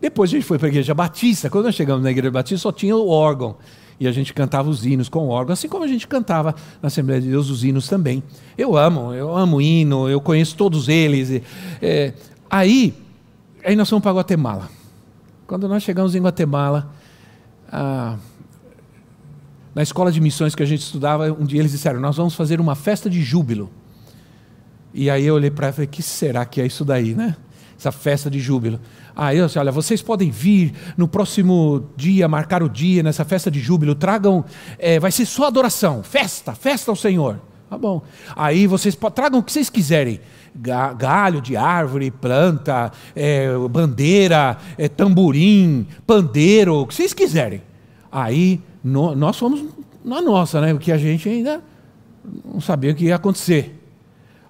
Depois 0.00 0.30
a 0.30 0.32
gente 0.32 0.44
foi 0.44 0.58
para 0.58 0.68
a 0.68 0.70
igreja 0.70 0.94
batista. 0.94 1.48
Quando 1.48 1.64
nós 1.64 1.74
chegamos 1.74 2.02
na 2.02 2.10
igreja 2.10 2.30
batista, 2.30 2.58
só 2.58 2.72
tinha 2.72 2.96
o 2.96 3.08
órgão. 3.08 3.56
E 3.98 4.06
a 4.06 4.12
gente 4.12 4.34
cantava 4.34 4.68
os 4.68 4.84
hinos 4.84 5.08
com 5.08 5.26
o 5.26 5.28
órgão, 5.28 5.54
assim 5.54 5.68
como 5.68 5.82
a 5.82 5.88
gente 5.88 6.06
cantava 6.06 6.54
na 6.82 6.88
Assembleia 6.88 7.20
de 7.20 7.28
Deus 7.28 7.48
os 7.48 7.64
hinos 7.64 7.88
também. 7.88 8.22
Eu 8.56 8.76
amo, 8.76 9.14
eu 9.14 9.34
amo 9.34 9.60
hino, 9.60 10.08
eu 10.08 10.20
conheço 10.20 10.54
todos 10.54 10.88
eles. 10.88 11.42
É, 11.80 12.12
aí, 12.50 12.92
aí 13.64 13.74
nós 13.74 13.88
fomos 13.88 14.02
para 14.02 14.12
Guatemala. 14.12 14.68
Quando 15.46 15.66
nós 15.66 15.82
chegamos 15.82 16.14
em 16.14 16.20
Guatemala, 16.20 16.92
ah, 17.72 18.18
na 19.74 19.82
escola 19.82 20.12
de 20.12 20.20
missões 20.20 20.54
que 20.54 20.62
a 20.62 20.66
gente 20.66 20.80
estudava, 20.80 21.32
um 21.32 21.44
dia 21.44 21.60
eles 21.60 21.72
disseram: 21.72 22.00
Nós 22.00 22.16
vamos 22.16 22.34
fazer 22.34 22.60
uma 22.60 22.74
festa 22.74 23.08
de 23.08 23.22
júbilo. 23.22 23.70
E 24.92 25.08
aí 25.08 25.24
eu 25.24 25.34
olhei 25.34 25.50
para 25.50 25.66
ela 25.66 25.72
e 25.72 25.74
falei: 25.74 25.86
Que 25.86 26.02
será 26.02 26.44
que 26.44 26.60
é 26.60 26.66
isso 26.66 26.84
daí, 26.84 27.14
né? 27.14 27.36
Essa 27.78 27.92
festa 27.92 28.30
de 28.30 28.40
júbilo. 28.40 28.80
Aí 29.14 29.38
eu 29.38 29.46
disse: 29.46 29.58
Olha, 29.58 29.70
vocês 29.70 30.00
podem 30.00 30.30
vir 30.30 30.72
no 30.96 31.06
próximo 31.06 31.90
dia, 31.96 32.26
marcar 32.26 32.62
o 32.62 32.68
dia 32.68 33.02
nessa 33.02 33.24
festa 33.24 33.50
de 33.50 33.60
júbilo. 33.60 33.94
Tragam, 33.94 34.44
é, 34.78 34.98
vai 34.98 35.12
ser 35.12 35.26
só 35.26 35.46
adoração, 35.46 36.02
festa, 36.02 36.54
festa 36.54 36.90
ao 36.90 36.96
Senhor. 36.96 37.38
Tá 37.68 37.76
bom. 37.76 38.02
Aí 38.34 38.66
vocês 38.66 38.96
tragam 39.14 39.40
o 39.40 39.42
que 39.42 39.52
vocês 39.52 39.68
quiserem 39.68 40.20
galho 40.56 41.40
de 41.40 41.56
árvore, 41.56 42.10
planta, 42.10 42.90
é, 43.14 43.48
bandeira, 43.70 44.56
é, 44.78 44.88
tamborim, 44.88 45.86
pandeiro, 46.06 46.76
o 46.76 46.86
que 46.86 46.94
vocês 46.94 47.12
quiserem. 47.12 47.62
Aí 48.10 48.60
no, 48.82 49.14
nós 49.14 49.38
fomos 49.38 49.64
na 50.04 50.22
nossa, 50.22 50.60
né? 50.60 50.72
Porque 50.72 50.92
a 50.92 50.98
gente 50.98 51.28
ainda 51.28 51.62
não 52.44 52.60
sabia 52.60 52.92
o 52.92 52.94
que 52.94 53.06
ia 53.06 53.16
acontecer. 53.16 53.78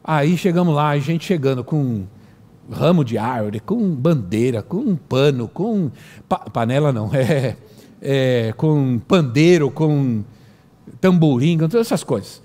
Aí 0.05 0.37
chegamos 0.37 0.75
lá, 0.75 0.91
a 0.91 0.99
gente 0.99 1.25
chegando 1.25 1.65
com 1.65 2.05
ramo 2.71 3.05
de 3.05 3.17
árvore, 3.19 3.61
com 3.61 3.95
bandeira, 3.95 4.63
com 4.63 4.79
um 4.79 4.97
pano, 4.97 5.49
com 5.49 5.91
pa, 6.29 6.39
panela 6.39 6.93
não, 6.93 7.11
é, 7.15 7.57
é, 8.01 8.53
com 8.57 8.99
pandeiro, 8.99 9.71
com 9.71 10.25
tamborim, 11.01 11.59
com 11.59 11.69
todas 11.69 11.87
essas 11.87 12.03
coisas. 12.03 12.43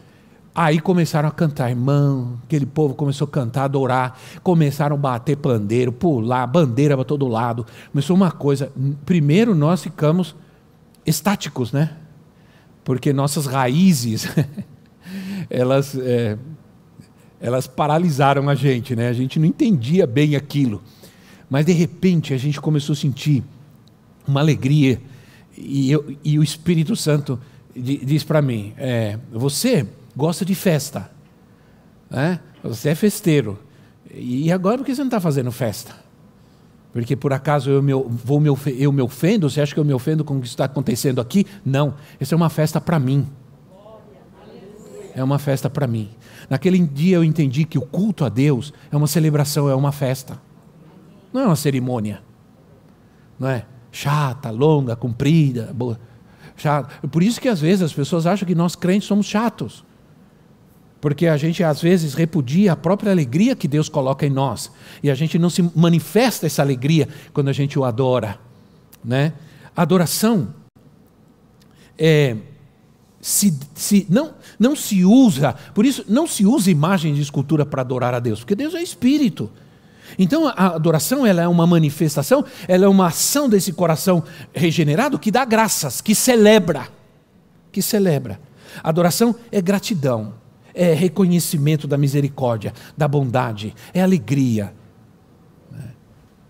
Aí 0.53 0.79
começaram 0.79 1.29
a 1.29 1.31
cantar, 1.31 1.69
irmão, 1.69 2.37
aquele 2.43 2.65
povo 2.65 2.93
começou 2.93 3.25
a 3.25 3.31
cantar, 3.31 3.63
adorar, 3.63 4.19
começaram 4.43 4.97
a 4.97 4.99
bater 4.99 5.37
pandeiro, 5.37 5.93
pular, 5.93 6.45
bandeira 6.45 6.95
para 6.95 7.05
todo 7.05 7.25
lado. 7.27 7.65
Começou 7.91 8.15
uma 8.15 8.31
coisa. 8.31 8.69
Primeiro 9.05 9.55
nós 9.55 9.81
ficamos 9.81 10.35
estáticos, 11.05 11.71
né? 11.71 11.91
Porque 12.83 13.13
nossas 13.13 13.45
raízes, 13.45 14.27
elas, 15.49 15.95
é, 15.95 16.37
elas 17.41 17.65
paralisaram 17.65 18.47
a 18.47 18.55
gente, 18.55 18.95
né? 18.95 19.09
A 19.09 19.13
gente 19.13 19.39
não 19.39 19.47
entendia 19.47 20.05
bem 20.05 20.35
aquilo. 20.35 20.81
Mas 21.49 21.65
de 21.65 21.73
repente 21.73 22.33
a 22.33 22.37
gente 22.37 22.61
começou 22.61 22.93
a 22.93 22.95
sentir 22.95 23.43
uma 24.27 24.39
alegria. 24.39 25.01
E, 25.57 25.91
eu, 25.91 26.15
e 26.23 26.37
o 26.37 26.43
Espírito 26.43 26.95
Santo 26.95 27.39
diz 27.75 28.23
para 28.23 28.41
mim: 28.41 28.73
é, 28.77 29.17
você 29.31 29.87
gosta 30.15 30.45
de 30.45 30.53
festa. 30.53 31.11
Né? 32.09 32.39
Você 32.63 32.89
é 32.89 32.95
festeiro. 32.95 33.59
E 34.13 34.51
agora 34.51 34.77
por 34.77 34.85
que 34.85 34.93
você 34.93 35.01
não 35.01 35.07
está 35.07 35.19
fazendo 35.19 35.51
festa? 35.51 35.95
Porque 36.93 37.15
por 37.15 37.33
acaso 37.33 37.69
eu 37.69 37.81
me, 37.81 37.93
vou 37.93 38.39
me, 38.39 38.49
eu 38.77 38.91
me 38.91 39.01
ofendo? 39.01 39.49
Você 39.49 39.61
acha 39.61 39.73
que 39.73 39.79
eu 39.79 39.85
me 39.85 39.93
ofendo 39.93 40.23
com 40.23 40.37
o 40.37 40.41
que 40.41 40.47
está 40.47 40.65
acontecendo 40.65 41.21
aqui? 41.21 41.47
Não. 41.65 41.95
Isso 42.19 42.33
é 42.33 42.37
uma 42.37 42.49
festa 42.49 42.79
para 42.79 42.99
mim. 42.99 43.25
É 45.15 45.23
uma 45.23 45.39
festa 45.39 45.69
para 45.69 45.87
mim. 45.87 46.09
Naquele 46.49 46.79
dia 46.79 47.17
eu 47.17 47.23
entendi 47.23 47.65
que 47.65 47.77
o 47.77 47.81
culto 47.81 48.25
a 48.25 48.29
Deus 48.29 48.73
é 48.91 48.95
uma 48.95 49.07
celebração, 49.07 49.69
é 49.69 49.75
uma 49.75 49.91
festa. 49.91 50.39
Não 51.33 51.41
é 51.41 51.45
uma 51.45 51.55
cerimônia. 51.55 52.21
Não 53.39 53.47
é 53.49 53.65
chata, 53.91 54.49
longa, 54.49 54.95
comprida. 54.95 55.71
Boa. 55.73 55.99
chato. 56.55 57.07
Por 57.09 57.23
isso 57.23 57.39
que 57.39 57.47
às 57.47 57.59
vezes 57.59 57.83
as 57.83 57.93
pessoas 57.93 58.25
acham 58.25 58.47
que 58.47 58.55
nós 58.55 58.75
crentes 58.75 59.07
somos 59.07 59.25
chatos. 59.25 59.83
Porque 60.99 61.25
a 61.25 61.35
gente 61.35 61.63
às 61.63 61.81
vezes 61.81 62.13
repudia 62.13 62.73
a 62.73 62.75
própria 62.75 63.11
alegria 63.11 63.55
que 63.55 63.67
Deus 63.67 63.89
coloca 63.89 64.25
em 64.25 64.29
nós. 64.29 64.71
E 65.01 65.09
a 65.09 65.15
gente 65.15 65.39
não 65.39 65.49
se 65.49 65.63
manifesta 65.75 66.45
essa 66.45 66.61
alegria 66.61 67.07
quando 67.33 67.49
a 67.49 67.53
gente 67.53 67.77
o 67.77 67.83
adora. 67.83 68.39
Né? 69.03 69.33
Adoração 69.75 70.53
é, 71.97 72.35
se, 73.21 73.53
se, 73.75 74.05
não, 74.09 74.33
não 74.59 74.75
se 74.75 75.05
usa, 75.05 75.55
por 75.73 75.85
isso 75.85 76.03
não 76.07 76.25
se 76.25 76.45
usa 76.45 76.71
imagem 76.71 77.13
de 77.13 77.21
escultura 77.21 77.65
para 77.65 77.81
adorar 77.81 78.13
a 78.13 78.19
Deus, 78.19 78.39
porque 78.39 78.55
Deus 78.55 78.73
é 78.73 78.81
espírito. 78.81 79.49
Então 80.17 80.47
a 80.47 80.75
adoração 80.75 81.25
ela 81.25 81.41
é 81.41 81.47
uma 81.47 81.65
manifestação, 81.65 82.43
ela 82.67 82.85
é 82.85 82.87
uma 82.87 83.07
ação 83.07 83.47
desse 83.47 83.71
coração 83.71 84.23
regenerado 84.53 85.19
que 85.19 85.31
dá 85.31 85.45
graças, 85.45 86.01
que 86.01 86.13
celebra, 86.15 86.87
que 87.71 87.81
celebra. 87.81 88.39
Adoração 88.83 89.35
é 89.51 89.61
gratidão 89.61 90.41
é 90.73 90.93
reconhecimento 90.93 91.87
da 91.87 91.97
misericórdia, 91.97 92.73
da 92.97 93.07
bondade, 93.07 93.73
é 93.93 94.01
alegria. 94.01 94.73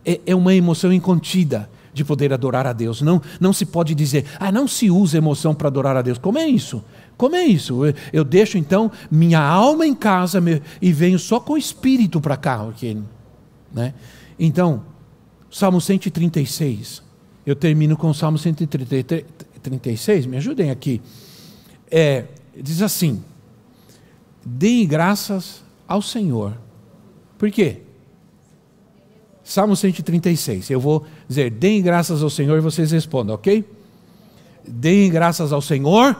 É, 0.03 0.19
é 0.25 0.35
uma 0.35 0.53
emoção 0.53 0.91
incontida 0.91 1.69
de 1.93 2.03
poder 2.03 2.33
adorar 2.33 2.65
a 2.67 2.73
Deus. 2.73 3.01
Não, 3.01 3.21
não 3.39 3.53
se 3.53 3.65
pode 3.65 3.93
dizer, 3.95 4.25
ah, 4.39 4.51
não 4.51 4.67
se 4.67 4.89
usa 4.89 5.17
emoção 5.17 5.53
para 5.53 5.67
adorar 5.67 5.95
a 5.95 6.01
Deus. 6.01 6.17
Como 6.17 6.37
é 6.37 6.47
isso? 6.47 6.83
Como 7.17 7.35
é 7.35 7.43
isso? 7.43 7.85
Eu, 7.85 7.93
eu 8.11 8.23
deixo 8.23 8.57
então 8.57 8.91
minha 9.09 9.39
alma 9.39 9.85
em 9.85 9.93
casa 9.93 10.41
e 10.81 10.91
venho 10.91 11.19
só 11.19 11.39
com 11.39 11.53
o 11.53 11.57
espírito 11.57 12.19
para 12.19 12.37
cá. 12.37 12.63
Okay? 12.63 12.97
Né? 13.71 13.93
Então, 14.39 14.83
Salmo 15.49 15.79
136. 15.81 17.03
Eu 17.45 17.55
termino 17.55 17.97
com 17.97 18.09
o 18.09 18.13
Salmo 18.13 18.37
136, 18.37 20.25
me 20.27 20.37
ajudem 20.37 20.69
aqui. 20.69 21.01
É, 21.89 22.25
diz 22.55 22.81
assim: 22.81 23.23
deem 24.45 24.87
graças 24.87 25.63
ao 25.87 26.01
Senhor. 26.01 26.57
Por 27.37 27.49
quê? 27.49 27.81
Salmo 29.51 29.75
136. 29.75 30.69
Eu 30.69 30.79
vou 30.79 31.05
dizer, 31.27 31.51
deem 31.51 31.81
graças 31.81 32.23
ao 32.23 32.29
Senhor 32.29 32.57
e 32.57 32.61
vocês 32.61 32.91
respondam, 32.91 33.35
ok? 33.35 33.65
Deem 34.65 35.11
graças 35.11 35.51
ao 35.51 35.61
Senhor. 35.61 36.15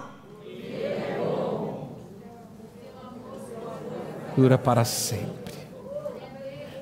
Dura 4.36 4.58
para 4.58 4.84
sempre. 4.84 5.54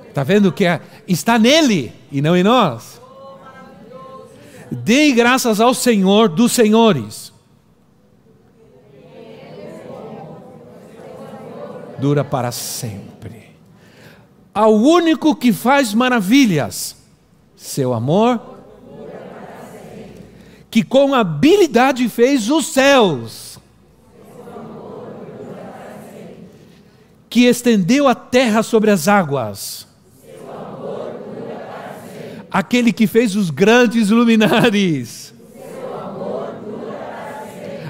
Está 0.08 0.24
vendo 0.24 0.52
que 0.52 0.66
é, 0.66 0.82
está 1.08 1.38
nele 1.38 1.94
e 2.12 2.20
não 2.20 2.36
em 2.36 2.42
nós? 2.42 3.00
Deem 4.72 5.14
graças 5.14 5.62
ao 5.62 5.74
Senhor 5.76 6.30
dos 6.30 6.52
senhores 6.52 7.32
dura 12.00 12.24
para 12.24 12.52
sempre. 12.52 13.09
Ao 14.60 14.76
único 14.76 15.34
que 15.34 15.54
faz 15.54 15.94
maravilhas, 15.94 16.94
seu 17.56 17.94
amor, 17.94 18.42
que 20.70 20.84
com 20.84 21.16
habilidade 21.16 22.10
fez 22.10 22.50
os 22.50 22.66
céus, 22.66 23.58
que 27.30 27.46
estendeu 27.46 28.06
a 28.06 28.14
terra 28.14 28.62
sobre 28.62 28.92
as 28.92 29.08
águas, 29.08 29.88
aquele 32.52 32.92
que 32.92 33.08
fez 33.08 33.38
os 33.38 33.50
grandes 33.50 34.10
luminares, 34.10 35.34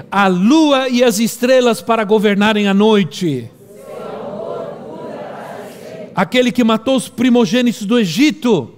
a 0.08 0.28
lua 0.28 0.88
e 0.88 1.02
as 1.02 1.18
estrelas 1.18 1.82
para 1.82 2.04
governarem 2.04 2.68
a 2.68 2.72
noite 2.72 3.50
aquele 6.20 6.52
que 6.52 6.62
matou 6.62 6.96
os 6.96 7.08
primogênitos 7.08 7.86
do 7.86 7.98
Egito 7.98 8.74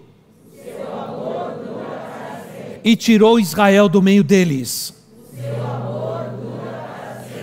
e 2.85 2.95
tirou 2.95 3.41
Israel 3.41 3.89
do 3.89 4.01
meio 4.01 4.23
deles. 4.23 4.95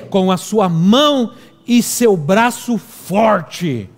Com 0.10 0.32
a 0.32 0.38
sua 0.38 0.70
mão 0.70 1.34
e 1.68 1.84
seu 1.84 2.16
braço 2.16 2.78
forte. 2.78 3.90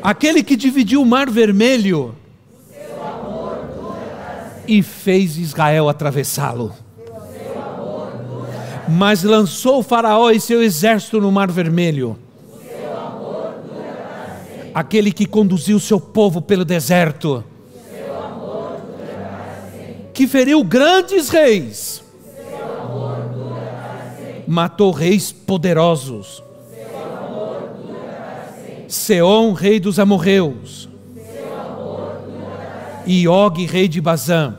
Aquele 0.00 0.44
que 0.44 0.54
dividiu 0.54 1.02
o 1.02 1.06
mar 1.06 1.28
vermelho 1.28 2.14
e 4.68 4.84
fez 4.84 5.36
Israel 5.36 5.88
atravessá-lo. 5.88 6.72
Mas 8.88 9.24
lançou 9.24 9.82
Faraó 9.82 10.30
e 10.30 10.38
seu 10.38 10.62
exército 10.62 11.20
no 11.20 11.32
mar 11.32 11.50
vermelho 11.50 12.16
aquele 14.78 15.10
que 15.10 15.26
conduziu 15.26 15.80
seu 15.80 16.00
povo 16.00 16.40
pelo 16.40 16.64
deserto, 16.64 17.42
que 20.14 20.24
feriu 20.24 20.62
grandes 20.62 21.28
reis, 21.30 22.00
matou 24.46 24.92
reis 24.92 25.32
poderosos. 25.32 26.44
Seom, 28.86 29.52
rei 29.52 29.80
dos 29.80 29.98
amorreus, 29.98 30.88
e 33.04 33.26
Og, 33.26 33.66
rei 33.66 33.88
de 33.88 34.00
Bazã, 34.00 34.58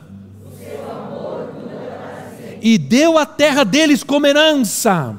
e 2.60 2.76
deu 2.76 3.16
a 3.16 3.24
terra 3.24 3.64
deles 3.64 4.04
como 4.04 4.26
herança, 4.26 5.16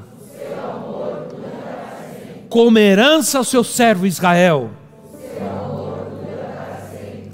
como 2.48 2.78
herança 2.78 3.38
ao 3.38 3.44
seu 3.44 3.64
servo 3.64 4.06
Israel 4.06 4.70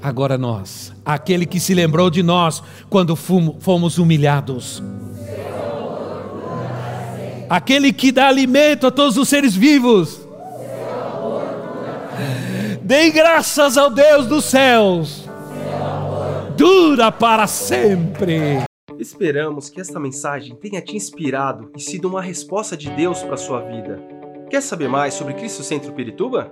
agora 0.01 0.37
nós, 0.37 0.93
aquele 1.05 1.45
que 1.45 1.59
se 1.59 1.73
lembrou 1.73 2.09
de 2.09 2.23
nós 2.23 2.63
quando 2.89 3.15
fomos 3.15 3.97
humilhados. 3.97 4.81
Aquele 7.49 7.91
que 7.91 8.11
dá 8.11 8.27
alimento 8.27 8.87
a 8.87 8.91
todos 8.91 9.17
os 9.17 9.27
seres 9.27 9.55
vivos. 9.55 10.21
Deem 12.81 13.11
graças 13.11 13.77
ao 13.77 13.89
Deus 13.89 14.27
dos 14.27 14.45
céus. 14.45 15.27
Dura 16.55 17.11
para 17.11 17.47
sempre. 17.47 18.63
Esperamos 18.99 19.69
que 19.69 19.79
esta 19.79 19.99
mensagem 19.99 20.55
tenha 20.55 20.81
te 20.81 20.95
inspirado 20.95 21.71
e 21.75 21.79
sido 21.79 22.09
uma 22.09 22.21
resposta 22.21 22.75
de 22.75 22.89
Deus 22.89 23.23
para 23.23 23.37
sua 23.37 23.61
vida. 23.61 23.99
Quer 24.49 24.61
saber 24.61 24.89
mais 24.89 25.13
sobre 25.13 25.35
Cristo 25.35 25.63
Centro 25.63 25.93
Pirituba? 25.93 26.51